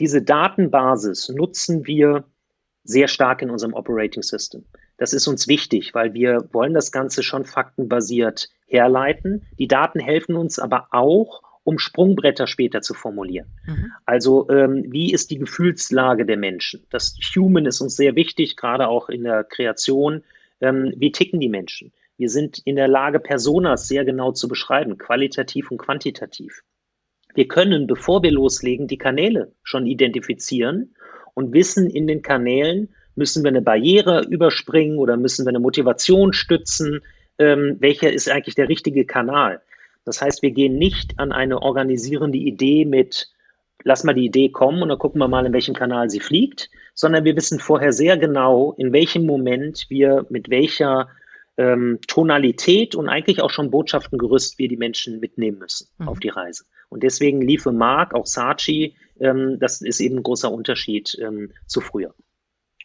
diese 0.00 0.22
Datenbasis 0.22 1.28
nutzen 1.28 1.86
wir 1.86 2.24
sehr 2.84 3.08
stark 3.08 3.42
in 3.42 3.50
unserem 3.50 3.74
Operating 3.74 4.22
System. 4.22 4.64
Das 4.96 5.12
ist 5.12 5.26
uns 5.26 5.48
wichtig, 5.48 5.94
weil 5.94 6.14
wir 6.14 6.48
wollen 6.52 6.72
das 6.72 6.92
Ganze 6.92 7.22
schon 7.22 7.44
faktenbasiert 7.44 8.48
herleiten. 8.66 9.46
Die 9.58 9.68
Daten 9.68 10.00
helfen 10.00 10.36
uns 10.36 10.58
aber 10.58 10.88
auch, 10.90 11.42
um 11.64 11.78
Sprungbretter 11.78 12.46
später 12.46 12.80
zu 12.80 12.94
formulieren. 12.94 13.48
Mhm. 13.66 13.92
Also 14.04 14.48
ähm, 14.50 14.84
wie 14.88 15.12
ist 15.12 15.30
die 15.30 15.38
Gefühlslage 15.38 16.24
der 16.24 16.36
Menschen? 16.36 16.86
Das 16.90 17.18
Human 17.34 17.66
ist 17.66 17.80
uns 17.80 17.96
sehr 17.96 18.14
wichtig, 18.14 18.56
gerade 18.56 18.88
auch 18.88 19.08
in 19.08 19.24
der 19.24 19.44
Kreation. 19.44 20.22
Ähm, 20.60 20.94
wie 20.96 21.12
ticken 21.12 21.40
die 21.40 21.48
Menschen? 21.48 21.92
Wir 22.18 22.30
sind 22.30 22.58
in 22.64 22.76
der 22.76 22.88
Lage, 22.88 23.20
Personas 23.20 23.88
sehr 23.88 24.04
genau 24.04 24.32
zu 24.32 24.48
beschreiben, 24.48 24.98
qualitativ 24.98 25.70
und 25.70 25.78
quantitativ. 25.78 26.62
Wir 27.34 27.48
können, 27.48 27.86
bevor 27.86 28.22
wir 28.22 28.30
loslegen, 28.30 28.88
die 28.88 28.96
Kanäle 28.96 29.52
schon 29.62 29.86
identifizieren 29.86 30.94
und 31.34 31.52
wissen 31.52 31.90
in 31.90 32.06
den 32.06 32.22
Kanälen, 32.22 32.88
müssen 33.14 33.44
wir 33.44 33.48
eine 33.48 33.62
Barriere 33.62 34.24
überspringen 34.24 34.98
oder 34.98 35.16
müssen 35.16 35.44
wir 35.44 35.50
eine 35.50 35.60
Motivation 35.60 36.32
stützen, 36.32 37.02
ähm, 37.38 37.76
welcher 37.80 38.10
ist 38.12 38.30
eigentlich 38.30 38.54
der 38.54 38.68
richtige 38.68 39.04
Kanal. 39.04 39.60
Das 40.06 40.22
heißt, 40.22 40.42
wir 40.42 40.52
gehen 40.52 40.78
nicht 40.78 41.18
an 41.18 41.32
eine 41.32 41.60
organisierende 41.60 42.38
Idee 42.38 42.86
mit, 42.86 43.28
lass 43.82 44.04
mal 44.04 44.14
die 44.14 44.26
Idee 44.26 44.48
kommen 44.48 44.82
und 44.82 44.88
dann 44.88 44.98
gucken 44.98 45.20
wir 45.20 45.28
mal, 45.28 45.44
in 45.44 45.52
welchem 45.52 45.74
Kanal 45.74 46.08
sie 46.08 46.20
fliegt, 46.20 46.70
sondern 46.94 47.24
wir 47.24 47.36
wissen 47.36 47.58
vorher 47.58 47.92
sehr 47.92 48.16
genau, 48.16 48.74
in 48.78 48.92
welchem 48.92 49.26
Moment 49.26 49.86
wir 49.88 50.24
mit 50.30 50.48
welcher 50.48 51.08
ähm, 51.56 51.98
Tonalität 52.06 52.94
und 52.94 53.08
eigentlich 53.08 53.40
auch 53.40 53.50
schon 53.50 53.70
Botschaftengerüst 53.70 54.58
wir 54.58 54.68
die 54.68 54.76
Menschen 54.76 55.20
mitnehmen 55.20 55.58
müssen 55.58 55.88
mhm. 55.98 56.08
auf 56.08 56.20
die 56.20 56.28
Reise. 56.28 56.64
Und 56.88 57.02
deswegen 57.02 57.40
liefe 57.40 57.72
Mark, 57.72 58.14
auch 58.14 58.26
Saatchi, 58.26 58.94
ähm, 59.20 59.58
das 59.58 59.80
ist 59.80 60.00
eben 60.00 60.16
ein 60.16 60.22
großer 60.22 60.50
Unterschied 60.50 61.16
ähm, 61.20 61.52
zu 61.66 61.80
früher. 61.80 62.14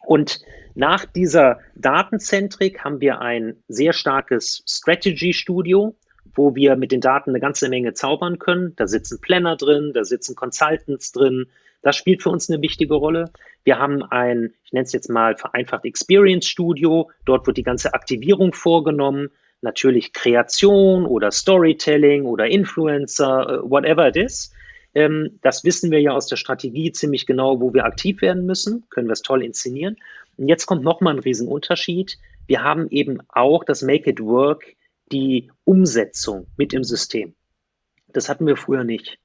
Und 0.04 0.40
nach 0.74 1.04
dieser 1.04 1.60
Datenzentrik 1.76 2.82
haben 2.82 3.00
wir 3.00 3.20
ein 3.20 3.62
sehr 3.68 3.92
starkes 3.92 4.64
Strategy-Studio, 4.66 5.94
wo 6.34 6.54
wir 6.54 6.76
mit 6.76 6.92
den 6.92 7.00
Daten 7.00 7.30
eine 7.30 7.40
ganze 7.40 7.68
Menge 7.68 7.92
zaubern 7.92 8.38
können. 8.38 8.74
Da 8.76 8.86
sitzen 8.86 9.20
Planner 9.20 9.56
drin, 9.56 9.92
da 9.94 10.04
sitzen 10.04 10.34
Consultants 10.34 11.12
drin, 11.12 11.46
das 11.82 11.96
spielt 11.96 12.22
für 12.22 12.30
uns 12.30 12.48
eine 12.48 12.62
wichtige 12.62 12.94
Rolle. 12.94 13.30
Wir 13.64 13.78
haben 13.78 14.02
ein, 14.02 14.54
ich 14.64 14.72
nenne 14.72 14.84
es 14.84 14.92
jetzt 14.92 15.10
mal 15.10 15.36
vereinfacht 15.36 15.84
Experience 15.84 16.46
Studio. 16.46 17.10
Dort 17.24 17.46
wird 17.46 17.56
die 17.56 17.62
ganze 17.64 17.92
Aktivierung 17.92 18.54
vorgenommen. 18.54 19.30
Natürlich 19.60 20.12
Kreation 20.12 21.06
oder 21.06 21.30
Storytelling 21.30 22.24
oder 22.24 22.46
Influencer, 22.46 23.48
äh, 23.48 23.70
whatever 23.70 24.08
it 24.08 24.16
is. 24.16 24.52
Ähm, 24.94 25.38
das 25.42 25.64
wissen 25.64 25.90
wir 25.90 26.00
ja 26.00 26.12
aus 26.12 26.26
der 26.26 26.36
Strategie 26.36 26.92
ziemlich 26.92 27.26
genau, 27.26 27.60
wo 27.60 27.74
wir 27.74 27.84
aktiv 27.84 28.22
werden 28.22 28.46
müssen. 28.46 28.84
Können 28.90 29.08
wir 29.08 29.12
es 29.12 29.22
toll 29.22 29.44
inszenieren. 29.44 29.96
Und 30.36 30.48
jetzt 30.48 30.66
kommt 30.66 30.82
nochmal 30.82 31.14
ein 31.14 31.20
Riesenunterschied. 31.20 32.18
Wir 32.46 32.62
haben 32.62 32.88
eben 32.90 33.18
auch 33.28 33.64
das 33.64 33.82
Make 33.82 34.10
It 34.10 34.20
Work, 34.20 34.74
die 35.10 35.50
Umsetzung 35.64 36.46
mit 36.56 36.72
im 36.72 36.84
System. 36.84 37.34
Das 38.12 38.28
hatten 38.28 38.46
wir 38.46 38.56
früher 38.56 38.84
nicht. 38.84 39.18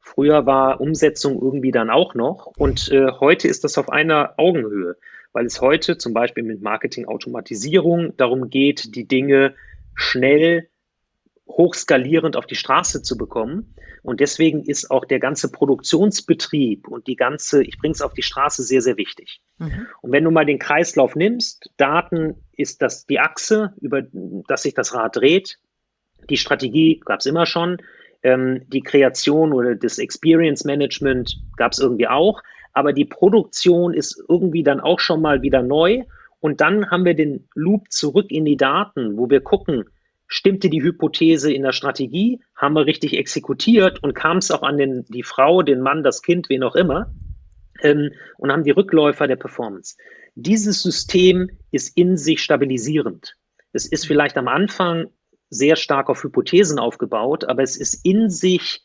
Früher 0.00 0.46
war 0.46 0.80
Umsetzung 0.80 1.40
irgendwie 1.40 1.72
dann 1.72 1.90
auch 1.90 2.14
noch 2.14 2.46
und 2.46 2.90
äh, 2.90 3.12
heute 3.20 3.48
ist 3.48 3.64
das 3.64 3.78
auf 3.78 3.90
einer 3.90 4.34
Augenhöhe, 4.38 4.96
weil 5.32 5.46
es 5.46 5.60
heute 5.60 5.98
zum 5.98 6.14
Beispiel 6.14 6.42
mit 6.42 6.62
Marketing-Automatisierung 6.62 8.16
darum 8.16 8.50
geht, 8.50 8.94
die 8.94 9.06
Dinge 9.06 9.54
schnell 9.94 10.68
hochskalierend 11.46 12.36
auf 12.36 12.46
die 12.46 12.54
Straße 12.54 13.02
zu 13.02 13.16
bekommen. 13.16 13.74
Und 14.02 14.20
deswegen 14.20 14.64
ist 14.64 14.90
auch 14.90 15.04
der 15.04 15.18
ganze 15.18 15.50
Produktionsbetrieb 15.50 16.88
und 16.88 17.06
die 17.06 17.16
ganze, 17.16 17.62
ich 17.62 17.78
bringe 17.78 17.92
es 17.92 18.00
auf 18.00 18.14
die 18.14 18.22
Straße, 18.22 18.62
sehr, 18.62 18.80
sehr 18.80 18.96
wichtig. 18.96 19.42
Mhm. 19.58 19.86
Und 20.00 20.12
wenn 20.12 20.24
du 20.24 20.30
mal 20.30 20.46
den 20.46 20.58
Kreislauf 20.58 21.16
nimmst, 21.16 21.70
Daten 21.76 22.36
ist 22.52 22.80
das 22.80 23.06
die 23.06 23.20
Achse, 23.20 23.74
über 23.80 24.02
das 24.48 24.62
sich 24.62 24.74
das 24.74 24.94
Rad 24.94 25.16
dreht. 25.16 25.58
Die 26.30 26.38
Strategie 26.38 27.00
gab 27.04 27.20
es 27.20 27.26
immer 27.26 27.44
schon. 27.44 27.78
Ähm, 28.22 28.62
die 28.68 28.82
Kreation 28.82 29.52
oder 29.52 29.74
das 29.74 29.98
Experience 29.98 30.64
Management 30.64 31.40
gab 31.56 31.72
es 31.72 31.78
irgendwie 31.78 32.08
auch, 32.08 32.42
aber 32.72 32.92
die 32.92 33.04
Produktion 33.04 33.94
ist 33.94 34.22
irgendwie 34.28 34.62
dann 34.62 34.80
auch 34.80 35.00
schon 35.00 35.22
mal 35.22 35.42
wieder 35.42 35.62
neu. 35.62 36.04
Und 36.40 36.60
dann 36.60 36.90
haben 36.90 37.04
wir 37.04 37.14
den 37.14 37.48
Loop 37.54 37.90
zurück 37.90 38.26
in 38.30 38.44
die 38.44 38.56
Daten, 38.56 39.16
wo 39.18 39.28
wir 39.28 39.40
gucken, 39.40 39.84
stimmte 40.26 40.70
die 40.70 40.82
Hypothese 40.82 41.52
in 41.52 41.62
der 41.62 41.72
Strategie, 41.72 42.40
haben 42.54 42.74
wir 42.74 42.86
richtig 42.86 43.18
exekutiert 43.18 44.02
und 44.02 44.14
kam 44.14 44.38
es 44.38 44.50
auch 44.50 44.62
an 44.62 44.78
den, 44.78 45.04
die 45.08 45.24
Frau, 45.24 45.62
den 45.62 45.80
Mann, 45.80 46.04
das 46.04 46.22
Kind, 46.22 46.48
wen 46.48 46.62
auch 46.62 46.76
immer, 46.76 47.12
ähm, 47.82 48.12
und 48.38 48.52
haben 48.52 48.64
die 48.64 48.70
Rückläufer 48.70 49.26
der 49.26 49.36
Performance. 49.36 49.96
Dieses 50.36 50.82
System 50.82 51.50
ist 51.72 51.96
in 51.96 52.16
sich 52.16 52.42
stabilisierend. 52.42 53.36
Es 53.72 53.86
ist 53.86 54.06
vielleicht 54.06 54.36
am 54.36 54.48
Anfang 54.48 55.08
sehr 55.50 55.76
stark 55.76 56.08
auf 56.08 56.22
Hypothesen 56.22 56.78
aufgebaut, 56.78 57.44
aber 57.44 57.62
es 57.62 57.76
ist 57.76 58.04
in 58.04 58.30
sich 58.30 58.82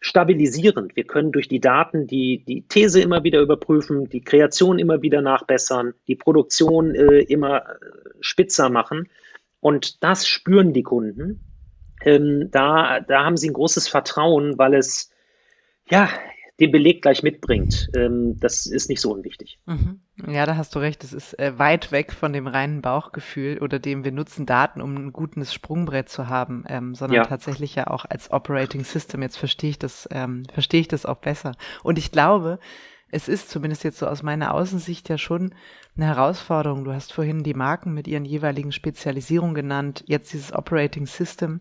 stabilisierend. 0.00 0.94
Wir 0.94 1.04
können 1.04 1.32
durch 1.32 1.48
die 1.48 1.60
Daten 1.60 2.06
die, 2.06 2.44
die 2.44 2.62
These 2.68 3.00
immer 3.00 3.24
wieder 3.24 3.40
überprüfen, 3.40 4.08
die 4.08 4.22
Kreation 4.22 4.78
immer 4.78 5.02
wieder 5.02 5.22
nachbessern, 5.22 5.94
die 6.06 6.14
Produktion 6.14 6.94
äh, 6.94 7.20
immer 7.20 7.62
äh, 7.62 7.74
spitzer 8.20 8.68
machen. 8.68 9.08
Und 9.60 10.04
das 10.04 10.28
spüren 10.28 10.72
die 10.72 10.84
Kunden. 10.84 11.40
Ähm, 12.04 12.50
da, 12.52 13.00
da 13.00 13.24
haben 13.24 13.36
sie 13.36 13.50
ein 13.50 13.54
großes 13.54 13.88
Vertrauen, 13.88 14.56
weil 14.56 14.74
es 14.74 15.10
ja 15.90 16.08
den 16.60 16.72
Beleg 16.72 17.02
gleich 17.02 17.22
mitbringt. 17.22 17.88
Ähm, 17.94 18.38
das 18.40 18.66
ist 18.66 18.88
nicht 18.88 19.00
so 19.00 19.12
unwichtig. 19.12 19.58
Mhm. 19.66 20.00
Ja, 20.26 20.44
da 20.44 20.56
hast 20.56 20.74
du 20.74 20.80
recht. 20.80 21.04
Es 21.04 21.12
ist 21.12 21.38
äh, 21.38 21.58
weit 21.58 21.92
weg 21.92 22.12
von 22.12 22.32
dem 22.32 22.48
reinen 22.48 22.82
Bauchgefühl 22.82 23.58
oder 23.58 23.78
dem 23.78 24.04
wir 24.04 24.10
nutzen 24.10 24.44
Daten, 24.44 24.80
um 24.80 24.94
ein 24.96 25.12
gutes 25.12 25.54
Sprungbrett 25.54 26.08
zu 26.08 26.28
haben, 26.28 26.64
ähm, 26.68 26.94
sondern 26.94 27.16
ja. 27.16 27.24
tatsächlich 27.24 27.76
ja 27.76 27.86
auch 27.86 28.04
als 28.04 28.32
Operating 28.32 28.82
System. 28.82 29.22
Jetzt 29.22 29.38
verstehe 29.38 29.70
ich 29.70 29.78
das, 29.78 30.08
ähm, 30.10 30.44
verstehe 30.52 30.80
ich 30.80 30.88
das 30.88 31.06
auch 31.06 31.18
besser. 31.18 31.52
Und 31.84 31.96
ich 31.98 32.10
glaube, 32.10 32.58
es 33.10 33.28
ist 33.28 33.50
zumindest 33.50 33.84
jetzt 33.84 33.98
so 33.98 34.06
aus 34.06 34.22
meiner 34.22 34.52
Außensicht 34.52 35.08
ja 35.08 35.16
schon 35.16 35.54
eine 35.96 36.06
Herausforderung. 36.06 36.84
Du 36.84 36.92
hast 36.92 37.12
vorhin 37.12 37.42
die 37.42 37.54
Marken 37.54 37.94
mit 37.94 38.08
ihren 38.08 38.24
jeweiligen 38.24 38.72
Spezialisierungen 38.72 39.54
genannt, 39.54 40.04
jetzt 40.06 40.32
dieses 40.32 40.52
Operating 40.52 41.06
System. 41.06 41.60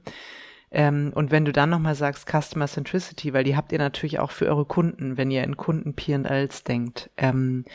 Ähm, 0.71 1.11
und 1.15 1.31
wenn 1.31 1.45
du 1.45 1.51
dann 1.51 1.69
nochmal 1.69 1.95
sagst 1.95 2.27
Customer 2.29 2.67
Centricity, 2.67 3.33
weil 3.33 3.43
die 3.43 3.55
habt 3.55 3.71
ihr 3.71 3.79
natürlich 3.79 4.19
auch 4.19 4.31
für 4.31 4.47
eure 4.47 4.65
Kunden, 4.65 5.17
wenn 5.17 5.31
ihr 5.31 5.43
in 5.43 5.57
Kunden 5.57 5.93
P&Ls 5.93 6.63
denkt. 6.63 7.09
Ähm, 7.17 7.65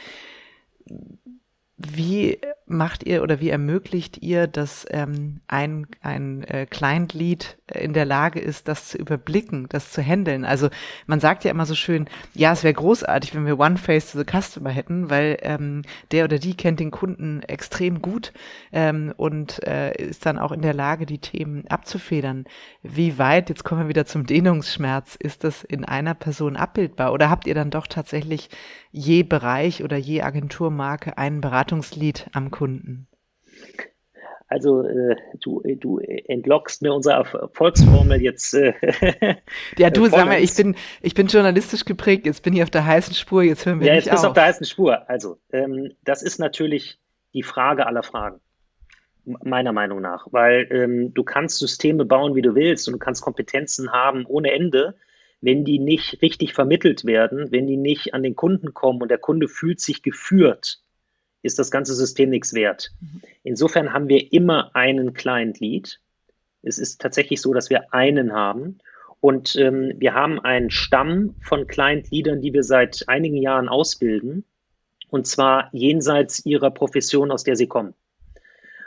wie 1.77 2.39
macht 2.73 3.05
ihr 3.05 3.23
oder 3.23 3.41
wie 3.41 3.51
ermöglicht 3.51 4.19
ihr, 4.23 4.47
dass 4.47 4.87
ähm, 4.91 5.41
ein, 5.47 5.87
ein 6.01 6.43
äh, 6.45 6.67
Client-Lead 6.67 7.59
in 7.75 7.93
der 7.93 8.05
Lage 8.05 8.41
ist, 8.41 8.69
das 8.69 8.89
zu 8.89 8.99
überblicken, 8.99 9.67
das 9.69 9.93
zu 9.93 10.03
handeln? 10.03 10.45
Also 10.45 10.71
man 11.07 11.21
sagt 11.21 11.45
ja 11.45 11.51
immer 11.51 11.67
so 11.67 11.75
schön, 11.75 12.09
ja, 12.35 12.53
es 12.53 12.65
wäre 12.65 12.75
großartig, 12.75 13.35
wenn 13.35 13.47
wir 13.47 13.61
One 13.61 13.77
Face 13.77 14.11
to 14.11 14.19
the 14.19 14.25
Customer 14.25 14.71
hätten, 14.71 15.11
weil 15.11 15.37
ähm, 15.43 15.83
der 16.11 16.25
oder 16.25 16.39
die 16.39 16.57
kennt 16.57 16.81
den 16.81 16.91
Kunden 16.91 17.43
extrem 17.43 18.03
gut 18.03 18.33
ähm, 18.73 19.13
und 19.17 19.63
äh, 19.67 19.95
ist 19.97 20.27
dann 20.27 20.39
auch 20.39 20.53
in 20.53 20.63
der 20.63 20.75
Lage, 20.75 21.07
die 21.07 21.19
Themen 21.19 21.67
abzufedern. 21.69 22.45
Wie 22.83 23.19
weit, 23.19 23.49
jetzt 23.49 23.65
kommen 23.65 23.83
wir 23.83 23.89
wieder 23.89 24.07
zum 24.07 24.27
Dehnungsschmerz, 24.27 25.17
ist 25.17 25.45
das 25.45 25.63
in 25.63 25.85
einer 25.85 26.15
Person 26.15 26.57
abbildbar? 26.57 27.13
Oder 27.13 27.31
habt 27.31 27.47
ihr 27.47 27.55
dann 27.55 27.71
doch 27.71 27.87
tatsächlich 27.87 28.49
je 28.91 29.23
Bereich 29.23 29.85
oder 29.85 29.97
je 29.97 30.23
Agenturmarke 30.23 31.19
einen 31.19 31.41
Beratungslied 31.41 32.27
am 32.33 32.51
Kunden? 32.51 32.62
Also 34.49 34.83
äh, 34.83 35.17
du, 35.41 35.63
du 35.81 35.99
entlockst 35.99 36.83
mir 36.83 36.93
unsere 36.93 37.15
Erfolgsformel 37.17 38.21
jetzt. 38.21 38.53
Äh, 38.53 38.75
ja, 39.79 39.89
du 39.89 40.07
sag 40.07 40.27
mal, 40.27 40.43
ich 40.43 40.55
bin, 40.55 40.77
ich 41.01 41.15
bin 41.15 41.29
journalistisch 41.29 41.87
geprägt, 41.87 42.27
jetzt 42.27 42.43
bin 42.43 42.53
ich 42.53 42.63
auf 42.63 42.69
der 42.69 42.85
heißen 42.85 43.15
Spur, 43.15 43.43
jetzt 43.43 43.65
hören 43.65 43.81
wir 43.81 43.87
ja, 43.87 43.95
nicht 43.95 44.05
jetzt 44.05 44.13
bist 44.13 44.25
du 44.25 44.29
auf 44.29 44.35
der 44.35 44.45
heißen 44.45 44.67
Spur. 44.67 45.09
Also, 45.09 45.39
ähm, 45.53 45.93
das 46.05 46.23
ist 46.23 46.39
natürlich 46.39 46.99
die 47.33 47.43
Frage 47.43 47.87
aller 47.87 48.03
Fragen, 48.03 48.41
meiner 49.25 49.73
Meinung 49.73 50.03
nach, 50.03 50.27
weil 50.33 50.69
ähm, 50.71 51.15
du 51.15 51.25
kannst 51.25 51.59
Systeme 51.59 52.05
bauen, 52.05 52.35
wie 52.35 52.43
du 52.43 52.55
willst 52.55 52.89
und 52.89 52.93
du 52.93 52.99
kannst 52.99 53.23
Kompetenzen 53.23 53.91
haben 53.91 54.27
ohne 54.27 54.53
Ende 54.53 54.97
wenn 55.43 55.65
die 55.65 55.81
nicht 55.81 56.23
richtig 56.23 56.55
vermittelt 56.55 57.05
werden, 57.05 57.51
wenn 57.51 57.67
die 57.67 57.77
nicht 57.77 58.15
an 58.15 58.23
den 58.23 58.37
Kunden 58.37 58.73
kommen 58.73 59.03
und 59.03 59.11
der 59.11 59.19
Kunde 59.19 59.49
fühlt 59.49 59.81
sich 59.81 60.03
geführt, 60.03 60.82
ist 61.43 61.59
das 61.59 61.71
ganze 61.71 61.95
System 61.95 62.31
nichts 62.31 62.55
wert. 62.55 62.91
Mhm. 63.01 63.23
Insofern 63.43 63.93
haben 63.93 64.09
wir 64.09 64.33
immer 64.33 64.75
einen 64.75 65.13
Client 65.13 65.61
Lead. 65.61 66.01
Es 66.63 66.79
ist 66.79 67.01
tatsächlich 67.01 67.41
so, 67.41 67.53
dass 67.53 67.71
wir 67.71 67.93
einen 67.93 68.33
haben. 68.33 68.79
Und 69.21 69.57
ähm, 69.57 69.95
wir 69.99 70.15
haben 70.15 70.41
einen 70.41 70.71
Stamm 70.71 71.37
von 71.43 71.67
Client 71.67 72.11
Leadern, 72.11 72.41
die 72.41 72.53
wir 72.53 72.65
seit 72.65 73.05
einigen 73.09 73.37
Jahren 73.37 73.69
ausbilden. 73.69 74.45
Und 75.11 75.27
zwar 75.27 75.69
jenseits 75.73 76.45
ihrer 76.47 76.71
Profession, 76.71 77.31
aus 77.31 77.45
der 77.45 77.57
sie 77.57 77.67
kommen. 77.67 77.95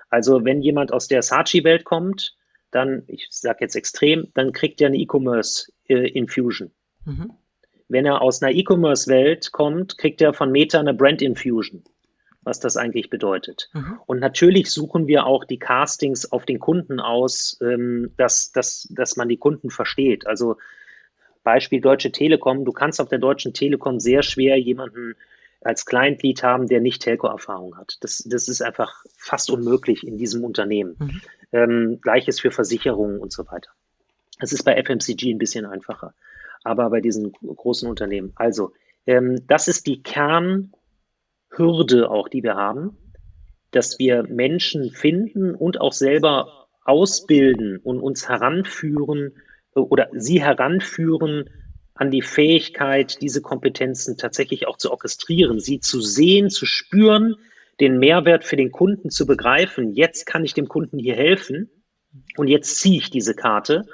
Also 0.09 0.43
wenn 0.43 0.61
jemand 0.61 0.91
aus 0.91 1.07
der 1.07 1.21
Saatchi-Welt 1.21 1.83
kommt, 1.83 2.35
dann, 2.71 3.03
ich 3.07 3.27
sage 3.29 3.59
jetzt 3.61 3.75
extrem, 3.75 4.27
dann 4.33 4.51
kriegt 4.51 4.81
er 4.81 4.87
eine 4.87 4.97
E-Commerce 4.97 5.71
äh, 5.87 6.09
Infusion. 6.09 6.71
Mhm. 7.05 7.31
Wenn 7.87 8.05
er 8.05 8.21
aus 8.21 8.41
einer 8.41 8.53
E-Commerce-Welt 8.53 9.51
kommt, 9.51 9.97
kriegt 9.97 10.21
er 10.21 10.33
von 10.33 10.51
Meta 10.51 10.79
eine 10.79 10.93
Brand 10.93 11.21
Infusion, 11.21 11.83
was 12.45 12.59
das 12.59 12.77
eigentlich 12.77 13.09
bedeutet. 13.09 13.69
Mhm. 13.73 13.99
Und 14.05 14.19
natürlich 14.19 14.71
suchen 14.71 15.07
wir 15.07 15.25
auch 15.25 15.43
die 15.43 15.59
Castings 15.59 16.31
auf 16.31 16.45
den 16.45 16.59
Kunden 16.59 16.99
aus, 17.01 17.57
ähm, 17.61 18.13
dass, 18.17 18.51
dass, 18.51 18.87
dass 18.91 19.17
man 19.17 19.27
die 19.27 19.37
Kunden 19.37 19.69
versteht. 19.69 20.27
Also 20.27 20.57
Beispiel 21.43 21.81
Deutsche 21.81 22.11
Telekom, 22.11 22.63
du 22.63 22.71
kannst 22.71 23.01
auf 23.01 23.09
der 23.09 23.19
Deutschen 23.19 23.53
Telekom 23.53 23.99
sehr 23.99 24.23
schwer 24.23 24.57
jemanden 24.57 25.15
als 25.61 25.85
Client-Lead 25.85 26.43
haben, 26.43 26.67
der 26.67 26.79
nicht 26.79 27.01
Telco-Erfahrung 27.01 27.75
hat. 27.77 27.97
Das, 28.01 28.19
das 28.19 28.47
ist 28.47 28.61
einfach 28.61 29.03
fast 29.17 29.49
unmöglich 29.49 30.05
in 30.05 30.17
diesem 30.17 30.43
Unternehmen. 30.43 30.95
Mhm. 30.99 31.21
Ähm, 31.51 31.99
Gleiches 32.01 32.39
für 32.39 32.51
Versicherungen 32.51 33.19
und 33.19 33.31
so 33.31 33.47
weiter. 33.47 33.71
Es 34.39 34.53
ist 34.53 34.63
bei 34.63 34.81
FMCG 34.81 35.31
ein 35.31 35.39
bisschen 35.39 35.65
einfacher, 35.65 36.13
aber 36.63 36.89
bei 36.91 37.01
diesen 37.01 37.31
großen 37.31 37.89
Unternehmen. 37.89 38.33
Also, 38.35 38.73
ähm, 39.07 39.47
das 39.47 39.67
ist 39.67 39.87
die 39.87 40.03
Kernhürde 41.55 42.09
auch, 42.09 42.27
die 42.27 42.43
wir 42.43 42.55
haben, 42.55 42.97
dass 43.71 43.99
wir 43.99 44.23
Menschen 44.23 44.91
finden 44.91 45.55
und 45.55 45.81
auch 45.81 45.93
selber 45.93 46.67
ausbilden 46.83 47.77
und 47.77 47.99
uns 47.99 48.29
heranführen 48.29 49.33
äh, 49.75 49.79
oder 49.79 50.09
sie 50.13 50.41
heranführen 50.41 51.49
an 51.95 52.11
die 52.11 52.21
Fähigkeit, 52.21 53.21
diese 53.21 53.41
Kompetenzen 53.41 54.17
tatsächlich 54.17 54.67
auch 54.67 54.77
zu 54.77 54.91
orchestrieren, 54.91 55.59
sie 55.59 55.79
zu 55.79 56.01
sehen, 56.01 56.49
zu 56.49 56.65
spüren, 56.65 57.35
den 57.79 57.99
Mehrwert 57.99 58.43
für 58.43 58.57
den 58.57 58.71
Kunden 58.71 59.09
zu 59.09 59.25
begreifen. 59.25 59.93
Jetzt 59.93 60.25
kann 60.25 60.43
ich 60.43 60.53
dem 60.53 60.67
Kunden 60.67 60.99
hier 60.99 61.15
helfen 61.15 61.69
und 62.37 62.47
jetzt 62.47 62.77
ziehe 62.77 62.97
ich 62.97 63.09
diese 63.09 63.33
Karte 63.33 63.85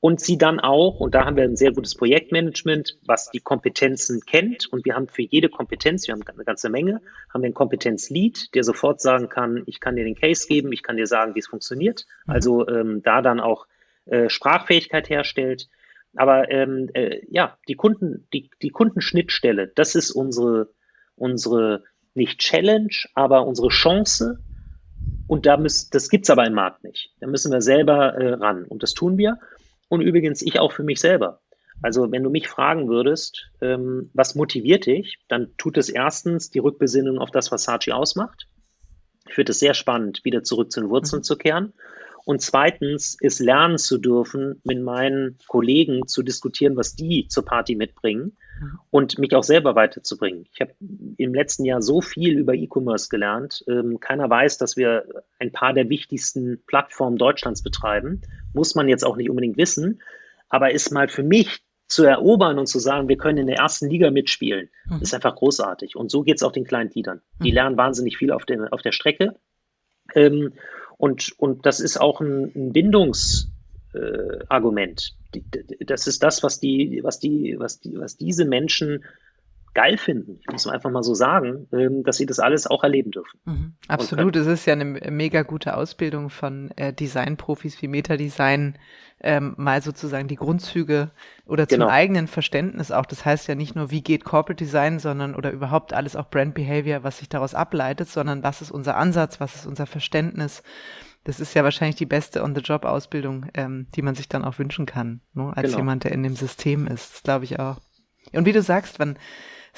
und 0.00 0.20
sie 0.20 0.38
dann 0.38 0.60
auch, 0.60 1.00
und 1.00 1.14
da 1.14 1.24
haben 1.24 1.36
wir 1.36 1.44
ein 1.44 1.56
sehr 1.56 1.72
gutes 1.72 1.94
Projektmanagement, 1.94 2.98
was 3.04 3.30
die 3.30 3.40
Kompetenzen 3.40 4.20
kennt 4.24 4.66
und 4.72 4.84
wir 4.84 4.94
haben 4.94 5.08
für 5.08 5.22
jede 5.22 5.48
Kompetenz, 5.48 6.06
wir 6.06 6.14
haben 6.14 6.22
eine 6.22 6.44
ganze 6.44 6.70
Menge, 6.70 7.00
haben 7.32 7.42
wir 7.42 7.46
einen 7.46 7.54
Kompetenzlead, 7.54 8.54
der 8.54 8.64
sofort 8.64 9.00
sagen 9.00 9.28
kann, 9.28 9.64
ich 9.66 9.80
kann 9.80 9.96
dir 9.96 10.04
den 10.04 10.14
Case 10.14 10.46
geben, 10.46 10.72
ich 10.72 10.82
kann 10.82 10.96
dir 10.96 11.06
sagen, 11.06 11.34
wie 11.34 11.40
es 11.40 11.48
funktioniert, 11.48 12.06
mhm. 12.26 12.32
also 12.32 12.68
ähm, 12.68 13.02
da 13.02 13.22
dann 13.22 13.40
auch 13.40 13.66
äh, 14.06 14.28
Sprachfähigkeit 14.28 15.08
herstellt 15.10 15.68
aber 16.16 16.50
ähm, 16.50 16.90
äh, 16.94 17.20
ja, 17.28 17.58
die 17.68 17.74
Kunden, 17.74 18.26
die, 18.32 18.50
die 18.62 18.70
Kundenschnittstelle, 18.70 19.68
das 19.68 19.94
ist 19.94 20.10
unsere, 20.10 20.70
unsere 21.16 21.84
nicht 22.14 22.40
Challenge, 22.40 22.94
aber 23.14 23.46
unsere 23.46 23.68
Chance. 23.68 24.38
Und 25.26 25.46
da 25.46 25.56
müssen, 25.56 25.90
das 25.92 26.08
gibt's 26.08 26.30
aber 26.30 26.46
im 26.46 26.54
Markt 26.54 26.84
nicht. 26.84 27.12
Da 27.20 27.26
müssen 27.26 27.52
wir 27.52 27.60
selber 27.60 28.14
äh, 28.14 28.32
ran. 28.34 28.64
Und 28.64 28.82
das 28.82 28.94
tun 28.94 29.18
wir. 29.18 29.38
Und 29.88 30.00
übrigens 30.00 30.42
ich 30.42 30.58
auch 30.58 30.72
für 30.72 30.82
mich 30.82 31.00
selber. 31.00 31.40
Also 31.82 32.10
wenn 32.10 32.22
du 32.22 32.30
mich 32.30 32.48
fragen 32.48 32.88
würdest, 32.88 33.50
ähm, 33.60 34.10
was 34.12 34.34
motiviert 34.34 34.86
dich, 34.86 35.18
dann 35.28 35.54
tut 35.58 35.78
es 35.78 35.88
erstens 35.88 36.50
die 36.50 36.58
Rückbesinnung 36.58 37.18
auf 37.18 37.30
das, 37.30 37.52
was 37.52 37.64
Sachi 37.64 37.92
ausmacht. 37.92 38.48
Ich 39.28 39.34
finde 39.34 39.52
es 39.52 39.60
sehr 39.60 39.74
spannend, 39.74 40.24
wieder 40.24 40.42
zurück 40.42 40.72
zu 40.72 40.80
den 40.80 40.90
Wurzeln 40.90 41.20
mhm. 41.20 41.24
zu 41.24 41.36
kehren. 41.36 41.72
Und 42.28 42.42
zweitens 42.42 43.16
ist 43.18 43.40
lernen 43.40 43.78
zu 43.78 43.96
dürfen, 43.96 44.60
mit 44.62 44.82
meinen 44.82 45.38
Kollegen 45.46 46.06
zu 46.06 46.22
diskutieren, 46.22 46.76
was 46.76 46.94
die 46.94 47.26
zur 47.26 47.46
Party 47.46 47.74
mitbringen 47.74 48.36
und 48.90 49.18
mich 49.18 49.34
auch 49.34 49.42
selber 49.42 49.74
weiterzubringen. 49.74 50.46
Ich 50.52 50.60
habe 50.60 50.74
im 51.16 51.34
letzten 51.34 51.64
Jahr 51.64 51.80
so 51.80 52.02
viel 52.02 52.36
über 52.36 52.52
E-Commerce 52.52 53.08
gelernt. 53.08 53.64
Ähm, 53.66 53.98
keiner 53.98 54.28
weiß, 54.28 54.58
dass 54.58 54.76
wir 54.76 55.06
ein 55.38 55.52
paar 55.52 55.72
der 55.72 55.88
wichtigsten 55.88 56.62
Plattformen 56.66 57.16
Deutschlands 57.16 57.62
betreiben. 57.62 58.20
Muss 58.52 58.74
man 58.74 58.90
jetzt 58.90 59.06
auch 59.06 59.16
nicht 59.16 59.30
unbedingt 59.30 59.56
wissen, 59.56 60.02
aber 60.50 60.72
ist 60.72 60.92
mal 60.92 61.08
für 61.08 61.22
mich 61.22 61.62
zu 61.86 62.04
erobern 62.04 62.58
und 62.58 62.66
zu 62.66 62.78
sagen, 62.78 63.08
wir 63.08 63.16
können 63.16 63.38
in 63.38 63.46
der 63.46 63.56
ersten 63.56 63.88
Liga 63.88 64.10
mitspielen, 64.10 64.68
mhm. 64.84 65.00
ist 65.00 65.14
einfach 65.14 65.34
großartig. 65.34 65.96
Und 65.96 66.10
so 66.10 66.24
geht 66.24 66.36
es 66.36 66.42
auch 66.42 66.52
den 66.52 66.64
kleinen 66.64 66.90
Liedern. 66.90 67.22
Die 67.42 67.52
mhm. 67.52 67.54
lernen 67.54 67.76
wahnsinnig 67.78 68.18
viel 68.18 68.32
auf, 68.32 68.44
den, 68.44 68.68
auf 68.68 68.82
der 68.82 68.92
Strecke. 68.92 69.36
Ähm, 70.14 70.52
und, 70.98 71.32
und 71.38 71.64
das 71.64 71.80
ist 71.80 71.98
auch 72.00 72.20
ein, 72.20 72.52
ein 72.54 72.72
Bindungsargument. 72.72 75.14
Äh, 75.32 75.40
das 75.84 76.06
ist 76.06 76.22
das, 76.22 76.42
was 76.42 76.60
die, 76.60 77.00
was 77.02 77.18
die, 77.20 77.56
was 77.58 77.80
die, 77.80 77.98
was 77.98 78.16
diese 78.16 78.44
Menschen 78.44 79.04
geil 79.74 79.98
finden. 79.98 80.38
Ich 80.40 80.50
muss 80.50 80.66
einfach 80.66 80.90
mal 80.90 81.02
so 81.02 81.14
sagen, 81.14 81.68
ähm, 81.72 82.02
dass 82.04 82.16
sie 82.16 82.26
das 82.26 82.38
alles 82.38 82.66
auch 82.66 82.82
erleben 82.82 83.10
dürfen. 83.10 83.40
Mhm, 83.44 83.72
absolut. 83.86 84.36
Es 84.36 84.46
ist 84.46 84.66
ja 84.66 84.72
eine 84.72 84.84
mega 84.84 85.42
gute 85.42 85.76
Ausbildung 85.76 86.30
von 86.30 86.70
äh, 86.76 86.92
Designprofis 86.92 87.80
wie 87.82 87.88
Metadesign, 87.88 88.78
ähm, 89.20 89.54
mal 89.56 89.82
sozusagen 89.82 90.28
die 90.28 90.36
Grundzüge 90.36 91.10
oder 91.44 91.68
zum 91.68 91.80
genau. 91.80 91.90
eigenen 91.90 92.28
Verständnis 92.28 92.92
auch. 92.92 93.06
Das 93.06 93.24
heißt 93.24 93.48
ja 93.48 93.54
nicht 93.54 93.74
nur, 93.74 93.90
wie 93.90 94.02
geht 94.02 94.24
Corporate 94.24 94.62
Design, 94.62 94.98
sondern 94.98 95.34
oder 95.34 95.50
überhaupt 95.50 95.92
alles 95.92 96.16
auch 96.16 96.30
Brand 96.30 96.54
Behavior, 96.54 97.02
was 97.02 97.18
sich 97.18 97.28
daraus 97.28 97.54
ableitet, 97.54 98.08
sondern 98.08 98.42
was 98.42 98.62
ist 98.62 98.70
unser 98.70 98.96
Ansatz, 98.96 99.40
was 99.40 99.56
ist 99.56 99.66
unser 99.66 99.86
Verständnis 99.86 100.62
das 101.28 101.40
ist 101.40 101.52
ja 101.52 101.62
wahrscheinlich 101.62 101.96
die 101.96 102.06
beste 102.06 102.42
On-the-Job-Ausbildung, 102.42 103.46
ähm, 103.52 103.86
die 103.94 104.00
man 104.00 104.14
sich 104.14 104.30
dann 104.30 104.46
auch 104.46 104.58
wünschen 104.58 104.86
kann, 104.86 105.20
ne? 105.34 105.52
als 105.54 105.66
genau. 105.66 105.78
jemand, 105.80 106.04
der 106.04 106.12
in 106.12 106.22
dem 106.22 106.34
System 106.34 106.86
ist. 106.86 107.12
Das 107.12 107.22
glaube 107.22 107.44
ich 107.44 107.58
auch. 107.58 107.76
Und 108.32 108.46
wie 108.46 108.52
du 108.52 108.62
sagst, 108.62 108.98
man 108.98 109.18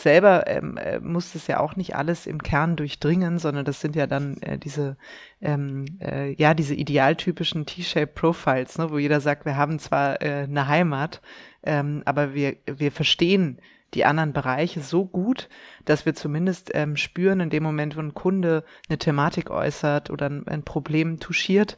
selber 0.03 0.47
ähm, 0.47 0.77
äh, 0.77 1.01
muss 1.01 1.33
das 1.33 1.47
ja 1.47 1.61
auch 1.61 1.77
nicht 1.77 1.97
alles 1.97 2.27
im 2.27 2.43
Kern 2.43 2.77
durchdringen, 2.77 3.39
sondern 3.39 3.65
das 3.65 3.81
sind 3.81 3.97
ja 3.97 4.07
dann 4.07 4.37
äh, 4.43 4.59
diese, 4.59 4.97
ähm, 5.41 5.85
äh, 6.01 6.33
ja, 6.35 6.55
diese 6.55 6.75
idealtypischen 6.75 7.67
T-Shape 7.67 8.09
Profiles, 8.09 8.79
ne, 8.79 8.91
wo 8.91 8.99
jeder 8.99 9.21
sagt, 9.21 9.45
wir 9.45 9.57
haben 9.57 9.79
zwar 9.79 10.23
äh, 10.23 10.45
eine 10.45 10.69
Heimat, 10.69 11.21
ähm, 11.63 12.03
aber 12.05 12.35
wir, 12.35 12.57
wir 12.67 12.93
verstehen 12.93 13.61
die 13.95 14.05
anderen 14.05 14.33
Bereiche 14.33 14.81
so 14.81 15.05
gut, 15.05 15.49
dass 15.85 16.07
wir 16.07 16.15
zumindest 16.15 16.71
ähm, 16.75 16.97
spüren 16.97 17.41
in 17.41 17.51
dem 17.51 17.63
Moment, 17.63 17.97
wo 17.97 18.01
ein 18.01 18.15
Kunde 18.15 18.65
eine 18.89 18.99
Thematik 18.99 19.51
äußert 19.51 20.11
oder 20.11 20.27
ein, 20.27 20.47
ein 20.47 20.63
Problem 20.63 21.19
touchiert, 21.19 21.77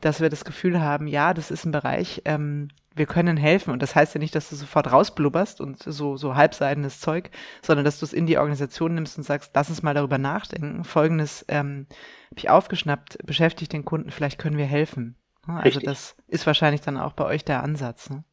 dass 0.00 0.20
wir 0.20 0.28
das 0.28 0.44
Gefühl 0.44 0.80
haben, 0.80 1.06
ja, 1.06 1.34
das 1.34 1.50
ist 1.50 1.64
ein 1.64 1.72
Bereich, 1.72 2.22
ähm, 2.24 2.68
wir 2.94 3.06
können 3.06 3.36
helfen. 3.36 3.72
Und 3.72 3.82
das 3.82 3.94
heißt 3.94 4.14
ja 4.14 4.18
nicht, 4.18 4.34
dass 4.34 4.50
du 4.50 4.56
sofort 4.56 4.90
rausblubberst 4.90 5.60
und 5.60 5.82
so, 5.82 6.16
so 6.16 6.34
halbseidenes 6.34 7.00
Zeug, 7.00 7.30
sondern 7.62 7.84
dass 7.84 8.00
du 8.00 8.04
es 8.04 8.12
in 8.12 8.26
die 8.26 8.38
Organisation 8.38 8.94
nimmst 8.94 9.16
und 9.16 9.24
sagst, 9.24 9.52
lass 9.54 9.70
uns 9.70 9.82
mal 9.82 9.94
darüber 9.94 10.18
nachdenken. 10.18 10.84
Folgendes 10.84 11.44
ähm, 11.48 11.86
habe 12.30 12.38
ich 12.38 12.50
aufgeschnappt, 12.50 13.18
beschäftigt 13.24 13.72
den 13.72 13.84
Kunden, 13.84 14.10
vielleicht 14.10 14.38
können 14.38 14.58
wir 14.58 14.66
helfen. 14.66 15.16
Also 15.46 15.64
Richtig. 15.64 15.84
das 15.84 16.16
ist 16.28 16.46
wahrscheinlich 16.46 16.80
dann 16.80 16.96
auch 16.96 17.12
bei 17.12 17.24
euch 17.24 17.44
der 17.44 17.62
Ansatz. 17.62 18.10
Ne? 18.10 18.24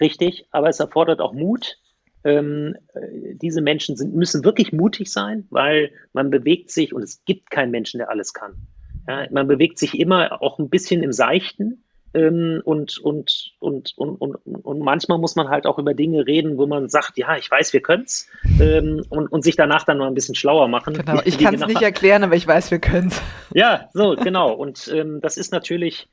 Richtig, 0.00 0.46
aber 0.52 0.68
es 0.68 0.80
erfordert 0.80 1.20
auch 1.20 1.32
Mut. 1.32 1.78
Ähm, 2.24 2.76
äh, 2.94 3.34
diese 3.34 3.60
Menschen 3.60 3.96
sind, 3.96 4.14
müssen 4.14 4.44
wirklich 4.44 4.72
mutig 4.72 5.12
sein, 5.12 5.46
weil 5.50 5.90
man 6.12 6.30
bewegt 6.30 6.70
sich 6.70 6.94
und 6.94 7.02
es 7.02 7.24
gibt 7.24 7.50
keinen 7.50 7.72
Menschen, 7.72 7.98
der 7.98 8.10
alles 8.10 8.32
kann. 8.32 8.68
Ja, 9.08 9.26
man 9.30 9.48
bewegt 9.48 9.78
sich 9.78 9.98
immer 9.98 10.42
auch 10.42 10.58
ein 10.58 10.68
bisschen 10.68 11.02
im 11.02 11.12
Seichten. 11.12 11.84
Ähm, 12.14 12.60
und, 12.64 12.98
und, 12.98 13.54
und, 13.58 13.94
und, 13.96 14.16
und, 14.16 14.34
und 14.44 14.78
manchmal 14.80 15.16
muss 15.16 15.34
man 15.34 15.48
halt 15.48 15.66
auch 15.66 15.78
über 15.78 15.94
Dinge 15.94 16.26
reden, 16.26 16.58
wo 16.58 16.66
man 16.66 16.90
sagt, 16.90 17.16
ja, 17.16 17.36
ich 17.38 17.50
weiß, 17.50 17.72
wir 17.72 17.80
können's 17.80 18.28
ähm, 18.60 19.02
und, 19.08 19.28
und 19.28 19.42
sich 19.42 19.56
danach 19.56 19.84
dann 19.84 19.96
mal 19.96 20.08
ein 20.08 20.14
bisschen 20.14 20.34
schlauer 20.34 20.68
machen. 20.68 20.92
Genau, 20.92 21.22
ich 21.24 21.38
kann 21.38 21.54
es 21.54 21.66
nicht 21.66 21.80
erklären, 21.80 22.22
aber 22.22 22.36
ich 22.36 22.46
weiß, 22.46 22.70
wir 22.70 22.80
können's. 22.80 23.22
Ja, 23.54 23.88
so, 23.94 24.14
genau. 24.14 24.52
Und 24.52 24.92
ähm, 24.94 25.22
das 25.22 25.38
ist 25.38 25.52
natürlich, 25.52 26.06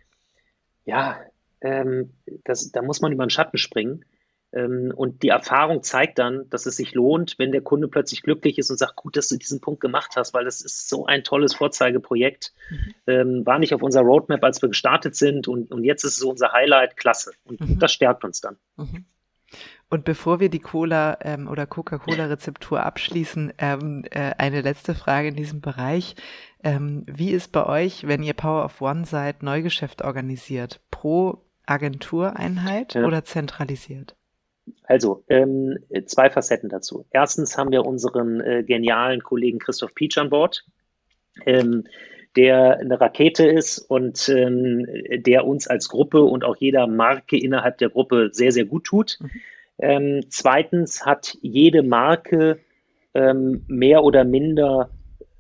ja, 0.86 1.18
ähm, 1.60 2.14
das, 2.46 2.72
da 2.72 2.82
muss 2.82 3.02
man 3.02 3.12
über 3.12 3.26
den 3.26 3.30
Schatten 3.30 3.58
springen. 3.58 4.06
Ähm, 4.52 4.92
und 4.96 5.22
die 5.22 5.30
Erfahrung 5.30 5.84
zeigt 5.84 6.18
dann, 6.18 6.50
dass 6.50 6.66
es 6.66 6.76
sich 6.76 6.94
lohnt, 6.94 7.36
wenn 7.38 7.52
der 7.52 7.62
Kunde 7.62 7.88
plötzlich 7.88 8.24
glücklich 8.24 8.58
ist 8.58 8.72
und 8.72 8.78
sagt, 8.78 8.96
gut, 8.96 9.16
dass 9.16 9.28
du 9.28 9.38
diesen 9.38 9.62
Punkt 9.62 9.80
gemacht 9.80 10.16
hast, 10.16 10.34
weil 10.34 10.46
das 10.46 10.62
ist 10.62 10.90
so 10.90 11.06
ein 11.06 11.24
tolles 11.24 11.54
Vorzeigeprojekt. 11.54 12.54
Mhm. 12.70 12.96
Ähm, 13.08 13.46
war 13.46 13.60
nicht 13.60 13.74
auf 13.74 13.84
unserer 13.84 14.04
Roadmap, 14.04 14.44
als 14.44 14.62
wir 14.62 14.70
gestartet 14.70 15.16
sind 15.16 15.48
und, 15.48 15.72
und 15.72 15.84
jetzt 15.84 16.04
ist 16.04 16.14
es 16.14 16.20
so 16.20 16.30
unser 16.30 16.52
Highlight, 16.52 16.98
klasse. 16.98 17.32
Und 17.44 17.62
mhm. 17.62 17.80
das 17.80 17.92
stärkt 17.92 18.24
uns 18.24 18.42
dann. 18.42 18.58
Mhm. 18.78 19.06
Und 19.90 20.06
bevor 20.06 20.40
wir 20.40 20.50
die 20.50 20.60
Cola 20.60 21.18
ähm, 21.22 21.48
oder 21.48 21.66
Coca-Cola-Rezeptur 21.66 22.84
abschließen, 22.84 23.54
ähm, 23.58 24.06
äh, 24.12 24.34
eine 24.38 24.62
letzte 24.62 24.94
Frage 24.94 25.30
in 25.30 25.36
diesem 25.36 25.62
Bereich. 25.62 26.16
Ähm, 26.64 27.04
wie 27.08 27.32
ist 27.32 27.52
bei 27.52 27.66
euch, 27.66 28.08
wenn 28.08 28.22
ihr 28.22 28.34
Power 28.34 28.66
of 28.66 28.82
One 28.82 29.06
seid, 29.06 29.42
Neugeschäft 29.42 30.04
organisiert? 30.04 30.82
Pro 30.92 31.44
Agentureinheit 31.66 32.94
ja. 32.94 33.06
oder 33.06 33.24
zentralisiert? 33.24 34.16
Also, 34.84 35.24
ähm, 35.30 35.78
zwei 36.06 36.30
Facetten 36.30 36.70
dazu. 36.70 37.06
Erstens 37.12 37.58
haben 37.58 37.72
wir 37.72 37.86
unseren 37.86 38.42
äh, 38.42 38.64
genialen 38.64 39.22
Kollegen 39.22 39.60
Christoph 39.60 39.94
Pietsch 39.94 40.18
an 40.18 40.30
Bord, 40.30 40.66
ähm, 41.46 41.86
der 42.36 42.80
eine 42.80 43.00
Rakete 43.00 43.48
ist 43.48 43.80
und 43.80 44.30
ähm, 44.30 44.86
der 45.10 45.46
uns 45.46 45.68
als 45.68 45.90
Gruppe 45.90 46.22
und 46.24 46.44
auch 46.44 46.58
jeder 46.58 46.88
Marke 46.88 47.38
innerhalb 47.38 47.78
der 47.80 47.90
Gruppe 47.90 48.30
sehr, 48.32 48.52
sehr 48.52 48.66
gut 48.66 48.86
tut. 48.86 49.18
Mhm. 49.20 49.30
Ähm, 49.80 50.26
zweitens 50.30 51.06
hat 51.06 51.38
jede 51.42 51.84
Marke 51.84 52.60
ähm, 53.14 53.64
mehr 53.68 54.04
oder 54.04 54.24
minder 54.26 54.92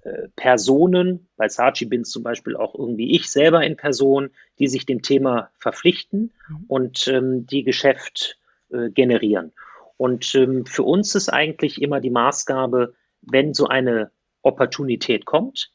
äh, 0.01 0.29
Personen, 0.35 1.27
bei 1.35 1.49
Saatchi 1.49 1.85
bin 1.85 2.01
es 2.01 2.09
zum 2.09 2.23
Beispiel 2.23 2.55
auch 2.55 2.73
irgendwie 2.73 3.15
ich 3.15 3.29
selber 3.29 3.63
in 3.63 3.75
Person, 3.75 4.29
die 4.57 4.67
sich 4.67 4.85
dem 4.85 5.01
Thema 5.01 5.49
verpflichten 5.59 6.31
mhm. 6.47 6.65
und 6.67 7.07
ähm, 7.09 7.45
die 7.45 7.63
Geschäft 7.63 8.37
äh, 8.71 8.89
generieren. 8.89 9.51
Und 9.97 10.33
ähm, 10.35 10.65
für 10.65 10.83
uns 10.83 11.15
ist 11.15 11.29
eigentlich 11.29 11.81
immer 11.81 11.99
die 11.99 12.09
Maßgabe, 12.09 12.93
wenn 13.21 13.53
so 13.53 13.67
eine 13.67 14.11
Opportunität 14.41 15.25
kommt, 15.25 15.71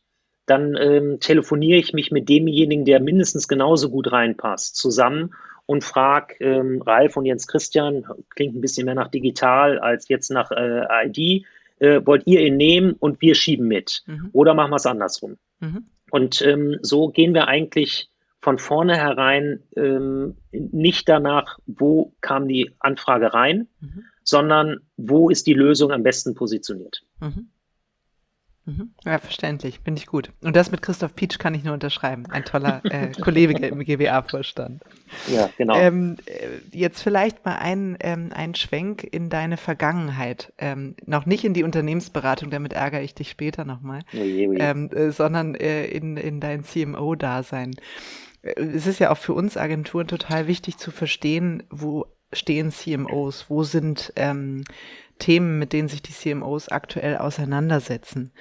dann 0.46 0.76
ähm, 0.76 1.20
telefoniere 1.20 1.78
ich 1.78 1.92
mich 1.92 2.10
mit 2.10 2.28
demjenigen, 2.28 2.84
der 2.84 3.00
mindestens 3.00 3.48
genauso 3.48 3.90
gut 3.90 4.12
reinpasst, 4.12 4.76
zusammen 4.76 5.34
und 5.66 5.84
frage 5.84 6.34
ähm, 6.40 6.82
Ralf 6.82 7.16
und 7.16 7.24
Jens 7.24 7.46
Christian, 7.46 8.06
klingt 8.30 8.54
ein 8.54 8.60
bisschen 8.60 8.84
mehr 8.84 8.94
nach 8.94 9.08
digital 9.08 9.78
als 9.78 10.08
jetzt 10.08 10.30
nach 10.30 10.50
äh, 10.50 11.06
ID, 11.06 11.46
äh, 11.78 12.00
wollt 12.04 12.26
ihr 12.26 12.40
ihn 12.40 12.56
nehmen 12.56 12.92
und 12.92 13.20
wir 13.20 13.34
schieben 13.34 13.66
mit? 13.66 14.02
Mhm. 14.06 14.30
Oder 14.32 14.54
machen 14.54 14.70
wir 14.70 14.76
es 14.76 14.86
andersrum? 14.86 15.38
Mhm. 15.60 15.86
Und 16.10 16.42
ähm, 16.42 16.78
so 16.82 17.08
gehen 17.08 17.34
wir 17.34 17.48
eigentlich 17.48 18.10
von 18.44 18.58
vornherein 18.58 19.62
ähm, 19.74 20.36
nicht 20.52 21.08
danach, 21.08 21.58
wo 21.64 22.12
kam 22.20 22.46
die 22.46 22.74
Anfrage 22.78 23.32
rein, 23.32 23.68
mhm. 23.80 24.04
sondern 24.22 24.80
wo 24.98 25.30
ist 25.30 25.46
die 25.46 25.54
Lösung 25.54 25.92
am 25.92 26.02
besten 26.02 26.34
positioniert. 26.34 27.02
Mhm. 27.20 27.48
Mhm. 28.66 28.90
Ja, 29.04 29.18
verständlich, 29.18 29.80
finde 29.82 29.98
ich 29.98 30.06
gut. 30.06 30.30
Und 30.42 30.56
das 30.56 30.70
mit 30.70 30.82
Christoph 30.82 31.14
Pietsch 31.14 31.38
kann 31.38 31.54
ich 31.54 31.64
nur 31.64 31.72
unterschreiben. 31.72 32.26
Ein 32.26 32.44
toller 32.44 32.82
äh, 32.84 33.12
Kollege 33.20 33.66
im 33.66 33.78
GWA-Vorstand. 33.78 34.82
Ja, 35.32 35.48
genau. 35.56 35.74
Ähm, 35.76 36.16
äh, 36.26 36.76
jetzt 36.76 37.02
vielleicht 37.02 37.46
mal 37.46 37.56
ein, 37.56 37.96
ähm, 38.00 38.30
ein 38.34 38.54
Schwenk 38.54 39.04
in 39.04 39.30
deine 39.30 39.56
Vergangenheit. 39.56 40.52
Ähm, 40.58 40.96
noch 41.06 41.24
nicht 41.24 41.44
in 41.44 41.54
die 41.54 41.62
Unternehmensberatung, 41.62 42.50
damit 42.50 42.74
ärgere 42.74 43.00
ich 43.00 43.14
dich 43.14 43.30
später 43.30 43.64
nochmal, 43.64 44.00
oje, 44.12 44.48
oje. 44.50 44.58
Ähm, 44.58 44.90
äh, 44.92 45.10
sondern 45.12 45.54
äh, 45.54 45.86
in, 45.86 46.18
in 46.18 46.40
dein 46.40 46.64
CMO-Dasein. 46.64 47.74
Es 48.56 48.86
ist 48.86 48.98
ja 48.98 49.10
auch 49.10 49.18
für 49.18 49.32
uns 49.32 49.56
Agenturen 49.56 50.06
total 50.06 50.46
wichtig 50.46 50.76
zu 50.76 50.90
verstehen, 50.90 51.62
wo 51.70 52.06
stehen 52.32 52.72
CMOs, 52.72 53.46
wo 53.48 53.62
sind 53.62 54.12
ähm, 54.16 54.64
Themen, 55.18 55.58
mit 55.58 55.72
denen 55.72 55.88
sich 55.88 56.02
die 56.02 56.12
CMOs 56.12 56.68
aktuell 56.68 57.16
auseinandersetzen. 57.16 58.32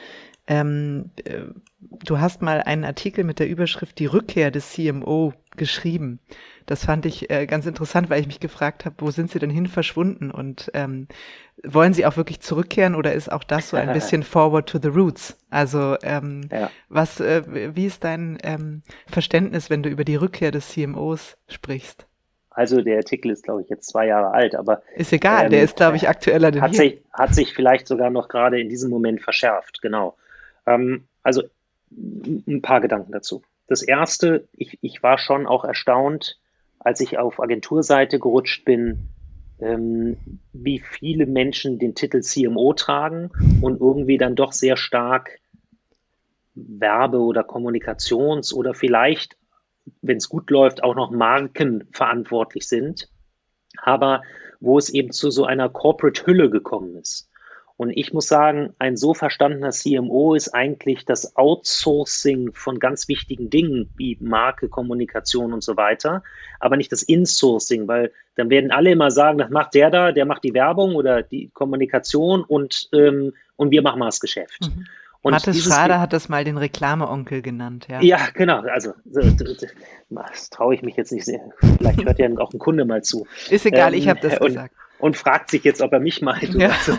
Ähm, 0.46 1.12
äh, 1.24 1.42
du 1.80 2.20
hast 2.20 2.42
mal 2.42 2.62
einen 2.62 2.84
Artikel 2.84 3.24
mit 3.24 3.40
der 3.40 3.48
Überschrift 3.48 3.98
Die 4.00 4.06
Rückkehr 4.06 4.52
des 4.52 4.74
CMO 4.74 5.34
geschrieben. 5.56 6.20
Das 6.66 6.86
fand 6.86 7.06
ich 7.06 7.30
äh, 7.30 7.46
ganz 7.46 7.66
interessant, 7.66 8.10
weil 8.10 8.22
ich 8.22 8.28
mich 8.28 8.40
gefragt 8.40 8.86
habe, 8.86 8.96
wo 9.00 9.12
sind 9.12 9.32
sie 9.32 9.40
denn 9.40 9.50
hin 9.50 9.68
verschwunden 9.68 10.32
und 10.32 10.72
ähm, 10.74 11.08
wollen 11.64 11.94
sie 11.94 12.06
auch 12.06 12.18
wirklich 12.18 12.40
zurückkehren 12.42 12.96
oder 12.96 13.14
ist 13.14 13.32
auch 13.32 13.44
das 13.44 13.70
so 13.70 13.78
ein 13.78 13.92
bisschen 13.94 14.24
forward 14.24 14.68
to 14.68 14.80
the 14.82 14.90
roots? 14.90 15.38
Also 15.50 15.98
ähm, 16.04 16.50
ja. 16.52 16.70
was, 16.90 17.20
äh, 17.20 17.76
wie 17.76 17.86
ist 17.86 18.04
dein 18.04 18.38
ähm, 18.44 18.82
Verständnis, 19.08 19.70
wenn 19.70 19.84
du 19.84 19.90
über 19.90 20.04
die 20.04 20.16
Rückkehr 20.16 20.52
des 20.52 20.70
CMOs 20.70 21.38
sprichst? 21.48 22.08
Also 22.50 22.82
der 22.82 22.98
Artikel 22.98 23.32
ist, 23.32 23.44
glaube 23.44 23.64
ich, 23.64 23.70
jetzt 23.70 23.90
zwei 23.90 24.08
Jahre 24.08 24.32
alt, 24.32 24.56
aber 24.56 24.84
ist 24.96 25.12
egal, 25.12 25.46
ähm, 25.46 25.50
der 25.50 25.64
ist, 25.64 25.76
glaube 25.76 25.98
ich, 25.98 26.08
aktueller 26.08 26.52
denn 26.52 26.62
hat 26.62 26.72
hier. 26.72 26.82
sich 26.82 27.02
hat 27.12 27.34
sich 27.34 27.54
vielleicht 27.54 27.88
sogar 27.88 28.12
noch 28.12 28.28
gerade 28.28 28.60
in 28.60 28.70
diesem 28.70 28.92
Moment 28.92 29.22
verschärft. 29.22 29.82
Genau. 29.82 30.16
Ähm, 30.66 31.08
also 31.22 31.44
ein 31.92 32.62
paar 32.62 32.82
Gedanken 32.82 33.12
dazu. 33.12 33.44
Das 33.68 33.82
erste, 33.82 34.48
ich, 34.54 34.78
ich 34.82 35.04
war 35.04 35.18
schon 35.18 35.46
auch 35.46 35.64
erstaunt, 35.64 36.40
als 36.80 37.00
ich 37.00 37.18
auf 37.18 37.40
Agenturseite 37.40 38.20
gerutscht 38.20 38.66
bin, 38.66 39.10
ähm, 39.60 40.18
wie 40.52 40.80
viele 40.80 41.26
Menschen 41.26 41.80
den 41.80 41.96
Titel 41.96 42.22
CMO 42.22 42.74
tragen 42.74 43.32
und 43.62 43.80
irgendwie 43.80 44.18
dann 44.18 44.36
doch 44.36 44.52
sehr 44.52 44.76
stark 44.76 45.40
Werbe- 46.56 47.20
oder 47.20 47.42
Kommunikations- 47.42 48.54
oder 48.54 48.74
vielleicht 48.74 49.38
wenn 50.02 50.18
es 50.18 50.30
gut 50.30 50.50
läuft, 50.50 50.84
auch 50.84 50.96
noch 50.96 51.12
Marken 51.12 51.88
verantwortlich 51.92 52.68
sind, 52.68 53.10
aber 53.78 54.24
wo 54.60 54.78
es 54.78 54.90
eben 54.90 55.12
zu 55.12 55.30
so 55.30 55.46
einer 55.46 55.70
Corporate-Hülle 55.70 56.50
gekommen 56.50 56.96
ist. 56.96 57.30
Und 57.84 57.90
ich 57.98 58.14
muss 58.14 58.30
sagen, 58.30 58.74
ein 58.80 58.96
so 58.96 59.14
verstandener 59.14 59.72
CMO 59.72 60.36
ist 60.36 60.54
eigentlich 60.54 61.04
das 61.04 61.36
Outsourcing 61.36 62.54
von 62.54 62.80
ganz 62.80 63.10
wichtigen 63.10 63.50
Dingen 63.50 63.90
wie 63.98 64.18
Marke, 64.22 64.70
Kommunikation 64.70 65.52
und 65.52 65.62
so 65.62 65.76
weiter, 65.76 66.24
aber 66.62 66.78
nicht 66.78 66.94
das 66.94 67.04
Insourcing, 67.04 67.90
weil 67.90 68.14
dann 68.36 68.50
werden 68.50 68.72
alle 68.72 68.92
immer 68.92 69.12
sagen, 69.12 69.38
das 69.38 69.50
macht 69.50 69.74
der 69.74 69.90
da, 69.90 70.14
der 70.14 70.26
macht 70.26 70.46
die 70.46 70.54
Werbung 70.54 70.96
oder 70.96 71.24
die 71.24 71.50
Kommunikation 71.54 72.46
und, 72.46 72.88
ähm, 72.94 73.34
und 73.58 73.72
wir 73.72 73.82
machen 73.82 74.00
mal 74.00 74.06
das 74.06 74.22
Geschäft. 74.22 74.62
Mhm. 74.62 74.86
Und 75.22 75.34
Mathis 75.34 75.66
Schrader 75.66 76.00
hat 76.00 76.14
das 76.14 76.30
mal 76.30 76.46
den 76.46 76.58
Reklameonkel 76.58 77.42
genannt, 77.42 77.88
ja. 77.90 78.02
Ja, 78.02 78.20
genau. 78.34 78.62
Also 78.62 78.94
das 80.10 80.50
traue 80.52 80.76
ich 80.76 80.84
mich 80.84 80.96
jetzt 80.96 81.12
nicht 81.12 81.26
sehr. 81.26 81.42
Vielleicht 81.78 82.06
hört 82.06 82.20
ja 82.20 82.30
auch 82.38 82.54
ein 82.54 82.60
Kunde 82.60 82.86
mal 82.86 83.04
zu. 83.04 83.28
Ist 83.50 83.66
egal, 83.66 83.94
ähm, 83.94 84.00
ich 84.00 84.08
habe 84.08 84.22
das 84.22 84.38
und, 84.38 84.48
gesagt. 84.48 84.74
Und 85.00 85.18
fragt 85.18 85.50
sich 85.50 85.64
jetzt, 85.64 85.82
ob 85.82 85.92
er 85.92 86.00
mich 86.00 86.22
meint. 86.22 86.54
Ja. 86.54 86.72
So. 86.82 86.98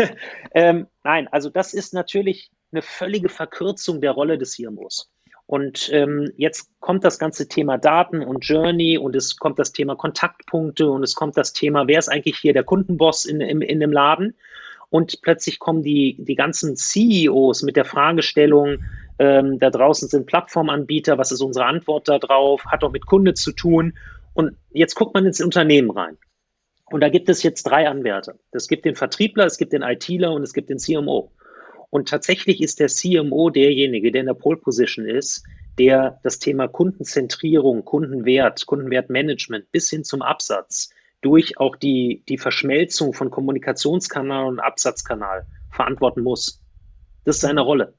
ähm, 0.54 0.86
nein, 1.02 1.28
also 1.28 1.48
das 1.48 1.72
ist 1.72 1.94
natürlich 1.94 2.50
eine 2.72 2.82
völlige 2.82 3.28
Verkürzung 3.28 4.00
der 4.00 4.10
Rolle 4.12 4.36
des 4.36 4.52
CMOs. 4.52 5.10
Und 5.46 5.88
ähm, 5.94 6.30
jetzt 6.36 6.68
kommt 6.80 7.04
das 7.04 7.18
ganze 7.18 7.48
Thema 7.48 7.78
Daten 7.78 8.22
und 8.22 8.44
Journey 8.44 8.98
und 8.98 9.16
es 9.16 9.38
kommt 9.38 9.58
das 9.58 9.72
Thema 9.72 9.96
Kontaktpunkte 9.96 10.90
und 10.90 11.02
es 11.02 11.14
kommt 11.14 11.38
das 11.38 11.54
Thema, 11.54 11.86
wer 11.86 11.98
ist 11.98 12.10
eigentlich 12.10 12.36
hier 12.36 12.52
der 12.52 12.64
Kundenboss 12.64 13.24
in, 13.24 13.40
in, 13.40 13.62
in 13.62 13.80
dem 13.80 13.90
Laden? 13.90 14.34
Und 14.90 15.22
plötzlich 15.22 15.58
kommen 15.58 15.82
die, 15.82 16.16
die 16.18 16.34
ganzen 16.34 16.76
CEOs 16.76 17.62
mit 17.62 17.76
der 17.76 17.86
Fragestellung, 17.86 18.84
ähm, 19.18 19.58
da 19.58 19.70
draußen 19.70 20.08
sind 20.08 20.26
Plattformanbieter, 20.26 21.16
was 21.16 21.32
ist 21.32 21.40
unsere 21.40 21.64
Antwort 21.64 22.08
darauf, 22.08 22.64
hat 22.66 22.82
doch 22.82 22.92
mit 22.92 23.06
Kunde 23.06 23.32
zu 23.32 23.52
tun. 23.52 23.96
Und 24.34 24.54
jetzt 24.70 24.94
guckt 24.94 25.14
man 25.14 25.24
ins 25.24 25.40
Unternehmen 25.40 25.90
rein. 25.90 26.18
Und 26.90 27.00
da 27.00 27.08
gibt 27.08 27.28
es 27.28 27.42
jetzt 27.42 27.64
drei 27.64 27.88
Anwärter. 27.88 28.34
Es 28.52 28.68
gibt 28.68 28.84
den 28.84 28.94
Vertriebler, 28.94 29.46
es 29.46 29.58
gibt 29.58 29.72
den 29.72 29.82
ITler 29.82 30.32
und 30.32 30.42
es 30.42 30.52
gibt 30.52 30.70
den 30.70 30.78
CMO. 30.78 31.32
Und 31.90 32.08
tatsächlich 32.08 32.60
ist 32.60 32.80
der 32.80 32.88
CMO 32.88 33.50
derjenige, 33.50 34.12
der 34.12 34.20
in 34.20 34.26
der 34.26 34.34
Pole 34.34 34.58
Position 34.58 35.06
ist, 35.06 35.44
der 35.78 36.18
das 36.22 36.38
Thema 36.38 36.68
Kundenzentrierung, 36.68 37.84
Kundenwert, 37.84 38.66
Kundenwertmanagement 38.66 39.70
bis 39.70 39.88
hin 39.90 40.04
zum 40.04 40.22
Absatz 40.22 40.90
durch 41.20 41.58
auch 41.58 41.76
die, 41.76 42.22
die 42.28 42.38
Verschmelzung 42.38 43.12
von 43.12 43.30
Kommunikationskanal 43.30 44.46
und 44.46 44.60
Absatzkanal 44.60 45.46
verantworten 45.70 46.22
muss. 46.22 46.62
Das 47.24 47.36
ist 47.36 47.42
seine 47.42 47.62
Rolle. 47.62 47.94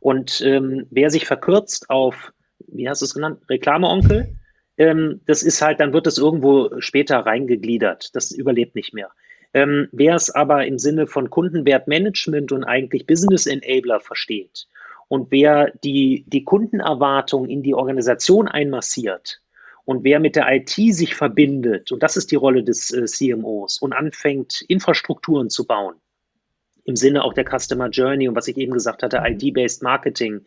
Und 0.00 0.40
ähm, 0.42 0.86
wer 0.90 1.10
sich 1.10 1.26
verkürzt 1.26 1.90
auf, 1.90 2.32
wie 2.66 2.88
hast 2.88 3.02
du 3.02 3.06
es 3.06 3.14
genannt, 3.14 3.40
Reklameonkel, 3.48 4.36
ähm, 4.78 5.20
das 5.26 5.42
ist 5.42 5.60
halt, 5.60 5.80
dann 5.80 5.92
wird 5.92 6.06
es 6.06 6.18
irgendwo 6.18 6.80
später 6.80 7.18
reingegliedert. 7.18 8.14
Das 8.14 8.30
überlebt 8.30 8.74
nicht 8.74 8.94
mehr. 8.94 9.10
Ähm, 9.52 9.88
wer 9.92 10.14
es 10.14 10.30
aber 10.30 10.66
im 10.66 10.78
Sinne 10.78 11.06
von 11.06 11.30
Kundenwertmanagement 11.30 12.52
und 12.52 12.64
eigentlich 12.64 13.06
Business 13.06 13.46
Enabler 13.46 14.00
versteht 14.00 14.68
und 15.08 15.30
wer 15.30 15.72
die, 15.82 16.24
die 16.28 16.44
Kundenerwartung 16.44 17.48
in 17.48 17.62
die 17.62 17.74
Organisation 17.74 18.46
einmassiert 18.46 19.40
und 19.86 20.04
wer 20.04 20.20
mit 20.20 20.36
der 20.36 20.52
IT 20.54 20.70
sich 20.70 21.14
verbindet, 21.14 21.90
und 21.92 22.02
das 22.02 22.18
ist 22.18 22.30
die 22.30 22.36
Rolle 22.36 22.62
des 22.62 22.92
äh, 22.92 23.06
CMOs, 23.06 23.78
und 23.78 23.94
anfängt, 23.94 24.60
Infrastrukturen 24.68 25.48
zu 25.48 25.66
bauen, 25.66 25.96
im 26.84 26.94
Sinne 26.94 27.24
auch 27.24 27.32
der 27.32 27.46
Customer 27.46 27.88
Journey 27.88 28.28
und 28.28 28.36
was 28.36 28.48
ich 28.48 28.58
eben 28.58 28.72
gesagt 28.72 29.02
hatte. 29.02 29.22
ID-Based 29.24 29.82
Marketing, 29.82 30.42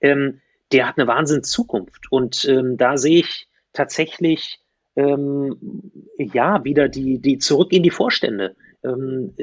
ähm, 0.00 0.40
der 0.72 0.86
hat 0.86 0.98
eine 0.98 1.08
Wahnsinn 1.08 1.42
Zukunft. 1.42 2.10
Und 2.10 2.44
ähm, 2.44 2.76
da 2.76 2.96
sehe 2.96 3.20
ich 3.20 3.45
tatsächlich 3.76 4.60
ähm, 4.96 5.92
ja, 6.18 6.64
wieder 6.64 6.88
die, 6.88 7.18
die 7.18 7.38
zurück 7.38 7.72
in 7.72 7.82
die 7.82 7.90
Vorstände. 7.90 8.56
Ähm, 8.82 9.34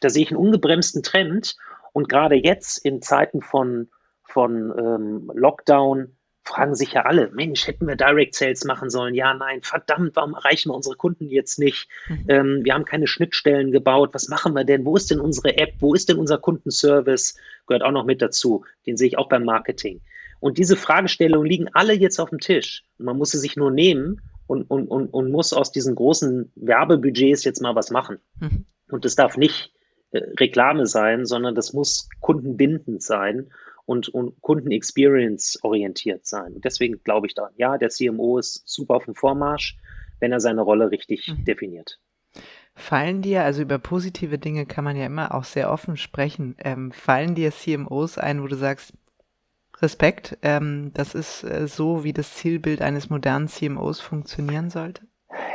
da 0.00 0.08
sehe 0.08 0.22
ich 0.22 0.30
einen 0.30 0.38
ungebremsten 0.38 1.02
Trend. 1.02 1.56
Und 1.92 2.08
gerade 2.08 2.36
jetzt 2.36 2.78
in 2.78 3.02
Zeiten 3.02 3.42
von, 3.42 3.88
von 4.24 4.72
ähm, 4.78 5.30
Lockdown 5.34 6.16
fragen 6.44 6.74
sich 6.74 6.92
ja 6.92 7.02
alle, 7.02 7.30
Mensch, 7.32 7.66
hätten 7.66 7.86
wir 7.86 7.96
Direct 7.96 8.34
Sales 8.34 8.64
machen 8.64 8.90
sollen? 8.90 9.14
Ja, 9.14 9.32
nein, 9.34 9.60
verdammt, 9.62 10.16
warum 10.16 10.34
erreichen 10.34 10.70
wir 10.70 10.74
unsere 10.74 10.96
Kunden 10.96 11.28
jetzt 11.28 11.58
nicht? 11.58 11.88
Mhm. 12.08 12.24
Ähm, 12.28 12.60
wir 12.64 12.74
haben 12.74 12.84
keine 12.84 13.06
Schnittstellen 13.06 13.70
gebaut. 13.70 14.10
Was 14.12 14.28
machen 14.28 14.54
wir 14.54 14.64
denn? 14.64 14.84
Wo 14.84 14.96
ist 14.96 15.10
denn 15.10 15.20
unsere 15.20 15.56
App? 15.56 15.74
Wo 15.78 15.94
ist 15.94 16.08
denn 16.08 16.18
unser 16.18 16.38
Kundenservice? 16.38 17.36
Gehört 17.66 17.84
auch 17.84 17.92
noch 17.92 18.04
mit 18.04 18.22
dazu. 18.22 18.64
Den 18.86 18.96
sehe 18.96 19.08
ich 19.08 19.18
auch 19.18 19.28
beim 19.28 19.44
Marketing. 19.44 20.00
Und 20.42 20.58
diese 20.58 20.74
Fragestellungen 20.74 21.48
liegen 21.48 21.68
alle 21.72 21.92
jetzt 21.92 22.18
auf 22.18 22.30
dem 22.30 22.40
Tisch. 22.40 22.82
Man 22.98 23.16
muss 23.16 23.30
sie 23.30 23.38
sich 23.38 23.54
nur 23.54 23.70
nehmen 23.70 24.20
und, 24.48 24.64
und, 24.64 24.88
und, 24.88 25.06
und 25.06 25.30
muss 25.30 25.52
aus 25.52 25.70
diesen 25.70 25.94
großen 25.94 26.50
Werbebudgets 26.56 27.44
jetzt 27.44 27.62
mal 27.62 27.76
was 27.76 27.92
machen. 27.92 28.18
Mhm. 28.40 28.66
Und 28.90 29.04
das 29.04 29.14
darf 29.14 29.36
nicht 29.36 29.72
äh, 30.10 30.18
Reklame 30.40 30.88
sein, 30.88 31.26
sondern 31.26 31.54
das 31.54 31.72
muss 31.72 32.08
kundenbindend 32.18 33.04
sein 33.04 33.52
und, 33.86 34.08
und 34.08 34.42
Kundenexperience 34.42 35.60
orientiert 35.62 36.26
sein. 36.26 36.54
Und 36.54 36.64
deswegen 36.64 37.00
glaube 37.04 37.28
ich 37.28 37.34
da, 37.34 37.50
ja, 37.54 37.78
der 37.78 37.90
CMO 37.90 38.38
ist 38.38 38.64
super 38.66 38.96
auf 38.96 39.04
dem 39.04 39.14
Vormarsch, 39.14 39.78
wenn 40.18 40.32
er 40.32 40.40
seine 40.40 40.62
Rolle 40.62 40.90
richtig 40.90 41.28
mhm. 41.28 41.44
definiert. 41.44 42.00
Fallen 42.74 43.22
dir, 43.22 43.44
also 43.44 43.62
über 43.62 43.78
positive 43.78 44.38
Dinge 44.38 44.66
kann 44.66 44.82
man 44.82 44.96
ja 44.96 45.06
immer 45.06 45.36
auch 45.36 45.44
sehr 45.44 45.70
offen 45.70 45.96
sprechen, 45.96 46.56
ähm, 46.58 46.90
fallen 46.90 47.36
dir 47.36 47.52
CMOs 47.52 48.18
ein, 48.18 48.42
wo 48.42 48.48
du 48.48 48.56
sagst, 48.56 48.94
Respekt. 49.82 50.38
Ähm, 50.42 50.92
das 50.94 51.14
ist 51.14 51.44
äh, 51.44 51.66
so, 51.66 52.04
wie 52.04 52.12
das 52.12 52.34
Zielbild 52.34 52.82
eines 52.82 53.10
modernen 53.10 53.48
CMOs 53.48 54.00
funktionieren 54.00 54.70
sollte? 54.70 55.02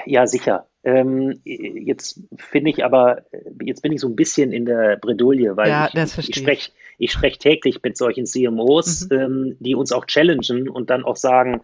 Ja, 0.05 0.27
sicher. 0.27 0.67
Ähm, 0.83 1.41
jetzt 1.43 2.21
finde 2.37 2.69
ich 2.69 2.85
aber, 2.85 3.23
jetzt 3.61 3.81
bin 3.81 3.91
ich 3.91 3.99
so 3.99 4.07
ein 4.07 4.15
bisschen 4.15 4.53
in 4.53 4.65
der 4.65 4.97
Bredouille, 4.97 5.57
weil 5.57 5.69
ja, 5.69 5.89
ich, 5.93 6.29
ich 6.29 6.35
spreche 6.35 6.71
ich 6.97 7.11
sprech 7.11 7.37
täglich 7.37 7.81
mit 7.83 7.97
solchen 7.97 8.25
CMOs, 8.25 9.09
mhm. 9.09 9.17
ähm, 9.17 9.57
die 9.59 9.75
uns 9.75 9.91
auch 9.91 10.05
challengen 10.05 10.69
und 10.69 10.89
dann 10.89 11.03
auch 11.03 11.15
sagen, 11.15 11.61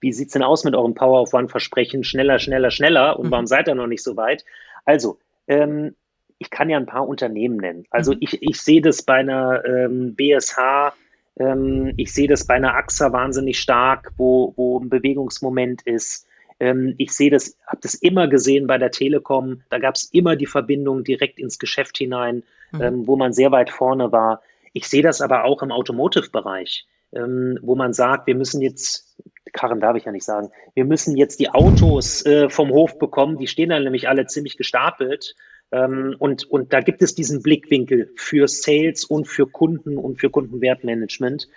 wie 0.00 0.12
sieht 0.12 0.28
es 0.28 0.34
denn 0.34 0.42
aus 0.42 0.64
mit 0.64 0.74
eurem 0.74 0.94
Power 0.94 1.22
of 1.22 1.34
One 1.34 1.48
Versprechen? 1.48 2.04
Schneller, 2.04 2.38
schneller, 2.38 2.70
schneller. 2.70 3.18
Und 3.18 3.26
mhm. 3.26 3.30
warum 3.30 3.46
seid 3.46 3.68
ihr 3.68 3.74
noch 3.74 3.86
nicht 3.86 4.02
so 4.02 4.16
weit? 4.16 4.44
Also, 4.84 5.18
ähm, 5.48 5.96
ich 6.38 6.50
kann 6.50 6.68
ja 6.68 6.76
ein 6.76 6.86
paar 6.86 7.08
Unternehmen 7.08 7.56
nennen. 7.56 7.86
Also 7.90 8.12
mhm. 8.12 8.18
ich, 8.20 8.42
ich 8.42 8.60
sehe 8.60 8.82
das 8.82 9.02
bei 9.02 9.14
einer 9.14 9.64
ähm, 9.64 10.14
BSH, 10.14 10.92
ähm, 11.38 11.92
ich 11.96 12.12
sehe 12.12 12.28
das 12.28 12.46
bei 12.46 12.54
einer 12.54 12.74
AXA 12.74 13.12
wahnsinnig 13.12 13.58
stark, 13.58 14.12
wo, 14.16 14.54
wo 14.56 14.80
ein 14.80 14.88
Bewegungsmoment 14.88 15.82
ist. 15.82 16.26
Ähm, 16.58 16.94
ich 16.98 17.12
sehe 17.12 17.30
das, 17.30 17.56
habe 17.66 17.80
das 17.82 17.94
immer 17.94 18.28
gesehen 18.28 18.66
bei 18.66 18.78
der 18.78 18.90
Telekom. 18.90 19.62
Da 19.68 19.78
gab 19.78 19.96
es 19.96 20.04
immer 20.12 20.36
die 20.36 20.46
Verbindung 20.46 21.04
direkt 21.04 21.38
ins 21.38 21.58
Geschäft 21.58 21.98
hinein, 21.98 22.42
mhm. 22.72 22.80
ähm, 22.80 23.06
wo 23.06 23.16
man 23.16 23.32
sehr 23.32 23.52
weit 23.52 23.70
vorne 23.70 24.12
war. 24.12 24.42
Ich 24.72 24.88
sehe 24.88 25.02
das 25.02 25.20
aber 25.20 25.44
auch 25.44 25.62
im 25.62 25.72
Automotive-Bereich, 25.72 26.86
ähm, 27.12 27.58
wo 27.62 27.74
man 27.74 27.92
sagt, 27.92 28.26
wir 28.26 28.34
müssen 28.34 28.62
jetzt, 28.62 29.16
Karren 29.52 29.80
darf 29.80 29.96
ich 29.96 30.04
ja 30.04 30.12
nicht 30.12 30.24
sagen, 30.24 30.50
wir 30.74 30.84
müssen 30.84 31.16
jetzt 31.16 31.40
die 31.40 31.50
Autos 31.50 32.24
äh, 32.24 32.48
vom 32.48 32.70
Hof 32.70 32.98
bekommen. 32.98 33.38
Die 33.38 33.46
stehen 33.46 33.70
dann 33.70 33.84
nämlich 33.84 34.08
alle 34.08 34.26
ziemlich 34.26 34.56
gestapelt. 34.56 35.34
Ähm, 35.72 36.16
und, 36.18 36.44
und 36.44 36.72
da 36.72 36.80
gibt 36.80 37.02
es 37.02 37.14
diesen 37.14 37.42
Blickwinkel 37.42 38.12
für 38.16 38.48
Sales 38.48 39.04
und 39.04 39.26
für 39.26 39.46
Kunden 39.46 39.98
und 39.98 40.20
für 40.20 40.30
Kundenwertmanagement. 40.30 41.48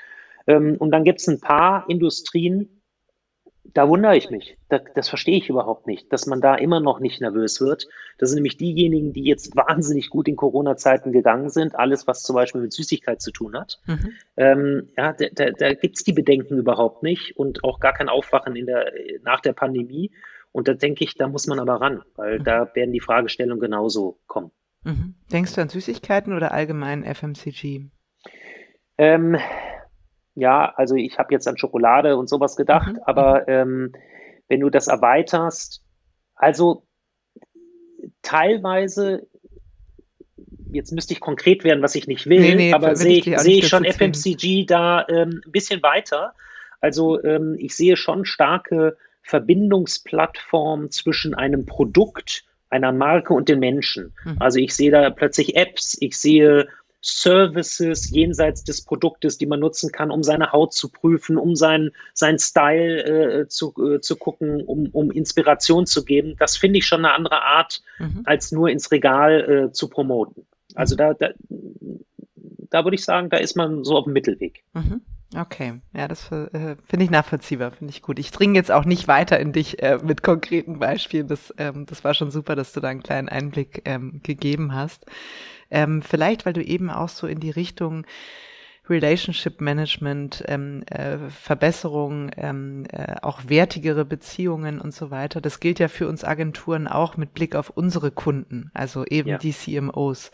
Ähm, 0.48 0.76
und 0.78 0.92
dann 0.92 1.04
gibt 1.04 1.20
es 1.20 1.28
ein 1.28 1.40
paar 1.40 1.86
Industrien, 1.90 2.80
da 3.74 3.88
wundere 3.88 4.18
ich 4.18 4.30
mich. 4.30 4.58
Das, 4.70 4.82
das 4.96 5.10
verstehe 5.10 5.38
ich 5.38 5.50
überhaupt 5.50 5.88
nicht, 5.88 6.12
dass 6.12 6.26
man 6.26 6.42
da 6.42 6.56
immer 6.56 6.80
noch 6.80 7.00
nicht 7.00 7.22
nervös 7.22 7.62
wird. 7.62 7.88
Das 8.18 8.30
sind 8.30 8.38
nämlich 8.38 8.58
diejenigen, 8.58 9.14
die 9.14 9.24
jetzt 9.24 9.56
wahnsinnig 9.56 10.10
gut 10.10 10.28
in 10.28 10.36
Corona-Zeiten 10.36 11.12
gegangen 11.12 11.50
sind. 11.50 11.76
Alles, 11.76 12.08
was 12.08 12.24
zum 12.24 12.36
Beispiel 12.36 12.62
mit 12.62 12.74
Süßigkeit 12.74 13.22
zu 13.22 13.32
tun 13.32 13.58
hat. 13.58 13.80
Mhm. 13.86 14.12
Ähm, 14.38 14.90
ja, 14.98 15.14
da, 15.14 15.26
da, 15.34 15.52
da 15.52 15.74
gibt 15.74 15.98
es 15.98 16.04
die 16.04 16.14
Bedenken 16.14 16.58
überhaupt 16.58 17.04
nicht 17.04 17.38
und 17.38 17.64
auch 17.64 17.80
gar 17.80 17.94
kein 17.94 18.10
Aufwachen 18.10 18.56
in 18.56 18.66
der, 18.66 18.92
nach 19.24 19.42
der 19.42 19.54
Pandemie. 19.54 20.12
Und 20.52 20.68
da 20.68 20.74
denke 20.74 21.04
ich, 21.04 21.16
da 21.16 21.28
muss 21.28 21.48
man 21.48 21.60
aber 21.60 21.76
ran, 21.82 22.02
weil 22.16 22.40
mhm. 22.40 22.44
da 22.44 22.76
werden 22.76 22.92
die 22.92 23.00
Fragestellungen 23.00 23.60
genauso 23.60 24.20
kommen. 24.28 24.52
Mhm. 24.84 25.16
Denkst 25.32 25.56
du 25.56 25.62
an 25.62 25.70
Süßigkeiten 25.70 26.34
oder 26.34 26.52
allgemein 26.52 27.04
FMCG? 27.04 27.90
Ähm, 28.98 29.38
ja, 30.36 30.74
also 30.76 30.96
ich 30.96 31.18
habe 31.20 31.34
jetzt 31.34 31.48
an 31.48 31.58
Schokolade 31.58 32.18
und 32.18 32.30
sowas 32.30 32.56
gedacht, 32.56 32.94
mhm. 32.94 33.00
aber 33.06 33.48
ähm, 33.48 33.94
wenn 34.48 34.62
du 34.62 34.70
das 34.70 34.88
erweiterst, 34.88 35.84
also 36.36 36.88
teilweise, 38.22 39.28
jetzt 40.72 40.92
müsste 40.92 41.14
ich 41.14 41.20
konkret 41.20 41.64
werden, 41.64 41.84
was 41.84 41.96
ich 41.96 42.08
nicht 42.08 42.28
will, 42.28 42.40
nee, 42.40 42.56
nee, 42.56 42.74
aber 42.74 42.96
sehe 42.96 43.20
ich, 43.20 43.40
seh 43.40 43.60
ich 43.60 43.68
schon 43.68 43.86
FMCG 43.86 44.66
da 44.66 45.06
ähm, 45.08 45.42
ein 45.46 45.52
bisschen 45.52 45.84
weiter. 45.84 46.34
Also 46.82 47.22
ähm, 47.24 47.56
ich 47.60 47.76
sehe 47.76 47.98
schon 47.98 48.26
starke 48.26 48.98
Verbindungsplattform 49.22 50.92
zwischen 50.92 51.34
einem 51.34 51.66
Produkt, 51.66 52.44
einer 52.70 52.92
Marke 52.92 53.34
und 53.34 53.50
den 53.50 53.60
Menschen. 53.60 54.14
Mhm. 54.24 54.38
Also 54.40 54.60
ich 54.60 54.76
sehe 54.76 54.92
da 54.92 55.10
plötzlich 55.10 55.56
Apps, 55.56 55.98
ich 56.00 56.18
sehe 56.18 56.68
Services 57.02 58.10
jenseits 58.10 58.64
des 58.64 58.84
Produktes, 58.84 59.38
die 59.38 59.46
man 59.46 59.62
nutzen 59.62 59.92
kann, 59.92 60.12
um 60.12 60.22
seine 60.22 60.52
Haut 60.52 60.74
zu 60.74 60.90
prüfen, 60.90 61.38
um 61.38 61.56
seinen 61.56 61.92
sein 62.14 62.38
Style 62.40 63.04
äh, 63.04 63.48
zu, 63.48 63.74
äh, 63.78 64.02
zu 64.02 64.18
gucken, 64.18 64.62
um, 64.62 64.90
um 64.92 65.10
Inspiration 65.10 65.86
zu 65.86 66.04
geben. 66.04 66.36
Das 66.40 66.58
finde 66.58 66.80
ich 66.80 66.86
schon 66.86 67.06
eine 67.06 67.14
andere 67.14 67.42
Art, 67.42 67.82
mhm. 68.00 68.24
als 68.26 68.52
nur 68.52 68.70
ins 68.70 68.92
Regal 68.92 69.68
äh, 69.70 69.72
zu 69.72 69.88
promoten. 69.88 70.46
Also 70.76 70.96
mhm. 70.96 70.98
da, 70.98 71.14
da, 71.14 71.30
da 72.70 72.84
würde 72.84 72.96
ich 72.96 73.06
sagen, 73.06 73.30
da 73.30 73.38
ist 73.38 73.56
man 73.56 73.86
so 73.86 73.96
auf 73.96 74.04
dem 74.04 74.14
Mittelweg. 74.14 74.64
Mhm. 74.74 75.02
Okay, 75.36 75.80
ja, 75.94 76.08
das 76.08 76.32
äh, 76.32 76.76
finde 76.86 77.06
ich 77.06 77.12
nachvollziehbar, 77.12 77.72
finde 77.72 77.92
ich 77.92 78.02
gut. 78.02 78.18
Ich 78.18 78.32
dringe 78.32 78.56
jetzt 78.56 78.72
auch 78.72 78.86
nicht 78.86 79.08
weiter 79.08 79.40
in 79.40 79.54
dich 79.54 79.82
äh, 79.84 80.00
mit 80.02 80.24
konkreten 80.24 80.80
Beispielen. 80.80 81.28
Das, 81.28 81.54
ähm, 81.60 81.86
das 81.86 82.04
war 82.04 82.16
schon 82.16 82.32
super, 82.32 82.56
dass 82.56 82.74
du 82.74 82.80
da 82.80 82.88
einen 82.88 83.04
kleinen 83.04 83.30
Einblick 83.30 83.84
ähm, 83.86 84.22
gegeben 84.24 84.74
hast. 84.74 85.06
Ähm, 85.70 86.02
vielleicht, 86.02 86.48
weil 86.48 86.54
du 86.54 86.64
eben 86.64 86.90
auch 86.90 87.10
so 87.10 87.28
in 87.28 87.40
die 87.40 87.52
Richtung 87.52 88.08
Relationship 88.90 89.62
Management, 89.62 90.44
ähm, 90.48 90.82
äh, 90.88 91.18
Verbesserung, 91.30 92.32
ähm, 92.36 92.86
äh, 92.92 93.18
auch 93.22 93.42
wertigere 93.48 94.06
Beziehungen 94.06 94.82
und 94.82 94.96
so 94.96 95.12
weiter. 95.12 95.42
Das 95.42 95.60
gilt 95.60 95.78
ja 95.78 95.90
für 95.90 96.08
uns 96.08 96.24
Agenturen 96.24 96.88
auch 96.88 97.16
mit 97.16 97.36
Blick 97.36 97.56
auf 97.56 97.70
unsere 97.70 98.10
Kunden, 98.10 98.72
also 98.74 99.06
eben 99.06 99.30
ja. 99.30 99.38
die 99.38 99.54
CMOs. 99.54 100.32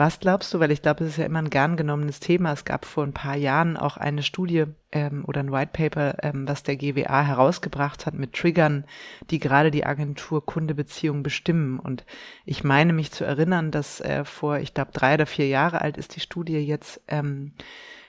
Was 0.00 0.18
glaubst 0.18 0.54
du, 0.54 0.60
weil 0.60 0.70
ich 0.70 0.80
glaube, 0.80 1.04
es 1.04 1.10
ist 1.10 1.16
ja 1.18 1.26
immer 1.26 1.40
ein 1.40 1.50
gern 1.50 1.76
genommenes 1.76 2.20
Thema. 2.20 2.54
Es 2.54 2.64
gab 2.64 2.86
vor 2.86 3.04
ein 3.04 3.12
paar 3.12 3.36
Jahren 3.36 3.76
auch 3.76 3.98
eine 3.98 4.22
Studie 4.22 4.64
ähm, 4.92 5.26
oder 5.26 5.40
ein 5.40 5.52
White 5.52 5.72
Paper, 5.74 6.14
ähm, 6.22 6.48
was 6.48 6.62
der 6.62 6.76
GWA 6.76 7.22
herausgebracht 7.22 8.06
hat 8.06 8.14
mit 8.14 8.32
Triggern, 8.32 8.86
die 9.28 9.38
gerade 9.38 9.70
die 9.70 9.84
Agentur-Kunde-Beziehung 9.84 11.22
bestimmen. 11.22 11.78
Und 11.78 12.06
ich 12.46 12.64
meine 12.64 12.94
mich 12.94 13.12
zu 13.12 13.24
erinnern, 13.24 13.72
dass 13.72 14.00
äh, 14.00 14.24
vor, 14.24 14.56
ich 14.56 14.72
glaube, 14.72 14.90
drei 14.94 15.12
oder 15.12 15.26
vier 15.26 15.48
Jahre 15.48 15.82
alt 15.82 15.98
ist 15.98 16.16
die 16.16 16.20
Studie 16.20 16.60
jetzt, 16.60 17.02
ähm, 17.06 17.52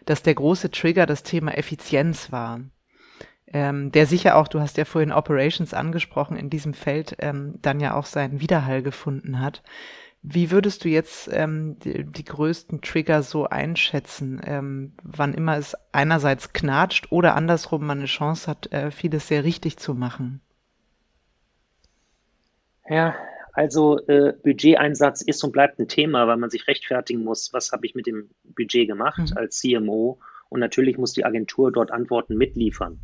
dass 0.05 0.23
der 0.23 0.35
große 0.35 0.71
Trigger 0.71 1.05
das 1.05 1.23
Thema 1.23 1.57
Effizienz 1.57 2.31
war. 2.31 2.61
Ähm, 3.47 3.91
der 3.91 4.05
sicher 4.05 4.37
auch, 4.37 4.47
du 4.47 4.61
hast 4.61 4.77
ja 4.77 4.85
vorhin 4.85 5.11
Operations 5.11 5.73
angesprochen, 5.73 6.37
in 6.37 6.49
diesem 6.49 6.73
Feld 6.73 7.17
ähm, 7.19 7.55
dann 7.61 7.81
ja 7.81 7.95
auch 7.95 8.05
seinen 8.05 8.39
Widerhall 8.39 8.81
gefunden 8.81 9.41
hat. 9.41 9.61
Wie 10.23 10.51
würdest 10.51 10.85
du 10.85 10.89
jetzt 10.89 11.29
ähm, 11.31 11.79
die, 11.79 12.03
die, 12.03 12.25
größten 12.25 12.81
Trigger 12.81 13.23
so 13.23 13.45
einschätzen, 13.45 14.39
ähm, 14.45 14.93
wann 15.03 15.33
immer 15.33 15.57
es 15.57 15.75
einerseits 15.91 16.53
knatscht 16.53 17.11
oder 17.11 17.35
andersrum 17.35 17.85
man 17.87 17.99
eine 17.99 18.07
Chance 18.07 18.49
hat, 18.49 18.71
äh, 18.71 18.91
vieles 18.91 19.27
sehr 19.27 19.43
richtig 19.43 19.77
zu 19.77 19.95
machen? 19.95 20.41
Ja, 22.87 23.15
also 23.53 23.99
äh, 24.07 24.33
Budgeteinsatz 24.43 25.23
ist 25.23 25.43
und 25.43 25.53
bleibt 25.53 25.79
ein 25.79 25.87
Thema, 25.87 26.27
weil 26.27 26.37
man 26.37 26.51
sich 26.51 26.67
rechtfertigen 26.67 27.23
muss, 27.23 27.51
was 27.51 27.71
habe 27.71 27.85
ich 27.87 27.95
mit 27.95 28.05
dem 28.05 28.29
Budget 28.43 28.87
gemacht 28.87 29.31
mhm. 29.31 29.37
als 29.37 29.59
CMO 29.59 30.19
und 30.49 30.59
natürlich 30.59 30.99
muss 30.99 31.13
die 31.13 31.25
Agentur 31.25 31.71
dort 31.71 31.91
Antworten 31.91 32.37
mitliefern. 32.37 32.99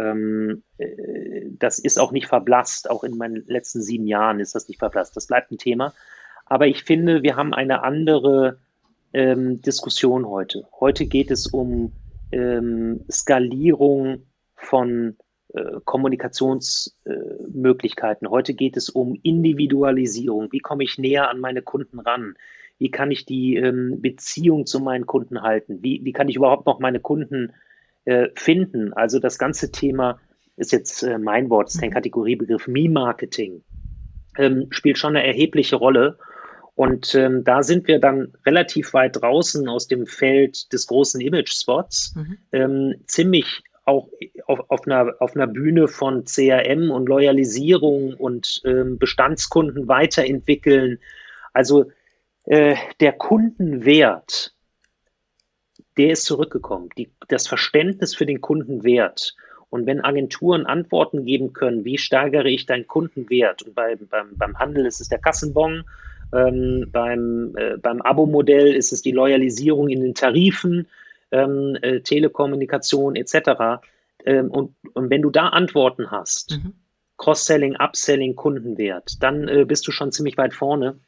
Ähm, 0.00 0.62
äh, 0.78 1.46
das 1.50 1.78
ist 1.78 1.98
auch 1.98 2.10
nicht 2.10 2.26
verblasst, 2.26 2.90
auch 2.90 3.04
in 3.04 3.16
meinen 3.16 3.44
letzten 3.46 3.80
sieben 3.80 4.06
Jahren 4.06 4.40
ist 4.40 4.54
das 4.54 4.68
nicht 4.68 4.78
verblasst. 4.78 5.16
Das 5.16 5.26
bleibt 5.26 5.50
ein 5.52 5.58
Thema. 5.58 5.92
Aber 6.48 6.66
ich 6.66 6.84
finde, 6.84 7.22
wir 7.22 7.36
haben 7.36 7.54
eine 7.54 7.82
andere 7.82 8.58
ähm, 9.12 9.60
Diskussion 9.62 10.26
heute. 10.26 10.66
Heute 10.78 11.06
geht 11.06 11.30
es 11.30 11.46
um 11.46 11.92
ähm, 12.32 13.04
Skalierung 13.10 14.26
von 14.54 15.16
äh, 15.54 15.80
Kommunikationsmöglichkeiten. 15.84 18.26
Äh, 18.26 18.30
heute 18.30 18.52
geht 18.54 18.76
es 18.76 18.90
um 18.90 19.18
Individualisierung. 19.22 20.52
Wie 20.52 20.60
komme 20.60 20.84
ich 20.84 20.98
näher 20.98 21.30
an 21.30 21.40
meine 21.40 21.62
Kunden 21.62 22.00
ran? 22.00 22.34
Wie 22.78 22.90
kann 22.90 23.10
ich 23.10 23.24
die 23.24 23.56
ähm, 23.56 24.00
Beziehung 24.00 24.66
zu 24.66 24.80
meinen 24.80 25.06
Kunden 25.06 25.42
halten? 25.42 25.82
Wie, 25.82 26.04
wie 26.04 26.12
kann 26.12 26.28
ich 26.28 26.36
überhaupt 26.36 26.66
noch 26.66 26.80
meine 26.80 27.00
Kunden 27.00 27.52
äh, 28.04 28.28
finden? 28.34 28.92
Also 28.92 29.18
das 29.18 29.38
ganze 29.38 29.72
Thema 29.72 30.20
ist 30.56 30.72
jetzt 30.72 31.02
äh, 31.02 31.18
mein 31.18 31.50
Wort, 31.50 31.68
ist 31.68 31.82
ein 31.82 31.90
mhm. 31.90 31.94
Kategoriebegriff, 31.94 32.68
Me-Marketing, 32.68 33.62
ähm, 34.36 34.66
spielt 34.70 34.98
schon 34.98 35.16
eine 35.16 35.26
erhebliche 35.26 35.76
Rolle. 35.76 36.18
Und 36.78 37.16
ähm, 37.16 37.42
da 37.42 37.64
sind 37.64 37.88
wir 37.88 37.98
dann 37.98 38.34
relativ 38.46 38.94
weit 38.94 39.20
draußen 39.20 39.68
aus 39.68 39.88
dem 39.88 40.06
Feld 40.06 40.72
des 40.72 40.86
großen 40.86 41.20
Image-Spots, 41.20 42.14
mhm. 42.14 42.38
ähm, 42.52 42.94
ziemlich 43.08 43.64
auch 43.84 44.08
auf, 44.46 44.60
auf, 44.70 44.86
einer, 44.86 45.16
auf 45.18 45.34
einer 45.34 45.48
Bühne 45.48 45.88
von 45.88 46.24
CRM 46.24 46.92
und 46.92 47.08
Loyalisierung 47.08 48.14
und 48.14 48.62
ähm, 48.64 48.96
Bestandskunden 48.96 49.88
weiterentwickeln. 49.88 51.00
Also 51.52 51.90
äh, 52.44 52.76
der 53.00 53.10
Kundenwert, 53.10 54.54
der 55.96 56.12
ist 56.12 56.26
zurückgekommen. 56.26 56.90
Die, 56.96 57.10
das 57.26 57.48
Verständnis 57.48 58.14
für 58.14 58.24
den 58.24 58.40
Kundenwert. 58.40 59.34
Und 59.68 59.86
wenn 59.86 60.00
Agenturen 60.00 60.64
Antworten 60.64 61.24
geben 61.24 61.52
können, 61.52 61.84
wie 61.84 61.98
steigere 61.98 62.48
ich 62.48 62.66
deinen 62.66 62.86
Kundenwert? 62.86 63.62
Und 63.62 63.74
bei, 63.74 63.96
beim, 63.96 64.36
beim 64.36 64.56
Handel 64.60 64.86
ist 64.86 65.00
es 65.00 65.08
der 65.08 65.18
Kassenbon, 65.18 65.82
ähm, 66.32 66.88
beim 66.92 67.54
äh, 67.56 67.76
beim 67.78 68.02
Abo-Modell 68.02 68.74
ist 68.74 68.92
es 68.92 69.02
die 69.02 69.12
Loyalisierung 69.12 69.88
in 69.88 70.00
den 70.00 70.14
Tarifen, 70.14 70.86
ähm, 71.30 71.76
äh, 71.82 72.00
Telekommunikation 72.00 73.16
etc. 73.16 73.82
Ähm, 74.24 74.50
und, 74.50 74.74
und 74.94 75.10
wenn 75.10 75.22
du 75.22 75.30
da 75.30 75.48
Antworten 75.48 76.10
hast, 76.10 76.58
mhm. 76.62 76.74
Cross-Selling, 77.16 77.76
Upselling, 77.76 78.36
Kundenwert, 78.36 79.22
dann 79.22 79.48
äh, 79.48 79.64
bist 79.64 79.86
du 79.86 79.92
schon 79.92 80.12
ziemlich 80.12 80.36
weit 80.38 80.54
vorne, 80.54 80.98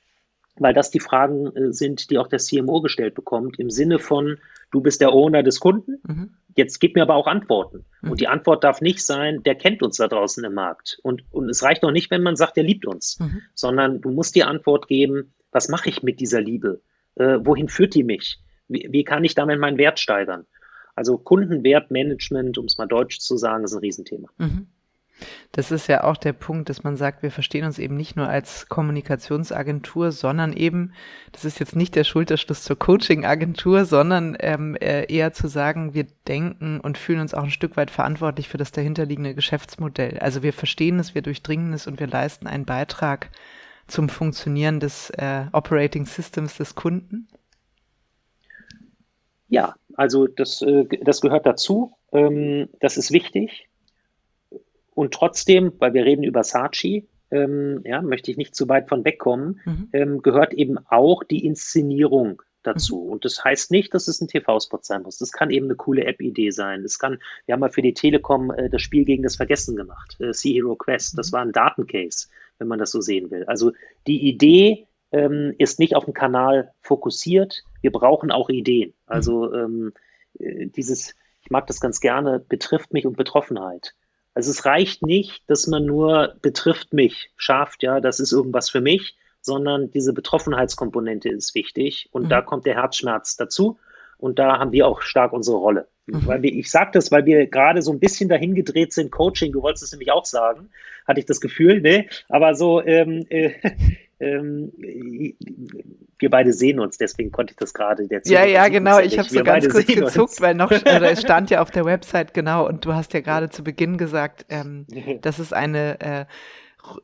weil 0.61 0.75
das 0.75 0.91
die 0.93 1.01
Fragen 1.01 1.47
äh, 1.57 1.73
sind, 1.73 2.11
die 2.11 2.19
auch 2.19 2.29
der 2.29 2.39
CMO 2.39 2.81
gestellt 2.81 3.15
bekommt, 3.15 3.59
im 3.59 3.71
Sinne 3.71 3.99
von, 3.99 4.39
du 4.71 4.81
bist 4.81 5.01
der 5.01 5.13
Owner 5.13 5.43
des 5.43 5.59
Kunden, 5.59 6.01
mhm. 6.07 6.31
Jetzt 6.57 6.81
gib 6.81 6.95
mir 6.95 7.03
aber 7.03 7.15
auch 7.15 7.27
Antworten. 7.27 7.85
Mhm. 8.03 8.11
Und 8.11 8.21
die 8.21 8.29
Antwort 8.29 8.65
darf 8.65 8.81
nicht 8.81 9.05
sein, 9.05 9.43
der 9.43 9.55
kennt 9.55 9.83
uns 9.83 9.97
da 9.97 10.09
draußen 10.09 10.45
im 10.45 10.55
Markt. 10.55 10.99
Und, 11.03 11.25
und 11.31 11.49
es 11.49 11.63
reicht 11.63 11.85
auch 11.85 11.93
nicht, 11.93 12.11
wenn 12.11 12.23
man 12.23 12.37
sagt, 12.37 12.57
der 12.57 12.65
liebt 12.65 12.87
uns, 12.87 13.19
mhm. 13.21 13.43
sondern 13.55 14.01
du 14.01 14.11
musst 14.11 14.35
die 14.35 14.45
Antwort 14.45 14.89
geben, 14.89 15.33
was 15.53 15.69
mache 15.69 15.89
ich 15.89 16.03
mit 16.03 16.21
dieser 16.21 16.41
Liebe? 16.41 16.81
Äh, 17.17 17.39
wohin 17.43 17.69
führt 17.69 17.95
die 17.95 18.05
mich? 18.05 18.41
Wie, 18.69 18.89
wie 18.91 19.05
kann 19.05 19.25
ich 19.25 19.35
damit 19.35 19.59
meinen 19.59 19.79
Wert 19.79 19.99
steigern? 19.99 20.47
Also 20.95 21.19
Kundenwertmanagement, 21.19 22.59
um 22.59 22.67
es 22.67 22.79
mal 22.79 22.87
deutsch 22.87 23.21
zu 23.21 23.37
sagen, 23.37 23.65
ist 23.65 23.73
ein 23.73 23.81
Riesenthema. 23.81 24.29
Mhm. 24.39 24.67
Das 25.53 25.71
ist 25.71 25.87
ja 25.87 26.05
auch 26.05 26.17
der 26.17 26.33
Punkt, 26.33 26.69
dass 26.69 26.85
man 26.85 26.97
sagt, 26.97 27.23
wir 27.23 27.31
verstehen 27.31 27.65
uns 27.65 27.79
eben 27.79 27.97
nicht 27.97 28.17
nur 28.17 28.29
als 28.29 28.69
Kommunikationsagentur, 28.69 30.13
sondern 30.13 30.53
eben, 30.53 30.93
das 31.33 31.45
ist 31.45 31.61
jetzt 31.61 31.77
nicht 31.77 31.97
der 31.97 32.05
Schulterschluss 32.05 32.63
zur 32.63 32.79
Coaching-Agentur, 32.79 33.85
sondern 33.85 34.37
ähm, 34.41 34.77
äh, 34.77 35.05
eher 35.13 35.33
zu 35.33 35.49
sagen, 35.49 35.95
wir 35.95 36.07
denken 36.29 36.81
und 36.81 36.99
fühlen 36.99 37.21
uns 37.21 37.35
auch 37.35 37.45
ein 37.45 37.51
Stück 37.51 37.77
weit 37.77 37.91
verantwortlich 37.91 38.49
für 38.49 38.59
das 38.59 38.73
dahinterliegende 38.73 39.35
Geschäftsmodell. 39.35 40.19
Also 40.19 40.43
wir 40.43 40.53
verstehen 40.53 40.99
es, 40.99 41.15
wir 41.15 41.23
durchdringen 41.23 41.73
es 41.73 41.87
und 41.87 42.01
wir 42.01 42.07
leisten 42.07 42.47
einen 42.47 42.65
Beitrag 42.65 43.31
zum 43.87 44.09
Funktionieren 44.09 44.81
des 44.81 45.11
äh, 45.11 45.47
Operating 45.53 46.07
Systems 46.07 46.57
des 46.57 46.75
Kunden. 46.75 47.29
Ja, 49.49 49.75
also 49.95 50.29
das, 50.29 50.63
äh, 50.63 50.85
das 51.03 51.21
gehört 51.21 51.45
dazu. 51.45 51.93
Ähm, 52.13 52.69
das 52.81 52.97
ist 52.97 53.11
wichtig. 53.11 53.69
Und 55.01 55.15
trotzdem, 55.15 55.73
weil 55.79 55.95
wir 55.95 56.05
reden 56.05 56.25
über 56.25 56.45
Saatchi, 56.45 57.09
ähm, 57.31 57.81
ja, 57.87 58.03
möchte 58.03 58.31
ich 58.31 58.37
nicht 58.37 58.55
zu 58.55 58.69
weit 58.69 58.87
von 58.91 59.03
wegkommen, 59.03 59.59
mhm. 59.65 59.89
ähm, 59.95 60.23
gehört 60.23 60.53
eben 60.53 60.77
auch 60.89 61.25
die 61.25 61.47
Inszenierung 61.47 62.43
dazu. 62.63 63.05
Mhm. 63.05 63.13
Und 63.13 63.25
das 63.25 63.43
heißt 63.43 63.71
nicht, 63.71 63.95
dass 63.95 64.09
es 64.09 64.21
ein 64.21 64.29
TV-Spot 64.29 64.81
sein 64.83 65.01
muss. 65.01 65.17
Das 65.17 65.33
kann 65.33 65.49
eben 65.49 65.65
eine 65.65 65.77
coole 65.77 66.05
App-Idee 66.05 66.51
sein. 66.51 66.83
Das 66.83 66.99
kann, 66.99 67.19
wir 67.47 67.55
haben 67.55 67.61
mal 67.61 67.71
für 67.71 67.81
die 67.81 67.95
Telekom 67.95 68.51
äh, 68.51 68.69
das 68.69 68.83
Spiel 68.83 69.07
gegen 69.07 69.23
das 69.23 69.37
Vergessen 69.37 69.75
gemacht, 69.75 70.21
äh, 70.21 70.35
Sea 70.35 70.53
Hero 70.53 70.77
Quest. 70.77 71.17
Das 71.17 71.31
mhm. 71.31 71.33
war 71.33 71.43
ein 71.47 71.53
Datencase, 71.53 72.29
wenn 72.59 72.69
man 72.69 72.79
das 72.79 72.91
so 72.91 73.01
sehen 73.01 73.31
will. 73.31 73.45
Also 73.45 73.73
die 74.07 74.29
Idee 74.29 74.87
ähm, 75.13 75.55
ist 75.57 75.79
nicht 75.79 75.97
auf 75.97 76.05
den 76.05 76.13
Kanal 76.13 76.75
fokussiert. 76.83 77.65
Wir 77.81 77.91
brauchen 77.91 78.31
auch 78.31 78.51
Ideen. 78.51 78.93
Also 79.07 79.49
mhm. 79.49 79.55
ähm, 79.55 79.93
äh, 80.41 80.67
dieses, 80.67 81.15
ich 81.41 81.51
mag 81.51 81.67
das 81.69 81.81
ganz 81.81 82.01
gerne, 82.01 82.39
betrifft 82.39 82.93
mich 82.93 83.07
und 83.07 83.17
Betroffenheit. 83.17 83.95
Also 84.35 84.51
es 84.51 84.65
reicht 84.65 85.03
nicht, 85.03 85.43
dass 85.49 85.67
man 85.67 85.85
nur 85.85 86.37
betrifft 86.41 86.93
mich 86.93 87.31
schafft, 87.37 87.83
ja, 87.83 88.01
das 88.01 88.21
ist 88.21 88.33
irgendwas 88.33 88.71
für 88.71 88.81
mich, 88.81 89.17
sondern 89.41 89.91
diese 89.91 90.13
Betroffenheitskomponente 90.13 91.29
ist 91.29 91.55
wichtig 91.55 92.09
und 92.13 92.25
mhm. 92.25 92.29
da 92.29 92.43
kommt 92.43 92.67
der 92.67 92.75
Herzschmerz 92.75 93.37
dazu 93.37 93.79
und 94.21 94.39
da 94.39 94.59
haben 94.59 94.73
wir 94.73 94.87
auch 94.87 95.01
stark 95.01 95.33
unsere 95.33 95.57
Rolle. 95.57 95.89
Mhm. 96.07 96.27
Weil 96.27 96.43
wir, 96.43 96.53
ich 96.53 96.71
sage 96.71 96.91
das, 96.93 97.11
weil 97.11 97.27
wir 97.27 97.47
gerade 97.47 97.83
so 97.83 97.93
ein 97.93 98.01
bisschen 98.01 98.29
dahin 98.29 98.55
gedreht 98.55 98.93
sind, 98.93 99.11
Coaching, 99.11 99.53
du 99.53 99.63
wolltest 99.63 99.85
es 99.85 99.93
nämlich 99.93 100.13
auch 100.13 100.25
sagen, 100.25 100.71
hatte 101.07 101.21
ich 101.21 101.27
das 101.27 101.41
Gefühl, 101.41 101.81
ne? 101.81 102.07
Aber 102.29 102.55
so, 102.55 102.85
ähm, 102.85 103.27
äh, 103.29 103.53
ähm, 104.21 104.73
wir 106.19 106.31
beide 106.31 106.53
sehen 106.53 106.79
uns, 106.79 106.99
deswegen 106.99 107.33
konnte 107.33 107.53
ich 107.53 107.57
das 107.57 107.73
gerade 107.73 108.07
der 108.07 108.21
Ja, 108.27 108.45
ja, 108.45 108.69
genau. 108.69 108.99
Ich 108.99 109.19
habe 109.19 109.29
so 109.29 109.43
ganz 109.43 109.69
kurz 109.69 109.87
gezuckt, 109.87 110.17
uns. 110.17 110.41
weil 110.41 110.55
noch 110.55 110.71
oder 110.81 111.11
es 111.11 111.23
stand 111.23 111.51
ja 111.51 111.63
auf 111.63 111.71
der 111.71 111.85
Website 111.85 112.35
genau 112.35 112.67
und 112.67 112.85
du 112.85 112.95
hast 112.95 113.15
ja 113.15 113.21
gerade 113.21 113.49
zu 113.49 113.65
Beginn 113.65 113.97
gesagt, 113.97 114.47
ähm, 114.51 114.87
dass 115.23 115.39
es 115.39 115.53
eine 115.53 116.01
äh, 116.01 116.25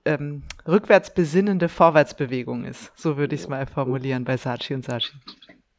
ähm, 0.04 0.42
rückwärts 0.66 1.14
besinnende 1.14 1.68
Vorwärtsbewegung 1.68 2.64
ist. 2.64 2.92
So 2.96 3.16
würde 3.16 3.34
ich 3.34 3.42
es 3.42 3.48
mal 3.48 3.66
formulieren 3.66 4.24
bei 4.24 4.36
Sachi 4.36 4.74
und 4.74 4.84
Sachi. 4.84 5.12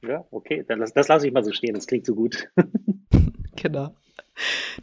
Ja, 0.02 0.26
okay, 0.32 0.64
dann 0.68 0.80
das, 0.80 0.94
das 0.94 1.08
lasse 1.08 1.28
ich 1.28 1.34
mal 1.34 1.44
so 1.44 1.52
stehen. 1.52 1.74
Das 1.74 1.88
klingt 1.88 2.06
so 2.06 2.16
gut. 2.16 2.50
genau. 3.56 3.96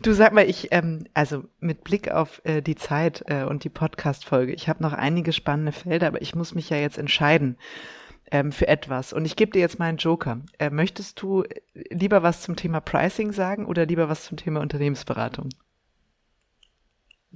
Du 0.03 0.13
sag 0.13 0.33
mal, 0.33 0.49
ich, 0.49 0.73
ähm, 0.73 1.07
also 1.15 1.45
mit 1.61 1.85
Blick 1.85 2.11
auf 2.11 2.41
äh, 2.45 2.61
die 2.61 2.75
Zeit 2.75 3.25
äh, 3.29 3.45
und 3.45 3.63
die 3.63 3.69
Podcast-Folge, 3.69 4.53
ich 4.53 4.69
habe 4.69 4.83
noch 4.83 4.93
einige 4.93 5.33
spannende 5.33 5.73
Felder, 5.73 6.09
aber 6.09 6.23
ich 6.23 6.35
muss 6.35 6.55
mich 6.55 6.71
ja 6.71 6.77
jetzt 6.77 6.99
entscheiden 6.99 7.57
ähm, 8.33 8.51
für 8.51 8.67
etwas. 8.67 9.13
Und 9.13 9.25
ich 9.25 9.37
gebe 9.37 9.53
dir 9.53 9.61
jetzt 9.61 9.79
meinen 9.79 9.99
Joker. 9.99 10.41
Äh, 10.59 10.71
möchtest 10.71 11.23
du 11.23 11.43
äh, 11.45 11.61
lieber 11.91 12.23
was 12.23 12.43
zum 12.43 12.57
Thema 12.57 12.81
Pricing 12.81 13.33
sagen 13.33 13.67
oder 13.67 13.87
lieber 13.87 14.09
was 14.09 14.25
zum 14.25 14.37
Thema 14.37 14.61
Unternehmensberatung? 14.61 15.51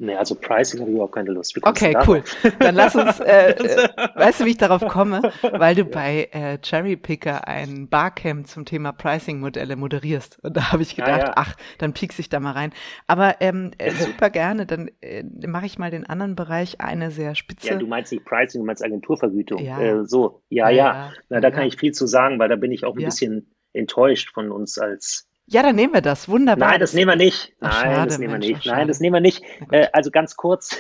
Nee, 0.00 0.14
also 0.14 0.34
Pricing 0.34 0.80
habe 0.80 0.90
ich 0.90 0.94
überhaupt 0.94 1.14
keine 1.14 1.30
Lust. 1.32 1.58
Okay, 1.62 1.96
cool. 2.06 2.22
Dann 2.60 2.74
lass 2.74 2.94
uns, 2.94 3.18
äh, 3.20 3.50
äh, 3.50 3.88
weißt 4.14 4.40
du, 4.40 4.44
wie 4.44 4.50
ich 4.50 4.56
darauf 4.56 4.86
komme? 4.86 5.32
Weil 5.42 5.74
du 5.74 5.84
bei 5.84 6.28
äh, 6.32 6.58
Cherry 6.58 6.96
Picker 6.96 7.48
ein 7.48 7.88
Barcamp 7.88 8.46
zum 8.46 8.64
Thema 8.64 8.92
Pricing-Modelle 8.92 9.76
moderierst. 9.76 10.38
Und 10.42 10.56
da 10.56 10.72
habe 10.72 10.82
ich 10.82 10.94
gedacht, 10.94 11.22
ah, 11.22 11.26
ja. 11.26 11.32
ach, 11.36 11.56
dann 11.78 11.92
piekse 11.94 12.20
ich 12.20 12.28
da 12.28 12.38
mal 12.38 12.52
rein. 12.52 12.72
Aber 13.06 13.36
ähm, 13.40 13.72
äh, 13.78 13.90
super 13.90 14.30
gerne, 14.30 14.66
dann 14.66 14.90
äh, 15.00 15.24
mache 15.46 15.66
ich 15.66 15.78
mal 15.78 15.90
den 15.90 16.06
anderen 16.06 16.36
Bereich 16.36 16.80
eine 16.80 17.10
sehr 17.10 17.34
spitze. 17.34 17.68
Ja, 17.68 17.76
du 17.76 17.86
meinst 17.86 18.12
nicht 18.12 18.24
Pricing, 18.24 18.60
du 18.60 18.66
meinst 18.66 18.84
Agenturvergütung. 18.84 19.62
Ja. 19.62 19.80
Äh, 19.80 20.04
so, 20.04 20.42
ja, 20.48 20.70
ja. 20.70 20.86
ja. 20.86 21.12
Na, 21.28 21.40
da 21.40 21.50
kann 21.50 21.66
ich 21.66 21.76
viel 21.76 21.92
zu 21.92 22.06
sagen, 22.06 22.38
weil 22.38 22.48
da 22.48 22.56
bin 22.56 22.70
ich 22.72 22.84
auch 22.84 22.96
ein 22.96 23.04
bisschen 23.04 23.54
enttäuscht 23.72 24.32
von 24.32 24.50
uns 24.50 24.78
als 24.78 25.27
ja, 25.50 25.62
dann 25.62 25.76
nehmen 25.76 25.94
wir 25.94 26.02
das. 26.02 26.28
Wunderbar. 26.28 26.70
Nein, 26.70 26.80
das 26.80 26.92
nehmen 26.92 27.10
wir 27.10 27.16
nicht. 27.16 27.54
Nein, 27.60 27.70
Ach, 27.72 27.82
schade, 27.82 28.08
das 28.08 28.18
nehmen 28.18 28.32
wir 28.34 28.38
nicht. 28.38 28.66
Nein, 28.66 28.86
das 28.86 29.00
nehmen 29.00 29.14
wir 29.14 29.20
nicht. 29.20 29.42
Äh, 29.70 29.88
also 29.92 30.10
ganz 30.10 30.36
kurz. 30.36 30.78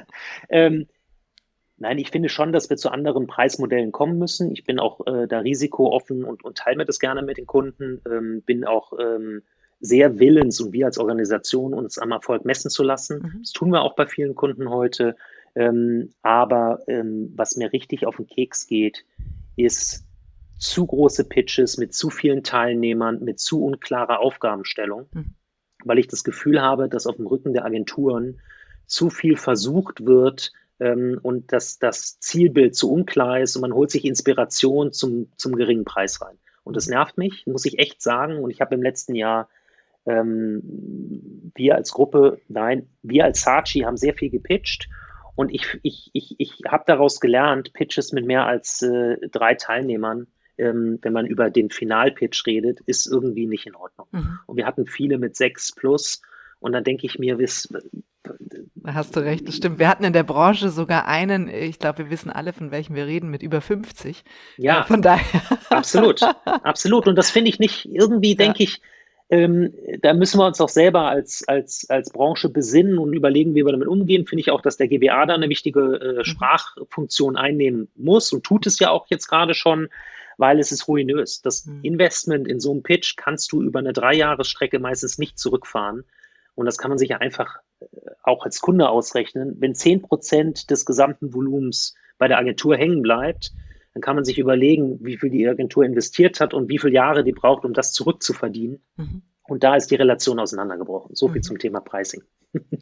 ähm, 0.50 0.86
nein, 1.78 1.98
ich 1.98 2.10
finde 2.10 2.28
schon, 2.28 2.52
dass 2.52 2.68
wir 2.68 2.76
zu 2.76 2.90
anderen 2.90 3.26
Preismodellen 3.26 3.92
kommen 3.92 4.18
müssen. 4.18 4.52
Ich 4.52 4.64
bin 4.64 4.78
auch 4.78 5.06
äh, 5.06 5.26
da 5.26 5.38
risikooffen 5.38 6.24
und, 6.24 6.44
und 6.44 6.58
teile 6.58 6.76
mir 6.76 6.84
das 6.84 7.00
gerne 7.00 7.22
mit 7.22 7.38
den 7.38 7.46
Kunden. 7.46 8.02
Ähm, 8.06 8.42
bin 8.42 8.66
auch 8.66 8.92
ähm, 8.98 9.42
sehr 9.80 10.18
willens 10.18 10.60
und 10.60 10.74
wir 10.74 10.84
als 10.84 10.98
Organisation 10.98 11.72
uns 11.72 11.98
am 11.98 12.12
Erfolg 12.12 12.44
messen 12.44 12.70
zu 12.70 12.82
lassen. 12.82 13.22
Mhm. 13.22 13.38
Das 13.40 13.52
tun 13.52 13.70
wir 13.70 13.80
auch 13.80 13.94
bei 13.94 14.06
vielen 14.06 14.34
Kunden 14.34 14.68
heute. 14.68 15.16
Ähm, 15.54 16.12
aber 16.22 16.80
ähm, 16.86 17.32
was 17.36 17.56
mir 17.56 17.72
richtig 17.72 18.06
auf 18.06 18.16
den 18.16 18.26
Keks 18.26 18.66
geht, 18.66 19.04
ist, 19.56 20.04
zu 20.60 20.86
große 20.86 21.24
Pitches 21.24 21.78
mit 21.78 21.94
zu 21.94 22.10
vielen 22.10 22.44
Teilnehmern, 22.44 23.24
mit 23.24 23.40
zu 23.40 23.64
unklarer 23.64 24.20
Aufgabenstellung, 24.20 25.08
mhm. 25.12 25.34
weil 25.84 25.98
ich 25.98 26.06
das 26.06 26.22
Gefühl 26.22 26.60
habe, 26.60 26.88
dass 26.88 27.06
auf 27.06 27.16
dem 27.16 27.26
Rücken 27.26 27.54
der 27.54 27.64
Agenturen 27.64 28.40
zu 28.86 29.08
viel 29.08 29.36
versucht 29.36 30.04
wird 30.04 30.52
ähm, 30.78 31.18
und 31.22 31.52
dass 31.52 31.78
das 31.78 32.20
Zielbild 32.20 32.76
zu 32.76 32.92
unklar 32.92 33.40
ist 33.40 33.56
und 33.56 33.62
man 33.62 33.72
holt 33.72 33.90
sich 33.90 34.04
Inspiration 34.04 34.92
zum, 34.92 35.32
zum 35.36 35.56
geringen 35.56 35.84
Preis 35.84 36.20
rein. 36.20 36.38
Und 36.62 36.76
das 36.76 36.88
nervt 36.88 37.16
mich, 37.16 37.46
muss 37.46 37.64
ich 37.64 37.78
echt 37.78 38.02
sagen. 38.02 38.38
Und 38.38 38.50
ich 38.50 38.60
habe 38.60 38.74
im 38.74 38.82
letzten 38.82 39.14
Jahr 39.14 39.48
ähm, 40.04 41.52
wir 41.54 41.74
als 41.74 41.92
Gruppe, 41.92 42.38
nein, 42.48 42.86
wir 43.02 43.24
als 43.24 43.40
Sachi 43.40 43.80
haben 43.80 43.96
sehr 43.96 44.14
viel 44.14 44.30
gepitcht 44.30 44.88
und 45.36 45.54
ich, 45.54 45.78
ich, 45.82 46.10
ich, 46.12 46.34
ich 46.38 46.60
habe 46.68 46.84
daraus 46.86 47.18
gelernt, 47.18 47.72
Pitches 47.72 48.12
mit 48.12 48.26
mehr 48.26 48.44
als 48.44 48.82
äh, 48.82 49.16
drei 49.30 49.54
Teilnehmern 49.54 50.26
ähm, 50.60 50.98
wenn 51.02 51.12
man 51.12 51.26
über 51.26 51.50
den 51.50 51.70
Finalpitch 51.70 52.46
redet, 52.46 52.80
ist 52.86 53.06
irgendwie 53.06 53.46
nicht 53.46 53.66
in 53.66 53.74
Ordnung. 53.74 54.06
Mhm. 54.12 54.38
Und 54.46 54.56
wir 54.56 54.66
hatten 54.66 54.86
viele 54.86 55.18
mit 55.18 55.36
sechs 55.36 55.72
plus. 55.72 56.22
Und 56.60 56.72
dann 56.72 56.84
denke 56.84 57.06
ich 57.06 57.18
mir, 57.18 57.38
wiss, 57.38 57.68
da 58.22 58.94
hast 58.94 59.16
du 59.16 59.20
recht, 59.20 59.48
das 59.48 59.56
stimmt. 59.56 59.78
Wir 59.78 59.88
hatten 59.88 60.04
in 60.04 60.12
der 60.12 60.22
Branche 60.22 60.68
sogar 60.68 61.06
einen, 61.06 61.48
ich 61.48 61.78
glaube, 61.78 61.98
wir 61.98 62.10
wissen 62.10 62.30
alle, 62.30 62.52
von 62.52 62.70
welchem 62.70 62.94
wir 62.94 63.06
reden, 63.06 63.30
mit 63.30 63.42
über 63.42 63.60
50. 63.60 64.24
Ja, 64.58 64.82
äh, 64.82 64.84
von 64.84 65.02
daher. 65.02 65.42
Absolut, 65.70 66.20
absolut. 66.44 67.06
Und 67.06 67.16
das 67.16 67.30
finde 67.30 67.48
ich 67.48 67.60
nicht, 67.60 67.86
irgendwie 67.86 68.34
denke 68.34 68.58
ja. 68.58 68.64
ich, 68.64 68.82
ähm, 69.30 69.72
da 70.02 70.12
müssen 70.12 70.40
wir 70.40 70.46
uns 70.46 70.60
auch 70.60 70.68
selber 70.68 71.02
als, 71.02 71.46
als, 71.46 71.88
als 71.88 72.10
Branche 72.10 72.48
besinnen 72.48 72.98
und 72.98 73.12
überlegen, 73.12 73.54
wie 73.54 73.64
wir 73.64 73.70
damit 73.70 73.86
umgehen. 73.86 74.26
Finde 74.26 74.40
ich 74.40 74.50
auch, 74.50 74.60
dass 74.60 74.76
der 74.76 74.88
GBA 74.88 75.26
da 75.26 75.34
eine 75.34 75.48
wichtige 75.48 75.80
äh, 75.80 76.18
mhm. 76.18 76.24
Sprachfunktion 76.24 77.36
einnehmen 77.36 77.88
muss 77.94 78.32
und 78.32 78.42
tut 78.42 78.66
es 78.66 78.80
ja 78.80 78.90
auch 78.90 79.06
jetzt 79.08 79.28
gerade 79.28 79.54
schon 79.54 79.88
weil 80.40 80.58
es 80.58 80.72
ist 80.72 80.88
ruinös. 80.88 81.42
Das 81.42 81.66
mhm. 81.66 81.80
Investment 81.82 82.48
in 82.48 82.60
so 82.60 82.72
einem 82.72 82.82
Pitch 82.82 83.16
kannst 83.16 83.52
du 83.52 83.62
über 83.62 83.78
eine 83.78 83.92
Dreijahresstrecke 83.92 84.78
meistens 84.78 85.18
nicht 85.18 85.38
zurückfahren. 85.38 86.04
Und 86.54 86.66
das 86.66 86.78
kann 86.78 86.90
man 86.90 86.98
sich 86.98 87.10
ja 87.10 87.18
einfach 87.18 87.58
äh, 87.80 87.86
auch 88.22 88.44
als 88.44 88.60
Kunde 88.60 88.88
ausrechnen. 88.88 89.56
Wenn 89.58 89.74
zehn 89.74 90.00
Prozent 90.02 90.70
des 90.70 90.86
gesamten 90.86 91.34
Volumens 91.34 91.94
bei 92.18 92.26
der 92.26 92.38
Agentur 92.38 92.76
hängen 92.76 93.02
bleibt, 93.02 93.52
dann 93.92 94.00
kann 94.00 94.16
man 94.16 94.24
sich 94.24 94.38
überlegen, 94.38 94.98
wie 95.04 95.18
viel 95.18 95.30
die 95.30 95.46
Agentur 95.46 95.84
investiert 95.84 96.40
hat 96.40 96.54
und 96.54 96.68
wie 96.68 96.78
viele 96.78 96.94
Jahre 96.94 97.22
die 97.22 97.32
braucht, 97.32 97.64
um 97.64 97.74
das 97.74 97.92
zurückzuverdienen. 97.92 98.82
Mhm. 98.96 99.22
Und 99.46 99.62
da 99.62 99.74
ist 99.76 99.90
die 99.90 99.96
Relation 99.96 100.38
auseinandergebrochen. 100.38 101.14
So 101.16 101.28
viel 101.28 101.40
mhm. 101.40 101.44
zum 101.44 101.58
Thema 101.58 101.80
Pricing. 101.80 102.22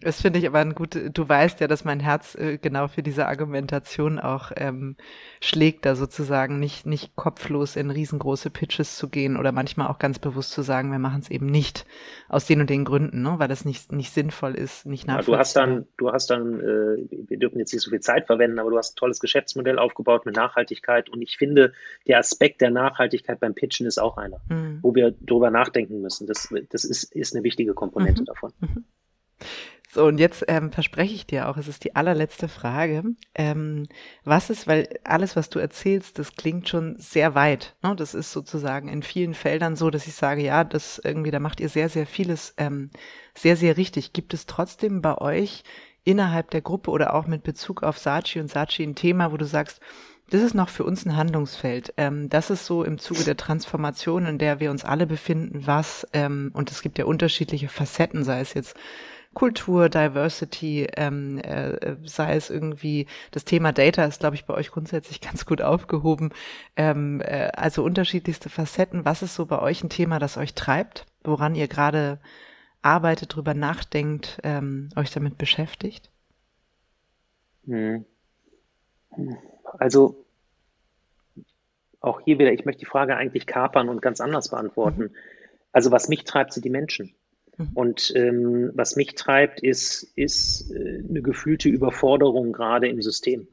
Das 0.00 0.22
finde 0.22 0.38
ich 0.38 0.46
aber 0.46 0.60
ein 0.60 0.74
gut, 0.74 0.98
du 1.12 1.28
weißt 1.28 1.60
ja, 1.60 1.66
dass 1.66 1.84
mein 1.84 2.00
Herz 2.00 2.34
äh, 2.34 2.56
genau 2.56 2.88
für 2.88 3.02
diese 3.02 3.26
Argumentation 3.26 4.18
auch 4.18 4.50
ähm, 4.56 4.96
schlägt, 5.40 5.84
da 5.84 5.94
sozusagen 5.94 6.58
nicht, 6.58 6.86
nicht 6.86 7.16
kopflos 7.16 7.76
in 7.76 7.90
riesengroße 7.90 8.48
Pitches 8.50 8.96
zu 8.96 9.08
gehen 9.08 9.36
oder 9.36 9.52
manchmal 9.52 9.88
auch 9.88 9.98
ganz 9.98 10.18
bewusst 10.18 10.52
zu 10.52 10.62
sagen, 10.62 10.90
wir 10.90 10.98
machen 10.98 11.20
es 11.20 11.30
eben 11.30 11.46
nicht 11.46 11.84
aus 12.28 12.46
den 12.46 12.60
und 12.60 12.70
den 12.70 12.86
Gründen, 12.86 13.22
ne? 13.22 13.34
weil 13.38 13.48
das 13.48 13.66
nicht, 13.66 13.92
nicht 13.92 14.12
sinnvoll 14.12 14.54
ist, 14.54 14.86
nicht 14.86 15.06
nachvollziehbar. 15.06 15.34
Ja, 15.34 15.36
du 15.36 15.38
hast 15.38 15.56
dann, 15.56 15.86
du 15.98 16.12
hast 16.12 16.30
dann, 16.30 16.60
äh, 16.60 17.28
wir 17.28 17.38
dürfen 17.38 17.58
jetzt 17.58 17.72
nicht 17.74 17.82
so 17.82 17.90
viel 17.90 18.00
Zeit 18.00 18.26
verwenden, 18.26 18.58
aber 18.58 18.70
du 18.70 18.78
hast 18.78 18.94
ein 18.94 18.96
tolles 18.96 19.20
Geschäftsmodell 19.20 19.78
aufgebaut 19.78 20.24
mit 20.24 20.36
Nachhaltigkeit 20.36 21.10
und 21.10 21.20
ich 21.20 21.36
finde, 21.36 21.72
der 22.06 22.18
Aspekt 22.18 22.62
der 22.62 22.70
Nachhaltigkeit 22.70 23.40
beim 23.40 23.54
Pitchen 23.54 23.86
ist 23.86 23.98
auch 23.98 24.16
einer, 24.16 24.40
mhm. 24.48 24.78
wo 24.80 24.94
wir 24.94 25.10
drüber 25.10 25.50
nachdenken 25.50 26.00
müssen. 26.00 26.26
Das, 26.26 26.48
das 26.70 26.84
ist, 26.84 27.14
ist 27.14 27.34
eine 27.34 27.44
wichtige 27.44 27.74
Komponente 27.74 28.22
mhm. 28.22 28.26
davon. 28.26 28.52
Mhm. 28.60 28.84
So, 29.90 30.04
und 30.04 30.18
jetzt 30.18 30.44
ähm, 30.48 30.70
verspreche 30.70 31.14
ich 31.14 31.26
dir 31.26 31.48
auch, 31.48 31.56
es 31.56 31.66
ist 31.66 31.82
die 31.82 31.96
allerletzte 31.96 32.48
Frage. 32.48 33.04
Ähm, 33.34 33.88
was 34.22 34.50
ist, 34.50 34.66
weil 34.66 34.86
alles, 35.02 35.34
was 35.34 35.48
du 35.48 35.58
erzählst, 35.58 36.18
das 36.18 36.36
klingt 36.36 36.68
schon 36.68 36.96
sehr 36.98 37.34
weit. 37.34 37.74
Ne? 37.82 37.96
Das 37.96 38.12
ist 38.12 38.32
sozusagen 38.32 38.88
in 38.88 39.02
vielen 39.02 39.32
Feldern 39.32 39.76
so, 39.76 39.88
dass 39.88 40.06
ich 40.06 40.14
sage, 40.14 40.42
ja, 40.42 40.62
das 40.62 41.00
irgendwie, 41.02 41.30
da 41.30 41.40
macht 41.40 41.58
ihr 41.58 41.70
sehr, 41.70 41.88
sehr 41.88 42.06
vieles 42.06 42.52
ähm, 42.58 42.90
sehr, 43.34 43.56
sehr 43.56 43.78
richtig. 43.78 44.12
Gibt 44.12 44.34
es 44.34 44.44
trotzdem 44.44 45.00
bei 45.00 45.16
euch 45.16 45.62
innerhalb 46.04 46.50
der 46.50 46.60
Gruppe 46.60 46.90
oder 46.90 47.14
auch 47.14 47.26
mit 47.26 47.42
Bezug 47.42 47.82
auf 47.82 47.98
Sachi 47.98 48.40
und 48.40 48.50
Sachi 48.50 48.82
ein 48.82 48.94
Thema, 48.94 49.32
wo 49.32 49.38
du 49.38 49.46
sagst, 49.46 49.80
das 50.30 50.42
ist 50.42 50.54
noch 50.54 50.68
für 50.68 50.84
uns 50.84 51.06
ein 51.06 51.16
Handlungsfeld. 51.16 51.94
Ähm, 51.96 52.28
das 52.28 52.50
ist 52.50 52.66
so 52.66 52.84
im 52.84 52.98
Zuge 52.98 53.24
der 53.24 53.38
Transformation, 53.38 54.26
in 54.26 54.38
der 54.38 54.60
wir 54.60 54.70
uns 54.70 54.84
alle 54.84 55.06
befinden, 55.06 55.66
was, 55.66 56.06
ähm, 56.12 56.50
und 56.52 56.70
es 56.70 56.82
gibt 56.82 56.98
ja 56.98 57.06
unterschiedliche 57.06 57.68
Facetten, 57.68 58.24
sei 58.24 58.40
es 58.40 58.52
jetzt 58.52 58.76
Kultur, 59.34 59.88
Diversity, 59.88 60.88
ähm, 60.96 61.38
äh, 61.38 61.96
sei 62.04 62.34
es 62.34 62.50
irgendwie, 62.50 63.06
das 63.30 63.44
Thema 63.44 63.72
Data 63.72 64.04
ist, 64.04 64.20
glaube 64.20 64.36
ich, 64.36 64.46
bei 64.46 64.54
euch 64.54 64.70
grundsätzlich 64.70 65.20
ganz 65.22 65.46
gut 65.46 65.62
aufgehoben. 65.62 66.30
Ähm, 66.76 67.20
äh, 67.20 67.50
also 67.54 67.84
unterschiedlichste 67.84 68.48
Facetten. 68.48 69.04
Was 69.04 69.22
ist 69.22 69.34
so 69.34 69.46
bei 69.46 69.60
euch 69.60 69.82
ein 69.84 69.90
Thema, 69.90 70.18
das 70.18 70.36
euch 70.36 70.54
treibt, 70.54 71.06
woran 71.22 71.54
ihr 71.54 71.68
gerade 71.68 72.18
arbeitet, 72.82 73.34
drüber 73.34 73.54
nachdenkt, 73.54 74.38
ähm, 74.44 74.88
euch 74.96 75.10
damit 75.10 75.38
beschäftigt? 75.38 76.10
Hm. 77.66 78.04
Also 79.78 80.24
auch 82.00 82.20
hier 82.20 82.38
wieder, 82.38 82.52
ich 82.52 82.64
möchte 82.64 82.80
die 82.80 82.86
Frage 82.86 83.16
eigentlich 83.16 83.46
kapern 83.46 83.88
und 83.88 84.00
ganz 84.02 84.20
anders 84.20 84.48
beantworten. 84.48 85.02
Mhm. 85.02 85.14
Also 85.72 85.90
was 85.90 86.08
mich 86.08 86.24
treibt, 86.24 86.52
sind 86.52 86.64
die 86.64 86.70
Menschen. 86.70 87.14
Mhm. 87.58 87.70
Und 87.74 88.12
ähm, 88.14 88.70
was 88.74 88.96
mich 88.96 89.14
treibt, 89.14 89.60
ist, 89.62 90.12
ist 90.16 90.70
äh, 90.70 91.02
eine 91.08 91.22
gefühlte 91.22 91.68
Überforderung 91.68 92.52
gerade 92.52 92.88
im 92.88 93.02
System. 93.02 93.48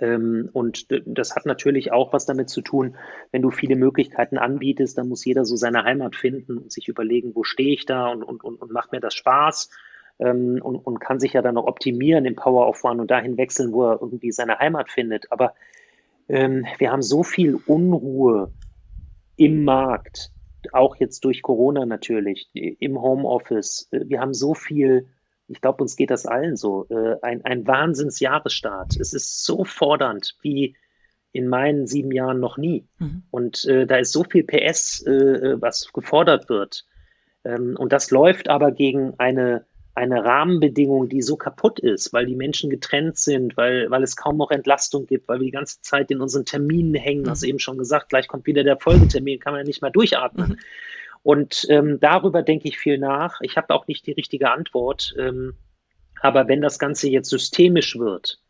Ähm, 0.00 0.48
und 0.52 0.88
das 1.06 1.36
hat 1.36 1.46
natürlich 1.46 1.92
auch 1.92 2.12
was 2.12 2.26
damit 2.26 2.48
zu 2.50 2.60
tun, 2.60 2.96
wenn 3.30 3.42
du 3.42 3.50
viele 3.50 3.76
Möglichkeiten 3.76 4.38
anbietest, 4.38 4.98
dann 4.98 5.08
muss 5.08 5.24
jeder 5.24 5.44
so 5.44 5.56
seine 5.56 5.84
Heimat 5.84 6.16
finden 6.16 6.58
und 6.58 6.72
sich 6.72 6.88
überlegen, 6.88 7.34
wo 7.34 7.44
stehe 7.44 7.72
ich 7.72 7.86
da 7.86 8.08
und, 8.08 8.22
und, 8.22 8.42
und, 8.42 8.60
und 8.60 8.72
macht 8.72 8.92
mir 8.92 9.00
das 9.00 9.14
Spaß 9.14 9.70
ähm, 10.18 10.60
und, 10.62 10.76
und 10.76 10.98
kann 10.98 11.20
sich 11.20 11.34
ja 11.34 11.42
dann 11.42 11.54
noch 11.54 11.66
optimieren 11.66 12.24
im 12.24 12.36
Power 12.36 12.68
of 12.68 12.82
One 12.84 13.00
und 13.02 13.10
dahin 13.10 13.36
wechseln, 13.36 13.72
wo 13.72 13.84
er 13.90 14.00
irgendwie 14.00 14.32
seine 14.32 14.58
Heimat 14.58 14.90
findet. 14.90 15.30
Aber 15.30 15.54
ähm, 16.28 16.66
wir 16.78 16.90
haben 16.90 17.02
so 17.02 17.22
viel 17.22 17.58
Unruhe 17.66 18.50
im 19.36 19.64
Markt, 19.64 20.31
auch 20.72 20.96
jetzt 20.96 21.24
durch 21.24 21.42
Corona 21.42 21.86
natürlich, 21.86 22.48
im 22.52 23.00
Homeoffice. 23.00 23.88
Wir 23.90 24.20
haben 24.20 24.34
so 24.34 24.54
viel, 24.54 25.08
ich 25.48 25.60
glaube, 25.60 25.82
uns 25.82 25.96
geht 25.96 26.10
das 26.10 26.26
allen 26.26 26.56
so, 26.56 26.86
äh, 26.88 27.16
ein, 27.22 27.44
ein 27.44 27.66
Wahnsinnsjahresstart. 27.66 28.96
Es 28.98 29.12
ist 29.12 29.44
so 29.44 29.64
fordernd 29.64 30.36
wie 30.42 30.76
in 31.32 31.48
meinen 31.48 31.86
sieben 31.86 32.12
Jahren 32.12 32.40
noch 32.40 32.58
nie. 32.58 32.86
Mhm. 32.98 33.22
Und 33.30 33.64
äh, 33.64 33.86
da 33.86 33.96
ist 33.96 34.12
so 34.12 34.24
viel 34.24 34.44
PS, 34.44 35.04
äh, 35.06 35.60
was 35.60 35.92
gefordert 35.92 36.48
wird. 36.48 36.84
Ähm, 37.44 37.76
und 37.78 37.92
das 37.92 38.10
läuft 38.10 38.48
aber 38.48 38.70
gegen 38.70 39.14
eine 39.18 39.64
eine 39.94 40.24
Rahmenbedingung, 40.24 41.08
die 41.08 41.20
so 41.20 41.36
kaputt 41.36 41.78
ist, 41.78 42.12
weil 42.12 42.24
die 42.24 42.34
Menschen 42.34 42.70
getrennt 42.70 43.18
sind, 43.18 43.56
weil, 43.56 43.90
weil 43.90 44.02
es 44.02 44.16
kaum 44.16 44.38
noch 44.38 44.50
Entlastung 44.50 45.06
gibt, 45.06 45.28
weil 45.28 45.40
wir 45.40 45.46
die 45.46 45.52
ganze 45.52 45.82
Zeit 45.82 46.10
in 46.10 46.20
unseren 46.20 46.46
Terminen 46.46 46.94
hängen, 46.94 47.28
hast 47.28 47.42
du 47.42 47.46
eben 47.46 47.58
schon 47.58 47.76
gesagt, 47.76 48.08
gleich 48.08 48.26
kommt 48.26 48.46
wieder 48.46 48.64
der 48.64 48.78
Folgetermin, 48.78 49.38
kann 49.38 49.52
man 49.52 49.60
ja 49.60 49.66
nicht 49.66 49.82
mehr 49.82 49.90
durchatmen. 49.90 50.50
Mhm. 50.50 50.58
Und 51.22 51.66
ähm, 51.68 51.98
darüber 52.00 52.42
denke 52.42 52.68
ich 52.68 52.78
viel 52.78 52.98
nach. 52.98 53.40
Ich 53.42 53.56
habe 53.56 53.74
auch 53.74 53.86
nicht 53.86 54.06
die 54.06 54.12
richtige 54.12 54.50
Antwort. 54.50 55.14
Ähm, 55.18 55.54
aber 56.20 56.48
wenn 56.48 56.62
das 56.62 56.78
Ganze 56.78 57.08
jetzt 57.08 57.28
systemisch 57.28 57.98
wird, 57.98 58.40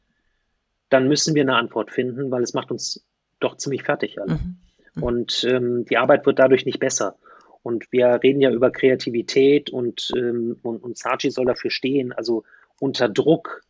dann 0.89 1.09
müssen 1.09 1.35
wir 1.35 1.43
eine 1.43 1.57
Antwort 1.57 1.91
finden, 1.91 2.31
weil 2.31 2.43
es 2.43 2.55
macht 2.55 2.71
uns 2.71 3.05
doch 3.41 3.57
ziemlich 3.57 3.83
fertig 3.83 4.21
alle. 4.21 4.35
Mhm. 4.35 4.57
Mhm. 4.95 5.03
Und 5.03 5.45
ähm, 5.45 5.85
die 5.87 5.97
Arbeit 5.97 6.25
wird 6.25 6.39
dadurch 6.39 6.65
nicht 6.65 6.79
besser. 6.79 7.17
Und 7.63 7.91
wir 7.91 8.21
reden 8.23 8.41
ja 8.41 8.51
über 8.51 8.71
Kreativität 8.71 9.71
und, 9.71 10.11
ähm, 10.17 10.57
und, 10.63 10.83
und 10.83 10.99
Sachi 10.99 11.31
soll 11.31 11.47
dafür 11.47 11.71
stehen. 11.71 12.13
Also 12.13 12.45
unter 12.81 13.09
Druck 13.09 13.63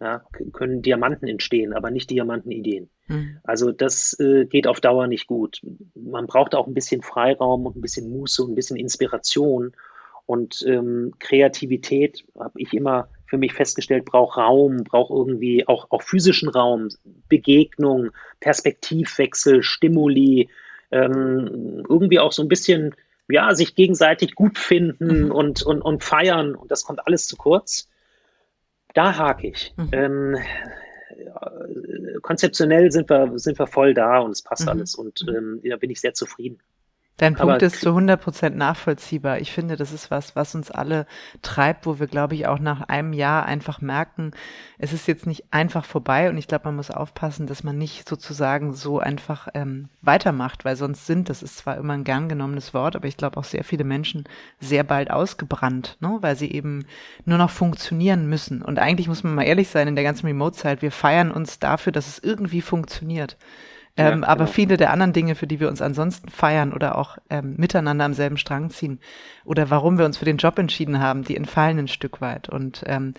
ja, 0.00 0.22
können 0.52 0.82
Diamanten 0.82 1.26
entstehen, 1.26 1.72
aber 1.72 1.90
nicht 1.90 2.10
Diamantenideen. 2.10 2.88
Mhm. 3.08 3.38
Also 3.42 3.72
das 3.72 4.18
äh, 4.20 4.44
geht 4.44 4.66
auf 4.66 4.80
Dauer 4.80 5.06
nicht 5.06 5.26
gut. 5.26 5.60
Man 5.94 6.26
braucht 6.26 6.54
auch 6.54 6.66
ein 6.66 6.74
bisschen 6.74 7.02
Freiraum 7.02 7.66
und 7.66 7.76
ein 7.76 7.80
bisschen 7.80 8.10
Muße 8.10 8.44
und 8.44 8.52
ein 8.52 8.54
bisschen 8.54 8.76
Inspiration. 8.76 9.72
Und 10.26 10.62
ähm, 10.66 11.14
Kreativität, 11.18 12.24
habe 12.38 12.60
ich 12.60 12.74
immer 12.74 13.08
für 13.26 13.38
mich 13.38 13.54
festgestellt, 13.54 14.04
braucht 14.04 14.36
Raum, 14.36 14.84
braucht 14.84 15.10
irgendwie 15.10 15.66
auch, 15.66 15.90
auch 15.90 16.02
physischen 16.02 16.48
Raum, 16.48 16.88
Begegnung, 17.28 18.10
Perspektivwechsel, 18.40 19.62
Stimuli, 19.62 20.48
ähm, 20.90 21.82
irgendwie 21.88 22.18
auch 22.18 22.32
so 22.32 22.42
ein 22.42 22.48
bisschen, 22.48 22.94
ja, 23.28 23.54
sich 23.54 23.74
gegenseitig 23.74 24.34
gut 24.34 24.58
finden 24.58 25.26
mhm. 25.26 25.30
und, 25.30 25.62
und, 25.62 25.82
und 25.82 26.04
feiern. 26.04 26.54
Und 26.54 26.70
das 26.70 26.84
kommt 26.84 27.06
alles 27.06 27.26
zu 27.26 27.36
kurz. 27.36 27.88
Da 28.94 29.16
hake 29.16 29.48
ich. 29.48 29.74
Mhm. 29.76 29.88
Ähm, 29.92 30.36
konzeptionell 32.22 32.90
sind 32.90 33.10
wir, 33.10 33.38
sind 33.38 33.58
wir 33.58 33.66
voll 33.66 33.94
da 33.94 34.18
und 34.18 34.30
es 34.30 34.42
passt 34.42 34.62
mhm. 34.62 34.68
alles 34.68 34.94
und 34.94 35.24
ähm, 35.28 35.60
da 35.64 35.76
bin 35.76 35.90
ich 35.90 36.00
sehr 36.00 36.14
zufrieden. 36.14 36.58
Dein 37.18 37.34
Punkt 37.34 37.54
Aber 37.54 37.62
ist 37.62 37.80
zu 37.80 37.88
100 37.88 38.20
Prozent 38.20 38.56
nachvollziehbar. 38.56 39.40
Ich 39.40 39.50
finde, 39.50 39.74
das 39.74 39.92
ist 39.92 40.08
was, 40.08 40.36
was 40.36 40.54
uns 40.54 40.70
alle 40.70 41.04
treibt, 41.42 41.84
wo 41.84 41.98
wir, 41.98 42.06
glaube 42.06 42.36
ich, 42.36 42.46
auch 42.46 42.60
nach 42.60 42.82
einem 42.82 43.12
Jahr 43.12 43.44
einfach 43.44 43.80
merken, 43.80 44.30
es 44.78 44.92
ist 44.92 45.08
jetzt 45.08 45.26
nicht 45.26 45.44
einfach 45.50 45.84
vorbei 45.84 46.30
und 46.30 46.38
ich 46.38 46.46
glaube, 46.46 46.66
man 46.66 46.76
muss 46.76 46.92
aufpassen, 46.92 47.48
dass 47.48 47.64
man 47.64 47.76
nicht 47.76 48.08
sozusagen 48.08 48.72
so 48.72 49.00
einfach 49.00 49.48
ähm, 49.54 49.88
weitermacht, 50.00 50.64
weil 50.64 50.76
sonst 50.76 51.06
sind, 51.06 51.28
das 51.28 51.42
ist 51.42 51.58
zwar 51.58 51.76
immer 51.76 51.94
ein 51.94 52.04
gern 52.04 52.28
genommenes 52.28 52.72
Wort, 52.72 52.94
aber 52.94 53.08
ich 53.08 53.16
glaube 53.16 53.36
auch 53.36 53.44
sehr 53.44 53.64
viele 53.64 53.82
Menschen 53.82 54.22
sehr 54.60 54.84
bald 54.84 55.10
ausgebrannt, 55.10 55.96
ne? 55.98 56.18
weil 56.20 56.36
sie 56.36 56.52
eben 56.52 56.86
nur 57.24 57.38
noch 57.38 57.50
funktionieren 57.50 58.28
müssen. 58.28 58.62
Und 58.62 58.78
eigentlich 58.78 59.08
muss 59.08 59.24
man 59.24 59.34
mal 59.34 59.42
ehrlich 59.42 59.70
sein, 59.70 59.88
in 59.88 59.96
der 59.96 60.04
ganzen 60.04 60.26
Remote-Zeit, 60.26 60.82
wir 60.82 60.92
feiern 60.92 61.32
uns 61.32 61.58
dafür, 61.58 61.90
dass 61.90 62.06
es 62.06 62.20
irgendwie 62.20 62.62
funktioniert. 62.62 63.36
Ähm, 63.98 64.22
ja, 64.22 64.28
aber 64.28 64.44
genau. 64.44 64.54
viele 64.54 64.76
der 64.76 64.92
anderen 64.92 65.12
Dinge, 65.12 65.34
für 65.34 65.48
die 65.48 65.58
wir 65.58 65.68
uns 65.68 65.82
ansonsten 65.82 66.28
feiern 66.28 66.72
oder 66.72 66.96
auch 66.96 67.18
ähm, 67.30 67.54
miteinander 67.56 68.04
am 68.04 68.14
selben 68.14 68.36
Strang 68.36 68.70
ziehen 68.70 69.00
oder 69.44 69.70
warum 69.70 69.98
wir 69.98 70.04
uns 70.04 70.18
für 70.18 70.24
den 70.24 70.36
Job 70.36 70.56
entschieden 70.58 71.00
haben, 71.00 71.24
die 71.24 71.36
entfallen 71.36 71.78
ein 71.78 71.88
Stück 71.88 72.20
weit. 72.20 72.48
Und 72.48 72.84
ähm, 72.86 73.14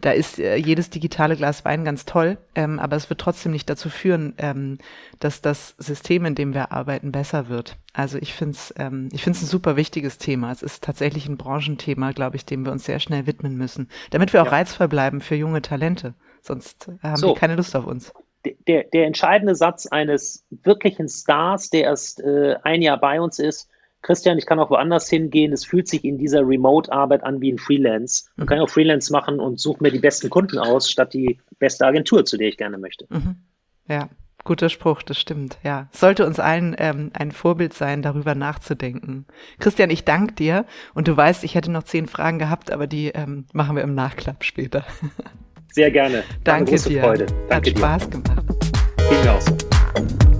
da 0.00 0.12
ist 0.12 0.38
äh, 0.38 0.54
jedes 0.54 0.88
digitale 0.88 1.36
Glas 1.36 1.64
Wein 1.64 1.84
ganz 1.84 2.04
toll, 2.04 2.38
ähm, 2.54 2.78
aber 2.78 2.94
es 2.94 3.10
wird 3.10 3.20
trotzdem 3.20 3.50
nicht 3.50 3.68
dazu 3.68 3.90
führen, 3.90 4.34
ähm, 4.38 4.78
dass 5.18 5.42
das 5.42 5.74
System, 5.78 6.24
in 6.26 6.36
dem 6.36 6.54
wir 6.54 6.70
arbeiten, 6.70 7.10
besser 7.10 7.48
wird. 7.48 7.76
Also 7.92 8.18
ich 8.18 8.32
finde 8.32 8.54
es 8.54 8.72
ähm, 8.78 9.08
ich 9.10 9.24
find's 9.24 9.42
ein 9.42 9.46
super 9.46 9.74
wichtiges 9.74 10.18
Thema. 10.18 10.52
Es 10.52 10.62
ist 10.62 10.84
tatsächlich 10.84 11.28
ein 11.28 11.38
Branchenthema, 11.38 12.12
glaube 12.12 12.36
ich, 12.36 12.46
dem 12.46 12.64
wir 12.64 12.70
uns 12.70 12.84
sehr 12.84 13.00
schnell 13.00 13.26
widmen 13.26 13.56
müssen, 13.56 13.88
damit 14.10 14.32
wir 14.32 14.42
auch 14.42 14.46
ja. 14.46 14.52
reizvoll 14.52 14.86
bleiben 14.86 15.20
für 15.20 15.34
junge 15.34 15.60
Talente. 15.60 16.14
Sonst 16.40 16.88
haben 17.02 17.16
so. 17.16 17.34
die 17.34 17.40
keine 17.40 17.56
Lust 17.56 17.74
auf 17.74 17.86
uns 17.86 18.12
der, 18.66 18.84
der 18.84 19.06
entscheidende 19.06 19.54
Satz 19.54 19.86
eines 19.86 20.46
wirklichen 20.50 21.08
Stars, 21.08 21.70
der 21.70 21.82
erst 21.82 22.20
äh, 22.20 22.56
ein 22.62 22.82
Jahr 22.82 22.98
bei 22.98 23.20
uns 23.20 23.38
ist, 23.38 23.68
Christian, 24.02 24.38
ich 24.38 24.46
kann 24.46 24.58
auch 24.58 24.70
woanders 24.70 25.08
hingehen. 25.08 25.52
Es 25.52 25.64
fühlt 25.64 25.88
sich 25.88 26.04
in 26.04 26.16
dieser 26.16 26.46
Remote-Arbeit 26.46 27.22
an 27.22 27.40
wie 27.40 27.52
ein 27.52 27.58
Freelance. 27.58 28.24
Man 28.36 28.44
mhm. 28.44 28.48
kann 28.48 28.58
auch 28.60 28.70
Freelance 28.70 29.12
machen 29.12 29.40
und 29.40 29.60
suche 29.60 29.82
mir 29.82 29.90
die 29.90 29.98
besten 29.98 30.30
Kunden 30.30 30.58
aus, 30.58 30.90
statt 30.90 31.12
die 31.12 31.38
beste 31.58 31.86
Agentur, 31.86 32.24
zu 32.24 32.38
der 32.38 32.48
ich 32.48 32.56
gerne 32.56 32.78
möchte. 32.78 33.06
Mhm. 33.10 33.36
Ja, 33.86 34.08
guter 34.44 34.70
Spruch, 34.70 35.02
das 35.02 35.18
stimmt. 35.18 35.58
Ja, 35.62 35.88
sollte 35.92 36.26
uns 36.26 36.40
allen 36.40 36.74
ähm, 36.78 37.10
ein 37.12 37.30
Vorbild 37.30 37.74
sein, 37.74 38.00
darüber 38.00 38.34
nachzudenken. 38.34 39.26
Christian, 39.58 39.90
ich 39.90 40.04
danke 40.04 40.32
dir 40.34 40.64
und 40.94 41.06
du 41.06 41.16
weißt, 41.16 41.44
ich 41.44 41.54
hätte 41.54 41.70
noch 41.70 41.82
zehn 41.82 42.06
Fragen 42.06 42.38
gehabt, 42.38 42.70
aber 42.70 42.86
die 42.86 43.08
ähm, 43.08 43.44
machen 43.52 43.76
wir 43.76 43.82
im 43.82 43.94
Nachklapp 43.94 44.44
später. 44.44 44.84
Sehr 45.72 45.90
gerne. 45.90 46.24
Danke 46.44 46.76
dir. 46.76 47.02
Freude. 47.02 47.26
Danke 47.48 47.54
Hat 47.54 47.66
dir. 47.66 47.78
Spaß 47.78 48.10
gemacht. 48.10 48.44
Ihnen 49.10 49.28
auch. 49.28 50.39